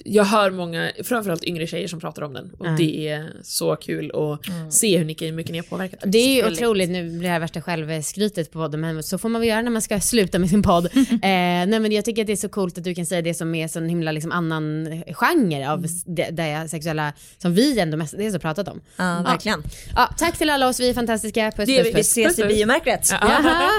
jag 0.05 0.23
hör 0.23 0.51
många, 0.51 0.91
framförallt 1.03 1.43
yngre 1.43 1.67
tjejer 1.67 1.87
som 1.87 1.99
pratar 1.99 2.21
om 2.21 2.33
den 2.33 2.51
och 2.59 2.67
det 2.77 3.07
är 3.09 3.31
så 3.43 3.75
kul 3.75 4.11
att 4.15 4.73
se 4.73 4.97
hur 4.97 5.05
mycket 5.05 5.51
ni 5.51 5.57
har 5.57 5.63
påverkat. 5.63 5.99
Det 6.05 6.17
är 6.17 6.35
ju 6.35 6.41
Väldigt. 6.41 6.59
otroligt, 6.61 6.89
nu 6.89 7.09
blir 7.09 7.21
det 7.21 7.27
här 7.27 7.39
värsta 7.39 7.61
självskrytet 7.61 8.51
på 8.51 8.59
podden, 8.59 8.81
men 8.81 9.03
så 9.03 9.17
får 9.17 9.29
man 9.29 9.41
väl 9.41 9.49
göra 9.49 9.61
när 9.61 9.71
man 9.71 9.81
ska 9.81 9.99
sluta 9.99 10.39
med 10.39 10.49
sin 10.49 10.63
podd. 10.63 10.85
eh, 10.95 10.99
nej 11.21 11.79
men 11.79 11.91
jag 11.91 12.05
tycker 12.05 12.21
att 12.21 12.27
det 12.27 12.33
är 12.33 12.37
så 12.37 12.49
coolt 12.49 12.77
att 12.77 12.83
du 12.83 12.95
kan 12.95 13.05
säga 13.05 13.21
det 13.21 13.33
som 13.33 13.55
är 13.55 13.67
sån 13.67 13.89
himla 13.89 14.11
liksom 14.11 14.31
annan 14.31 14.87
genre 15.13 15.69
av 15.71 15.85
s- 15.85 16.03
det, 16.05 16.29
det 16.31 16.67
sexuella, 16.69 17.13
som 17.37 17.53
vi 17.53 17.79
ändå 17.79 17.97
mestadels 17.97 18.33
har 18.33 18.39
pratat 18.39 18.67
om. 18.67 18.81
Ja, 18.97 19.21
verkligen. 19.25 19.63
Ja, 19.95 20.09
tack 20.17 20.37
till 20.37 20.49
alla 20.49 20.67
oss, 20.67 20.79
vi 20.79 20.89
är 20.89 20.93
fantastiska. 20.93 21.51
Puss 21.55 21.65
Det 21.65 21.79
är 21.79 21.83
puss 21.83 22.17
vi. 22.17 22.23
Puss. 22.23 22.37
ses 22.37 22.39
i 22.39 22.43
biomärket. 22.55 23.09
Jaha. 23.21 23.69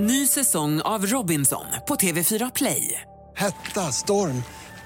Ny 0.00 0.26
säsong 0.26 0.80
av 0.80 1.06
Robinson 1.06 1.64
på 1.88 1.94
TV4 1.94 2.50
Play. 2.54 3.00
Hetta, 3.36 3.80
storm, 3.80 4.42